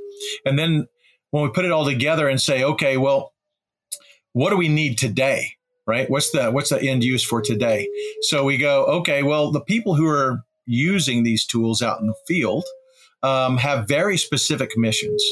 And 0.46 0.58
then 0.58 0.88
when 1.30 1.44
we 1.44 1.50
put 1.50 1.66
it 1.66 1.72
all 1.72 1.86
together 1.86 2.28
and 2.28 2.42
say, 2.42 2.64
okay, 2.64 2.98
well, 2.98 3.34
what 4.34 4.50
do 4.50 4.58
we 4.58 4.68
need 4.68 4.98
today? 4.98 5.52
Right? 5.86 6.10
What's 6.10 6.32
the 6.32 6.50
what's 6.50 6.72
the 6.72 6.82
end 6.82 7.04
use 7.04 7.24
for 7.24 7.40
today? 7.40 7.88
So 8.22 8.44
we 8.44 8.58
go, 8.58 8.86
okay, 8.86 9.22
well, 9.22 9.52
the 9.52 9.62
people 9.62 9.94
who 9.94 10.08
are 10.08 10.44
using 10.66 11.24
these 11.24 11.46
tools 11.46 11.84
out 11.84 12.00
in 12.00 12.08
the 12.08 12.16
field 12.28 12.64
um, 13.22 13.58
have 13.58 13.88
very 13.88 14.18
specific 14.18 14.72
missions, 14.76 15.24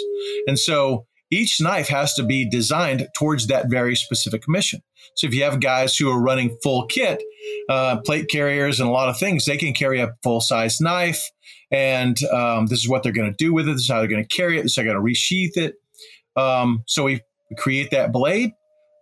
and 0.47 0.57
so 0.57 1.05
each 1.31 1.59
knife 1.59 1.87
has 1.89 2.13
to 2.15 2.23
be 2.23 2.49
designed 2.49 3.07
towards 3.15 3.47
that 3.47 3.69
very 3.69 3.95
specific 3.95 4.47
mission. 4.47 4.81
So 5.15 5.27
if 5.27 5.33
you 5.33 5.43
have 5.43 5.59
guys 5.59 5.95
who 5.95 6.09
are 6.09 6.21
running 6.21 6.57
full 6.61 6.85
kit, 6.85 7.23
uh, 7.69 7.99
plate 8.01 8.29
carriers, 8.29 8.79
and 8.79 8.87
a 8.87 8.91
lot 8.91 9.09
of 9.09 9.17
things, 9.17 9.45
they 9.45 9.57
can 9.57 9.73
carry 9.73 9.99
a 9.99 10.13
full 10.23 10.41
size 10.41 10.79
knife. 10.79 11.29
And 11.71 12.17
um, 12.25 12.67
this 12.67 12.79
is 12.79 12.87
what 12.87 13.03
they're 13.03 13.11
going 13.11 13.31
to 13.31 13.37
do 13.37 13.53
with 13.53 13.67
it. 13.67 13.73
This 13.73 13.81
is 13.81 13.89
how 13.89 13.99
they're 13.99 14.07
going 14.07 14.25
to 14.25 14.35
carry 14.35 14.57
it. 14.57 14.63
This 14.63 14.71
is 14.71 14.75
how 14.77 14.83
they're 14.83 14.93
going 14.93 15.05
to 15.05 15.13
resheath 15.13 15.57
it. 15.57 15.75
Um, 16.35 16.83
so 16.87 17.03
we 17.03 17.21
create 17.57 17.91
that 17.91 18.11
blade, 18.11 18.51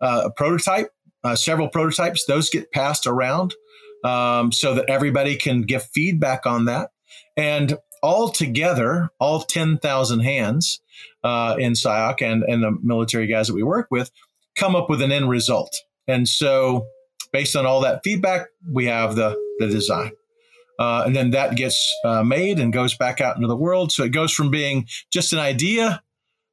uh, 0.02 0.24
a 0.26 0.32
prototype, 0.32 0.90
uh, 1.24 1.36
several 1.36 1.68
prototypes. 1.68 2.26
Those 2.26 2.50
get 2.50 2.72
passed 2.72 3.06
around 3.06 3.54
um, 4.04 4.52
so 4.52 4.74
that 4.76 4.90
everybody 4.90 5.36
can 5.36 5.64
give 5.64 5.84
feedback 5.94 6.46
on 6.46 6.66
that. 6.66 6.92
And 7.36 7.78
all 8.06 8.30
together, 8.30 9.10
all 9.20 9.42
10,000 9.42 10.20
hands 10.20 10.80
uh, 11.24 11.56
in 11.58 11.74
Sayoc 11.74 12.22
and, 12.22 12.44
and 12.44 12.62
the 12.62 12.78
military 12.84 13.26
guys 13.26 13.48
that 13.48 13.56
we 13.56 13.64
work 13.64 13.88
with 13.90 14.12
come 14.56 14.76
up 14.76 14.92
with 14.92 15.02
an 15.02 15.12
end 15.12 15.28
result. 15.28 15.76
And 16.08 16.30
so, 16.30 16.86
based 17.34 17.56
on 17.56 17.66
all 17.66 17.82
that 17.82 18.02
feedback, 18.04 18.50
we 18.72 18.86
have 18.86 19.16
the, 19.16 19.36
the 19.58 19.68
design. 19.68 20.12
Uh, 20.78 21.02
and 21.08 21.16
then 21.16 21.32
that 21.32 21.56
gets 21.56 21.92
uh, 22.06 22.24
made 22.24 22.60
and 22.60 22.72
goes 22.72 22.96
back 22.96 23.22
out 23.22 23.38
into 23.38 23.48
the 23.48 23.56
world. 23.56 23.92
So 23.92 24.04
it 24.04 24.12
goes 24.12 24.32
from 24.32 24.52
being 24.52 24.88
just 25.12 25.34
an 25.34 25.40
idea 25.40 26.04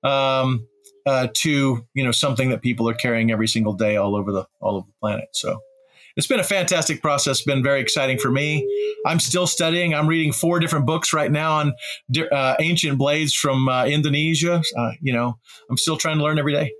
um, 0.02 0.66
uh, 1.04 1.28
to 1.34 1.86
you 1.92 2.04
know 2.04 2.12
something 2.12 2.48
that 2.50 2.62
people 2.62 2.88
are 2.88 2.94
carrying 2.94 3.30
every 3.30 3.48
single 3.48 3.72
day 3.72 3.96
all 3.96 4.16
over 4.16 4.32
the 4.32 4.46
all 4.60 4.76
over 4.76 4.86
the 4.86 4.94
planet. 5.00 5.28
So 5.32 5.60
it's 6.16 6.26
been 6.26 6.40
a 6.40 6.44
fantastic 6.44 7.02
process. 7.02 7.42
Been 7.42 7.62
very 7.62 7.80
exciting 7.80 8.18
for 8.18 8.30
me. 8.30 8.66
I'm 9.06 9.20
still 9.20 9.46
studying. 9.46 9.94
I'm 9.94 10.06
reading 10.06 10.32
four 10.32 10.60
different 10.60 10.86
books 10.86 11.12
right 11.12 11.30
now 11.30 11.52
on 11.52 11.72
uh, 12.30 12.56
ancient 12.60 12.98
blades 12.98 13.34
from 13.34 13.68
uh, 13.68 13.86
Indonesia. 13.86 14.62
Uh, 14.76 14.90
you 15.00 15.12
know, 15.12 15.38
I'm 15.70 15.76
still 15.76 15.96
trying 15.96 16.18
to 16.18 16.24
learn 16.24 16.38
every 16.38 16.52
day. 16.52 16.72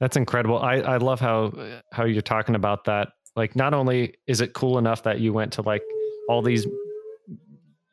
That's 0.00 0.16
incredible. 0.16 0.58
I, 0.58 0.76
I 0.76 0.96
love 0.98 1.20
how 1.20 1.52
how 1.92 2.04
you're 2.04 2.22
talking 2.22 2.54
about 2.54 2.84
that. 2.84 3.08
Like, 3.34 3.56
not 3.56 3.74
only 3.74 4.14
is 4.26 4.40
it 4.40 4.52
cool 4.52 4.78
enough 4.78 5.02
that 5.04 5.20
you 5.20 5.32
went 5.32 5.52
to 5.54 5.62
like 5.62 5.82
all 6.28 6.42
these 6.42 6.66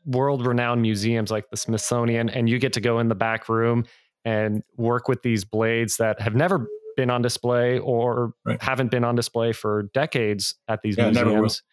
world 0.05 0.45
renowned 0.45 0.81
museums 0.81 1.31
like 1.31 1.49
the 1.49 1.57
Smithsonian, 1.57 2.29
and 2.29 2.49
you 2.49 2.59
get 2.59 2.73
to 2.73 2.81
go 2.81 2.99
in 2.99 3.07
the 3.07 3.15
back 3.15 3.47
room 3.47 3.85
and 4.25 4.63
work 4.77 5.07
with 5.07 5.21
these 5.21 5.43
blades 5.43 5.97
that 5.97 6.19
have 6.21 6.35
never 6.35 6.67
been 6.95 7.09
on 7.09 7.21
display 7.21 7.79
or 7.79 8.33
right. 8.45 8.61
haven't 8.61 8.91
been 8.91 9.03
on 9.03 9.15
display 9.15 9.51
for 9.51 9.89
decades 9.93 10.55
at 10.67 10.81
these 10.81 10.97
yeah, 10.97 11.11
museums. 11.11 11.63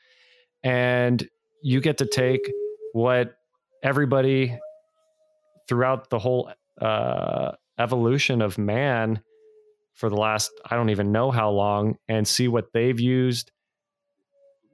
And 0.62 1.28
you 1.62 1.80
get 1.80 1.98
to 1.98 2.06
take 2.06 2.50
what 2.92 3.34
everybody 3.82 4.58
throughout 5.68 6.10
the 6.10 6.18
whole 6.18 6.50
uh, 6.80 7.52
evolution 7.78 8.42
of 8.42 8.58
man 8.58 9.22
for 9.94 10.08
the 10.08 10.16
last, 10.16 10.50
I 10.68 10.76
don't 10.76 10.90
even 10.90 11.12
know 11.12 11.30
how 11.30 11.50
long, 11.50 11.96
and 12.08 12.26
see 12.26 12.48
what 12.48 12.72
they've 12.72 12.98
used. 12.98 13.52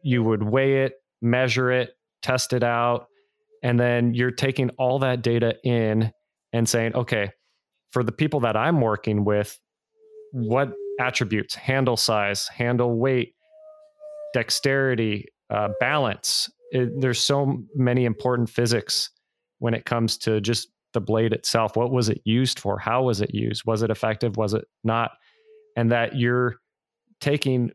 You 0.03 0.23
would 0.23 0.43
weigh 0.43 0.85
it, 0.85 0.95
measure 1.21 1.71
it, 1.71 1.97
test 2.23 2.53
it 2.53 2.63
out. 2.63 3.09
And 3.63 3.79
then 3.81 4.15
you're 4.15 4.31
taking 4.31 4.71
all 4.71 5.01
that 5.01 5.23
data 5.23 5.57
in 5.65 6.13
and 6.53 6.69
saying, 6.69 6.95
okay, 6.95 7.33
for 7.91 8.05
the 8.05 8.13
people 8.13 8.41
that 8.41 8.57
I'm 8.57 8.81
working 8.81 9.25
with, 9.25 9.59
what 10.37 10.75
attributes? 11.01 11.55
Handle 11.55 11.97
size 11.97 12.47
handle 12.49 12.99
weight 12.99 13.35
dexterity 14.35 15.27
uh, 15.49 15.69
balance. 15.81 16.51
It, 16.73 16.91
there's 17.01 17.23
so 17.23 17.63
many 17.75 18.05
important 18.05 18.51
physics 18.51 19.11
when 19.61 19.73
it 19.73 19.87
comes 19.87 20.19
to 20.19 20.43
just 20.43 20.69
the 20.93 21.01
blade 21.01 21.33
itself. 21.33 21.75
What 21.75 21.91
was 21.91 22.11
it 22.11 22.21
used 22.25 22.59
for? 22.59 22.79
How 22.79 23.03
was 23.03 23.23
it 23.23 23.35
used? 23.35 23.63
Was 23.65 23.83
it 23.83 23.91
effective? 23.91 24.37
Was 24.37 24.53
it 24.53 24.67
not? 24.85 25.13
And 25.75 25.91
that 25.91 26.17
you're 26.17 26.57
taking 27.21 27.71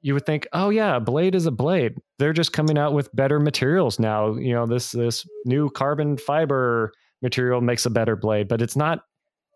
you 0.00 0.14
would 0.14 0.24
think 0.24 0.46
oh 0.52 0.70
yeah 0.70 0.96
a 0.96 1.00
blade 1.00 1.34
is 1.34 1.44
a 1.44 1.50
blade. 1.50 1.96
They're 2.18 2.32
just 2.32 2.54
coming 2.54 2.78
out 2.78 2.94
with 2.94 3.14
better 3.14 3.38
materials 3.38 3.98
now. 3.98 4.36
You 4.36 4.54
know 4.54 4.66
this 4.66 4.92
this 4.92 5.26
new 5.44 5.68
carbon 5.68 6.16
fiber 6.16 6.92
material 7.20 7.60
makes 7.60 7.84
a 7.84 7.90
better 7.90 8.16
blade 8.16 8.48
but 8.48 8.62
it's 8.62 8.76
not 8.76 9.00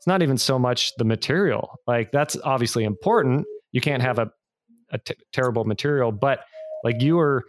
it's 0.01 0.07
not 0.07 0.23
even 0.23 0.39
so 0.39 0.59
much 0.59 0.95
the 0.97 1.05
material. 1.05 1.79
Like 1.87 2.11
that's 2.11 2.35
obviously 2.43 2.85
important. 2.85 3.45
You 3.73 3.83
can't 3.83 4.03
have 4.03 4.19
a, 4.19 4.31
a 4.91 4.97
t- 4.97 5.15
terrible 5.31 5.65
material, 5.67 6.11
but 6.11 6.41
like 6.83 7.03
you 7.03 7.19
are 7.19 7.45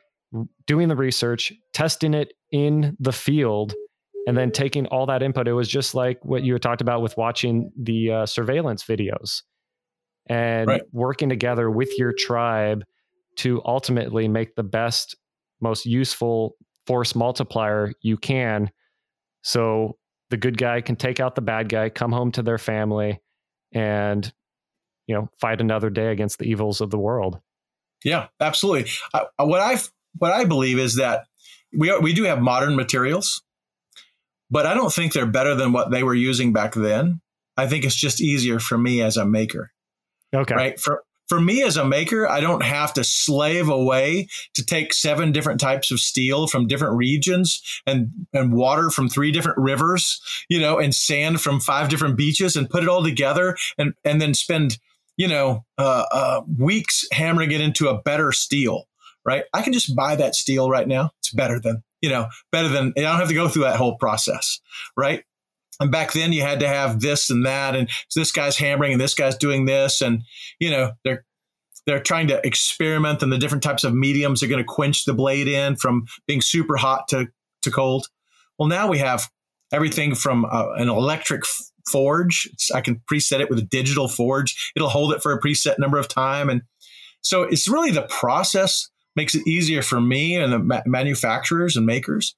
doing 0.68 0.90
the 0.90 0.98
research, 0.98 1.54
testing 1.72 2.14
it 2.14 2.34
in 2.52 2.98
the 3.00 3.14
field, 3.14 3.74
and 4.28 4.36
then 4.36 4.52
taking 4.52 4.86
all 4.88 5.06
that 5.06 5.24
input. 5.24 5.48
It 5.48 5.54
was 5.54 5.70
just 5.70 5.96
like 5.96 6.20
what 6.26 6.44
you 6.44 6.52
had 6.52 6.62
talked 6.62 6.82
about 6.82 7.02
with 7.02 7.16
watching 7.16 7.72
the 7.82 8.12
uh, 8.12 8.26
surveillance 8.26 8.84
videos 8.84 9.44
and 10.28 10.68
right. 10.68 10.82
working 10.92 11.30
together 11.30 11.72
with 11.72 11.98
your 11.98 12.12
tribe 12.12 12.84
to 13.38 13.62
ultimately 13.64 14.28
make 14.28 14.56
the 14.56 14.64
best, 14.64 15.16
most 15.62 15.86
useful 15.86 16.58
force 16.86 17.16
multiplier 17.16 17.94
you 18.02 18.18
can. 18.18 18.70
So 19.42 19.96
the 20.32 20.38
good 20.38 20.58
guy 20.58 20.82
can 20.82 20.96
take 20.96 21.20
out 21.20 21.36
the 21.36 21.42
bad 21.42 21.70
guy, 21.70 21.90
come 21.90 22.12
home 22.12 22.32
to 22.32 22.42
their 22.42 22.58
family, 22.58 23.20
and 23.72 24.34
you 25.06 25.14
know 25.14 25.30
fight 25.40 25.62
another 25.62 25.92
day 25.92 26.12
against 26.12 26.40
the 26.40 26.46
evils 26.46 26.82
of 26.82 26.90
the 26.90 26.98
world. 26.98 27.40
Yeah, 28.04 28.28
absolutely. 28.40 28.90
Uh, 29.14 29.26
what 29.38 29.62
I 29.62 29.78
what 30.18 30.32
I 30.32 30.46
believe 30.46 30.80
is 30.80 30.96
that 30.96 31.28
we 31.78 31.92
are, 31.92 32.02
we 32.02 32.14
do 32.14 32.24
have 32.24 32.42
modern 32.42 32.76
materials, 32.76 33.44
but 34.50 34.66
I 34.66 34.74
don't 34.74 34.92
think 34.92 35.14
they're 35.14 35.28
better 35.28 35.54
than 35.54 35.74
what 35.74 35.92
they 35.92 36.02
were 36.02 36.16
using 36.16 36.54
back 36.54 36.74
then. 36.74 37.22
I 37.58 37.68
think 37.68 37.86
it's 37.86 37.96
just 37.96 38.22
easier 38.22 38.60
for 38.60 38.78
me 38.78 39.02
as 39.02 39.18
a 39.18 39.26
maker. 39.26 39.72
Okay. 40.34 40.56
Right. 40.56 40.80
For 40.80 41.04
for 41.32 41.40
me 41.40 41.64
as 41.64 41.78
a 41.78 41.86
maker, 41.86 42.28
I 42.28 42.42
don't 42.42 42.62
have 42.62 42.94
to 42.96 43.06
slave 43.06 43.70
away 43.70 44.28
to 44.54 44.66
take 44.66 44.94
seven 44.94 45.32
different 45.32 45.62
types 45.62 45.90
of 45.90 46.02
steel 46.02 46.46
from 46.46 46.68
different 46.68 46.98
regions 46.98 47.62
and, 47.88 48.10
and 48.34 48.52
water 48.52 48.90
from 48.90 49.08
three 49.08 49.32
different 49.32 49.58
rivers, 49.58 50.20
you 50.50 50.60
know, 50.60 50.78
and 50.78 50.94
sand 50.94 51.40
from 51.40 51.62
five 51.62 51.88
different 51.88 52.18
beaches 52.18 52.58
and 52.58 52.70
put 52.70 52.84
it 52.84 52.90
all 52.90 53.02
together 53.02 53.56
and, 53.78 53.94
and 54.04 54.22
then 54.22 54.34
spend, 54.34 54.78
you 55.16 55.26
know, 55.26 55.64
uh, 55.78 56.04
uh, 56.12 56.42
weeks 56.60 57.06
hammering 57.14 57.54
it 57.54 57.62
into 57.62 57.88
a 57.88 58.02
better 58.02 58.34
steel, 58.34 58.90
right? 59.24 59.46
I 59.54 59.62
can 59.62 59.72
just 59.72 59.96
buy 59.96 60.18
that 60.18 60.36
steel 60.36 60.70
right 60.70 60.86
now. 60.86 61.12
It's 61.20 61.32
better 61.32 61.62
than, 61.62 61.82
you 62.02 62.10
know, 62.10 62.28
better 62.52 62.68
than, 62.68 62.92
I 62.98 63.02
don't 63.04 63.20
have 63.20 63.30
to 63.30 63.34
go 63.34 63.48
through 63.48 63.64
that 63.64 63.78
whole 63.78 63.96
process, 63.96 64.60
right? 64.98 65.24
And 65.82 65.92
back 65.92 66.14
then 66.14 66.32
you 66.32 66.42
had 66.42 66.60
to 66.60 66.68
have 66.68 67.02
this 67.02 67.32
and 67.32 67.46
that, 67.46 67.76
and 67.76 67.90
this 68.16 68.32
guy's 68.32 68.56
hammering 68.56 68.94
and 68.94 69.02
this 69.02 69.16
guy's 69.16 69.36
doing 69.36 69.66
this, 69.66 70.02
and 70.02 70.22
you 70.60 70.70
know 70.70 70.92
they're 71.04 71.26
they're 71.88 72.00
trying 72.00 72.28
to 72.28 72.40
experiment 72.46 73.24
and 73.24 73.34
the 73.34 73.40
different 73.40 73.64
types 73.64 73.84
of 73.84 73.94
mediums 73.96 74.44
are 74.44 74.48
going 74.48 74.64
to 74.64 74.68
quench 74.68 75.06
the 75.06 75.14
blade 75.16 75.48
in 75.48 75.76
from 75.76 76.06
being 76.28 76.40
super 76.40 76.78
hot 76.78 77.08
to 77.10 77.28
to 77.64 77.72
cold. 77.72 78.08
Well, 78.60 78.70
now 78.70 78.88
we 78.88 79.00
have 79.00 79.28
everything 79.74 80.14
from 80.14 80.46
uh, 80.46 80.70
an 80.76 80.88
electric 80.88 81.42
forge. 81.90 82.48
I 82.74 82.82
can 82.82 83.02
preset 83.12 83.40
it 83.40 83.50
with 83.50 83.58
a 83.58 83.64
digital 83.64 84.08
forge. 84.08 84.72
It'll 84.76 84.90
hold 84.90 85.14
it 85.14 85.24
for 85.24 85.32
a 85.32 85.42
preset 85.42 85.80
number 85.80 85.98
of 85.98 86.08
time, 86.08 86.48
and 86.48 86.62
so 87.22 87.42
it's 87.42 87.68
really 87.68 87.90
the 87.90 88.04
process 88.04 88.88
makes 89.16 89.34
it 89.34 89.48
easier 89.48 89.82
for 89.82 90.00
me 90.00 90.36
and 90.36 90.54
the 90.54 90.60
ma- 90.60 90.82
manufacturers 90.86 91.76
and 91.76 91.88
makers. 91.88 92.36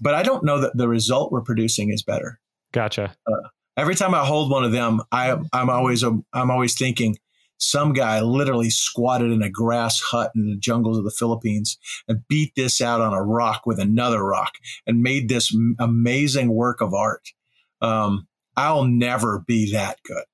But 0.00 0.14
I 0.14 0.22
don't 0.22 0.44
know 0.44 0.60
that 0.60 0.76
the 0.76 0.88
result 0.88 1.30
we're 1.30 1.42
producing 1.42 1.90
is 1.90 2.02
better. 2.02 2.40
Gotcha. 2.72 3.14
Uh, 3.26 3.48
every 3.76 3.94
time 3.94 4.14
I 4.14 4.24
hold 4.24 4.50
one 4.50 4.64
of 4.64 4.72
them, 4.72 5.00
I, 5.12 5.36
I'm 5.52 5.70
always 5.70 6.02
I'm 6.02 6.24
always 6.32 6.76
thinking 6.76 7.16
some 7.58 7.92
guy 7.92 8.20
literally 8.20 8.70
squatted 8.70 9.30
in 9.30 9.42
a 9.42 9.50
grass 9.50 10.00
hut 10.00 10.30
in 10.34 10.48
the 10.48 10.56
jungles 10.56 10.96
of 10.96 11.04
the 11.04 11.10
Philippines 11.10 11.76
and 12.06 12.26
beat 12.28 12.52
this 12.54 12.80
out 12.80 13.00
on 13.00 13.12
a 13.12 13.22
rock 13.22 13.62
with 13.66 13.78
another 13.80 14.22
rock 14.22 14.52
and 14.86 15.02
made 15.02 15.28
this 15.28 15.54
amazing 15.78 16.50
work 16.50 16.80
of 16.80 16.94
art. 16.94 17.32
Um, 17.80 18.28
I'll 18.56 18.84
never 18.84 19.40
be 19.46 19.72
that 19.72 19.98
good, 20.04 20.24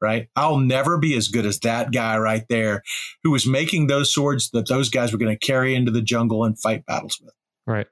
right? 0.00 0.28
I'll 0.36 0.58
never 0.58 0.98
be 0.98 1.16
as 1.16 1.28
good 1.28 1.46
as 1.46 1.60
that 1.60 1.92
guy 1.92 2.16
right 2.18 2.44
there 2.48 2.82
who 3.22 3.30
was 3.30 3.46
making 3.46 3.86
those 3.86 4.12
swords 4.12 4.50
that 4.50 4.68
those 4.68 4.88
guys 4.88 5.12
were 5.12 5.18
going 5.18 5.36
to 5.36 5.46
carry 5.46 5.74
into 5.74 5.90
the 5.90 6.02
jungle 6.02 6.44
and 6.44 6.58
fight 6.58 6.86
battles 6.86 7.18
with. 7.22 7.34
Right. 7.66 7.86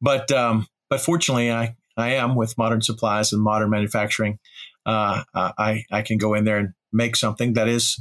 But 0.00 0.30
um, 0.30 0.66
but 0.90 1.00
fortunately, 1.00 1.50
I 1.50 1.76
I 1.96 2.14
am 2.14 2.34
with 2.34 2.56
modern 2.58 2.82
supplies 2.82 3.32
and 3.32 3.42
modern 3.42 3.70
manufacturing. 3.70 4.38
Uh, 4.84 5.24
I 5.34 5.84
I 5.90 6.02
can 6.02 6.18
go 6.18 6.34
in 6.34 6.44
there 6.44 6.58
and 6.58 6.74
make 6.92 7.16
something 7.16 7.54
that 7.54 7.68
is 7.68 8.00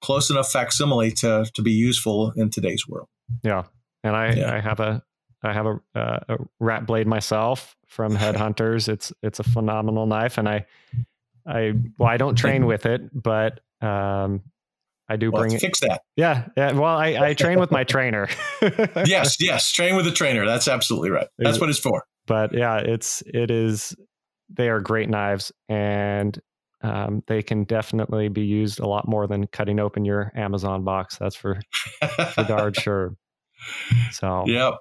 close 0.00 0.30
enough 0.30 0.50
facsimile 0.50 1.10
to 1.12 1.46
to 1.54 1.62
be 1.62 1.72
useful 1.72 2.32
in 2.36 2.50
today's 2.50 2.86
world. 2.88 3.08
Yeah, 3.42 3.64
and 4.02 4.14
I 4.16 4.32
yeah. 4.32 4.54
I 4.54 4.60
have 4.60 4.80
a 4.80 5.02
I 5.42 5.52
have 5.52 5.66
a, 5.66 5.80
uh, 5.94 6.20
a 6.28 6.36
rat 6.58 6.86
blade 6.86 7.06
myself 7.06 7.76
from 7.86 8.16
Headhunters. 8.16 8.88
it's 8.88 9.12
it's 9.22 9.40
a 9.40 9.44
phenomenal 9.44 10.06
knife, 10.06 10.38
and 10.38 10.48
I 10.48 10.66
I 11.46 11.72
well 11.98 12.08
I 12.08 12.16
don't 12.16 12.36
train 12.36 12.66
with 12.66 12.86
it, 12.86 13.02
but 13.12 13.60
um, 13.82 14.42
I 15.08 15.16
do 15.16 15.30
well, 15.30 15.42
bring 15.42 15.52
it. 15.52 15.60
Fix 15.60 15.80
that. 15.80 16.02
Yeah, 16.16 16.46
yeah. 16.56 16.72
Well, 16.72 16.96
I, 16.96 17.16
I 17.18 17.34
train 17.34 17.60
with 17.60 17.70
my 17.70 17.84
trainer. 17.94 18.28
yes, 18.62 19.36
yes. 19.40 19.70
Train 19.70 19.96
with 19.96 20.06
a 20.06 20.10
trainer. 20.10 20.46
That's 20.46 20.68
absolutely 20.68 21.10
right. 21.10 21.28
That's 21.38 21.60
what 21.60 21.68
it's 21.68 21.78
for. 21.78 22.04
But 22.26 22.54
yeah, 22.54 22.78
it's 22.78 23.22
it 23.26 23.50
is. 23.50 23.94
They 24.48 24.68
are 24.68 24.80
great 24.80 25.08
knives, 25.08 25.52
and 25.68 26.38
um, 26.82 27.22
they 27.26 27.42
can 27.42 27.64
definitely 27.64 28.28
be 28.28 28.42
used 28.42 28.78
a 28.78 28.86
lot 28.86 29.08
more 29.08 29.26
than 29.26 29.46
cutting 29.46 29.80
open 29.80 30.04
your 30.04 30.32
Amazon 30.34 30.84
box. 30.84 31.16
That's 31.16 31.36
for 31.36 31.60
for 32.32 32.44
darn 32.44 32.72
sure. 32.78 33.16
So, 34.12 34.44
yep. 34.46 34.74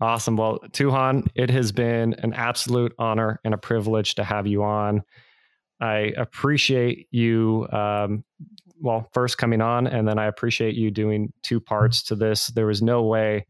Awesome. 0.00 0.36
Well, 0.36 0.60
Tuhon, 0.72 1.26
it 1.34 1.50
has 1.50 1.72
been 1.72 2.14
an 2.14 2.32
absolute 2.32 2.94
honor 2.98 3.38
and 3.44 3.52
a 3.52 3.58
privilege 3.58 4.14
to 4.14 4.24
have 4.24 4.46
you 4.46 4.62
on. 4.62 5.02
I 5.80 6.12
appreciate 6.16 7.06
you, 7.10 7.66
um, 7.70 8.24
well, 8.80 9.08
first 9.12 9.36
coming 9.36 9.60
on, 9.60 9.86
and 9.86 10.08
then 10.08 10.18
I 10.18 10.26
appreciate 10.26 10.74
you 10.74 10.90
doing 10.90 11.32
two 11.42 11.60
parts 11.60 12.02
to 12.04 12.14
this. 12.14 12.46
There 12.48 12.66
was 12.66 12.80
no 12.80 13.02
way 13.02 13.46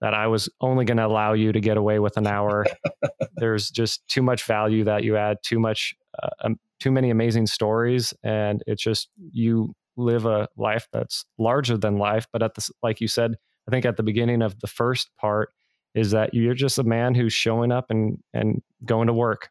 that 0.00 0.14
I 0.14 0.26
was 0.26 0.48
only 0.60 0.84
going 0.84 0.96
to 0.96 1.06
allow 1.06 1.34
you 1.34 1.52
to 1.52 1.60
get 1.60 1.76
away 1.76 1.98
with 1.98 2.16
an 2.16 2.26
hour. 2.26 2.66
There's 3.36 3.70
just 3.70 4.06
too 4.08 4.22
much 4.22 4.44
value 4.44 4.84
that 4.84 5.04
you 5.04 5.16
add, 5.16 5.38
too 5.42 5.58
much 5.58 5.94
uh, 6.22 6.28
um, 6.42 6.58
too 6.80 6.90
many 6.90 7.10
amazing 7.10 7.46
stories 7.46 8.12
and 8.24 8.62
it's 8.66 8.82
just 8.82 9.08
you 9.32 9.74
live 9.96 10.24
a 10.24 10.48
life 10.56 10.88
that's 10.92 11.24
larger 11.38 11.76
than 11.76 11.98
life 11.98 12.26
but 12.32 12.42
at 12.42 12.54
the 12.54 12.68
like 12.82 13.00
you 13.00 13.06
said 13.06 13.34
i 13.68 13.70
think 13.70 13.84
at 13.84 13.96
the 13.96 14.02
beginning 14.02 14.40
of 14.40 14.58
the 14.60 14.66
first 14.66 15.10
part 15.20 15.50
is 15.94 16.10
that 16.10 16.32
you're 16.32 16.54
just 16.54 16.78
a 16.78 16.82
man 16.82 17.14
who's 17.14 17.32
showing 17.32 17.70
up 17.70 17.86
and 17.90 18.18
and 18.32 18.62
going 18.84 19.06
to 19.06 19.12
work 19.12 19.50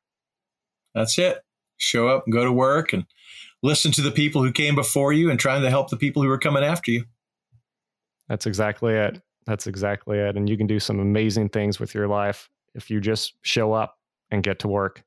that's 0.96 1.18
it 1.20 1.40
show 1.78 2.10
up 2.10 2.24
and 2.26 2.34
go 2.34 2.44
to 2.44 2.52
work 2.52 2.92
and 2.94 3.06
listen 3.62 3.92
to 3.92 4.02
the 4.02 4.12
people 4.12 4.44
who 4.44 4.52
came 4.52 4.76
before 4.76 5.14
you 5.14 5.30
and 5.30 5.40
trying 5.40 5.62
to 5.62 5.70
help 5.70 5.90
the 5.90 5.98
people 5.98 6.24
who 6.24 6.30
are 6.30 6.40
coming 6.40 6.64
after 6.64 6.92
you 6.92 7.06
That's 8.28 8.46
exactly 8.46 8.94
it. 8.94 9.22
That's 9.46 9.68
exactly 9.68 10.20
it. 10.20 10.38
And 10.38 10.48
you 10.48 10.58
can 10.58 10.68
do 10.68 10.80
some 10.80 11.00
amazing 11.00 11.50
things 11.50 11.80
with 11.80 11.94
your 11.94 12.08
life 12.08 12.50
if 12.76 12.90
you 12.90 13.02
just 13.02 13.34
show 13.42 13.74
up 13.74 13.98
and 14.32 14.44
get 14.44 14.60
to 14.60 14.68
work. 14.68 15.04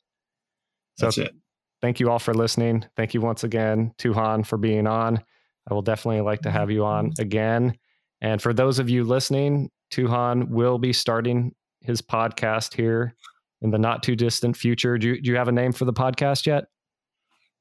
So 0.96 1.06
That's 1.06 1.18
it. 1.18 1.34
Thank 1.80 2.00
you 2.00 2.10
all 2.10 2.18
for 2.18 2.34
listening. 2.34 2.84
Thank 2.96 3.14
you 3.14 3.20
once 3.20 3.44
again, 3.44 3.92
Tuhon, 3.98 4.46
for 4.46 4.56
being 4.56 4.86
on. 4.86 5.22
I 5.68 5.74
will 5.74 5.82
definitely 5.82 6.20
like 6.20 6.40
to 6.42 6.50
have 6.50 6.70
you 6.70 6.84
on 6.84 7.12
again. 7.18 7.76
And 8.20 8.40
for 8.40 8.52
those 8.52 8.78
of 8.78 8.88
you 8.88 9.04
listening, 9.04 9.70
Tuhon 9.90 10.48
will 10.48 10.78
be 10.78 10.92
starting 10.92 11.54
his 11.80 12.00
podcast 12.00 12.74
here 12.74 13.14
in 13.62 13.70
the 13.70 13.78
not 13.78 14.02
too 14.02 14.16
distant 14.16 14.56
future. 14.56 14.96
Do 14.98 15.08
you, 15.08 15.20
do 15.20 15.30
you 15.30 15.36
have 15.36 15.48
a 15.48 15.52
name 15.52 15.72
for 15.72 15.84
the 15.84 15.92
podcast 15.92 16.46
yet? 16.46 16.64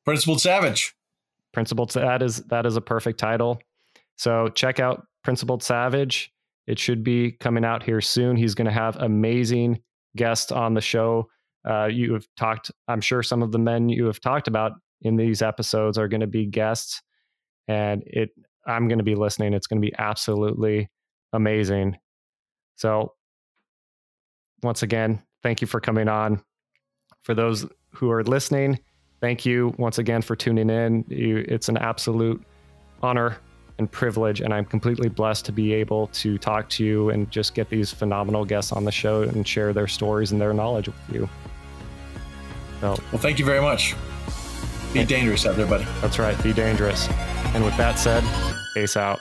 Principled 0.06 0.42
Savage. 0.42 0.96
Principled. 1.52 1.92
That 1.92 2.22
is 2.22 2.38
that 2.46 2.66
is 2.66 2.76
a 2.76 2.82
perfect 2.82 3.20
title. 3.20 3.60
So 4.16 4.50
check 4.50 4.80
out 4.80 5.06
Principled 5.24 5.64
Savage. 5.64 6.32
It 6.68 6.80
should 6.80 7.04
be 7.04 7.32
coming 7.32 7.66
out 7.66 7.84
here 7.84 8.02
soon. 8.02 8.38
He's 8.38 8.56
going 8.56 8.66
to 8.66 8.72
have 8.72 8.96
amazing 8.98 9.82
guests 10.16 10.52
on 10.52 10.74
the 10.74 10.82
show. 10.82 11.28
Uh, 11.68 11.86
you 11.86 12.14
have 12.14 12.26
talked. 12.38 12.72
I'm 12.88 13.02
sure 13.02 13.24
some 13.24 13.42
of 13.42 13.52
the 13.52 13.60
men 13.60 13.90
you 13.90 14.06
have 14.06 14.20
talked 14.20 14.48
about 14.48 14.74
in 15.02 15.16
these 15.16 15.42
episodes 15.42 15.98
are 15.98 16.08
going 16.08 16.22
to 16.22 16.28
be 16.28 16.46
guests, 16.46 17.02
and 17.68 18.04
it. 18.06 18.30
I'm 18.68 18.88
going 18.88 19.00
to 19.00 19.04
be 19.04 19.16
listening. 19.16 19.54
It's 19.54 19.66
going 19.66 19.82
to 19.82 19.86
be 19.86 19.94
absolutely 19.98 20.88
amazing. 21.34 21.98
So, 22.76 23.14
once 24.62 24.84
again, 24.84 25.24
thank 25.42 25.62
you 25.62 25.68
for 25.68 25.80
coming 25.80 26.08
on. 26.08 26.44
For 27.24 27.34
those 27.34 27.66
who 27.94 28.12
are 28.12 28.24
listening, 28.24 28.80
thank 29.20 29.46
you 29.46 29.74
once 29.78 29.98
again 29.98 30.22
for 30.22 30.36
tuning 30.36 30.70
in. 30.70 31.06
You, 31.08 31.44
it's 31.48 31.70
an 31.70 31.78
absolute 31.78 32.44
honor 33.02 33.38
and 33.82 33.92
privilege, 33.92 34.42
and 34.42 34.54
I'm 34.54 34.66
completely 34.66 35.10
blessed 35.10 35.46
to 35.46 35.52
be 35.52 35.74
able 35.74 36.08
to 36.08 36.38
talk 36.38 36.70
to 36.70 36.86
you 36.86 37.10
and 37.10 37.30
just 37.32 37.54
get 37.56 37.70
these 37.70 37.92
phenomenal 37.92 38.46
guests 38.46 38.72
on 38.72 38.86
the 38.86 38.92
show 38.92 39.24
and 39.24 39.46
share 39.48 39.74
their 39.74 39.88
stories 39.88 40.32
and 40.32 40.40
their 40.40 40.54
knowledge 40.54 40.88
with 40.88 40.96
you. 41.12 41.30
So, 42.80 42.98
well, 43.12 43.22
thank 43.22 43.40
you 43.40 43.46
very 43.46 43.62
much. 43.62 43.96
Be 44.94 45.04
dangerous, 45.04 45.46
everybody. 45.46 45.86
That's 46.02 46.20
right. 46.20 46.42
Be 46.44 46.54
dangerous. 46.54 47.08
And 47.54 47.64
with 47.64 47.76
that 47.78 47.98
said, 47.98 48.24
peace 48.74 48.96
out. 48.96 49.20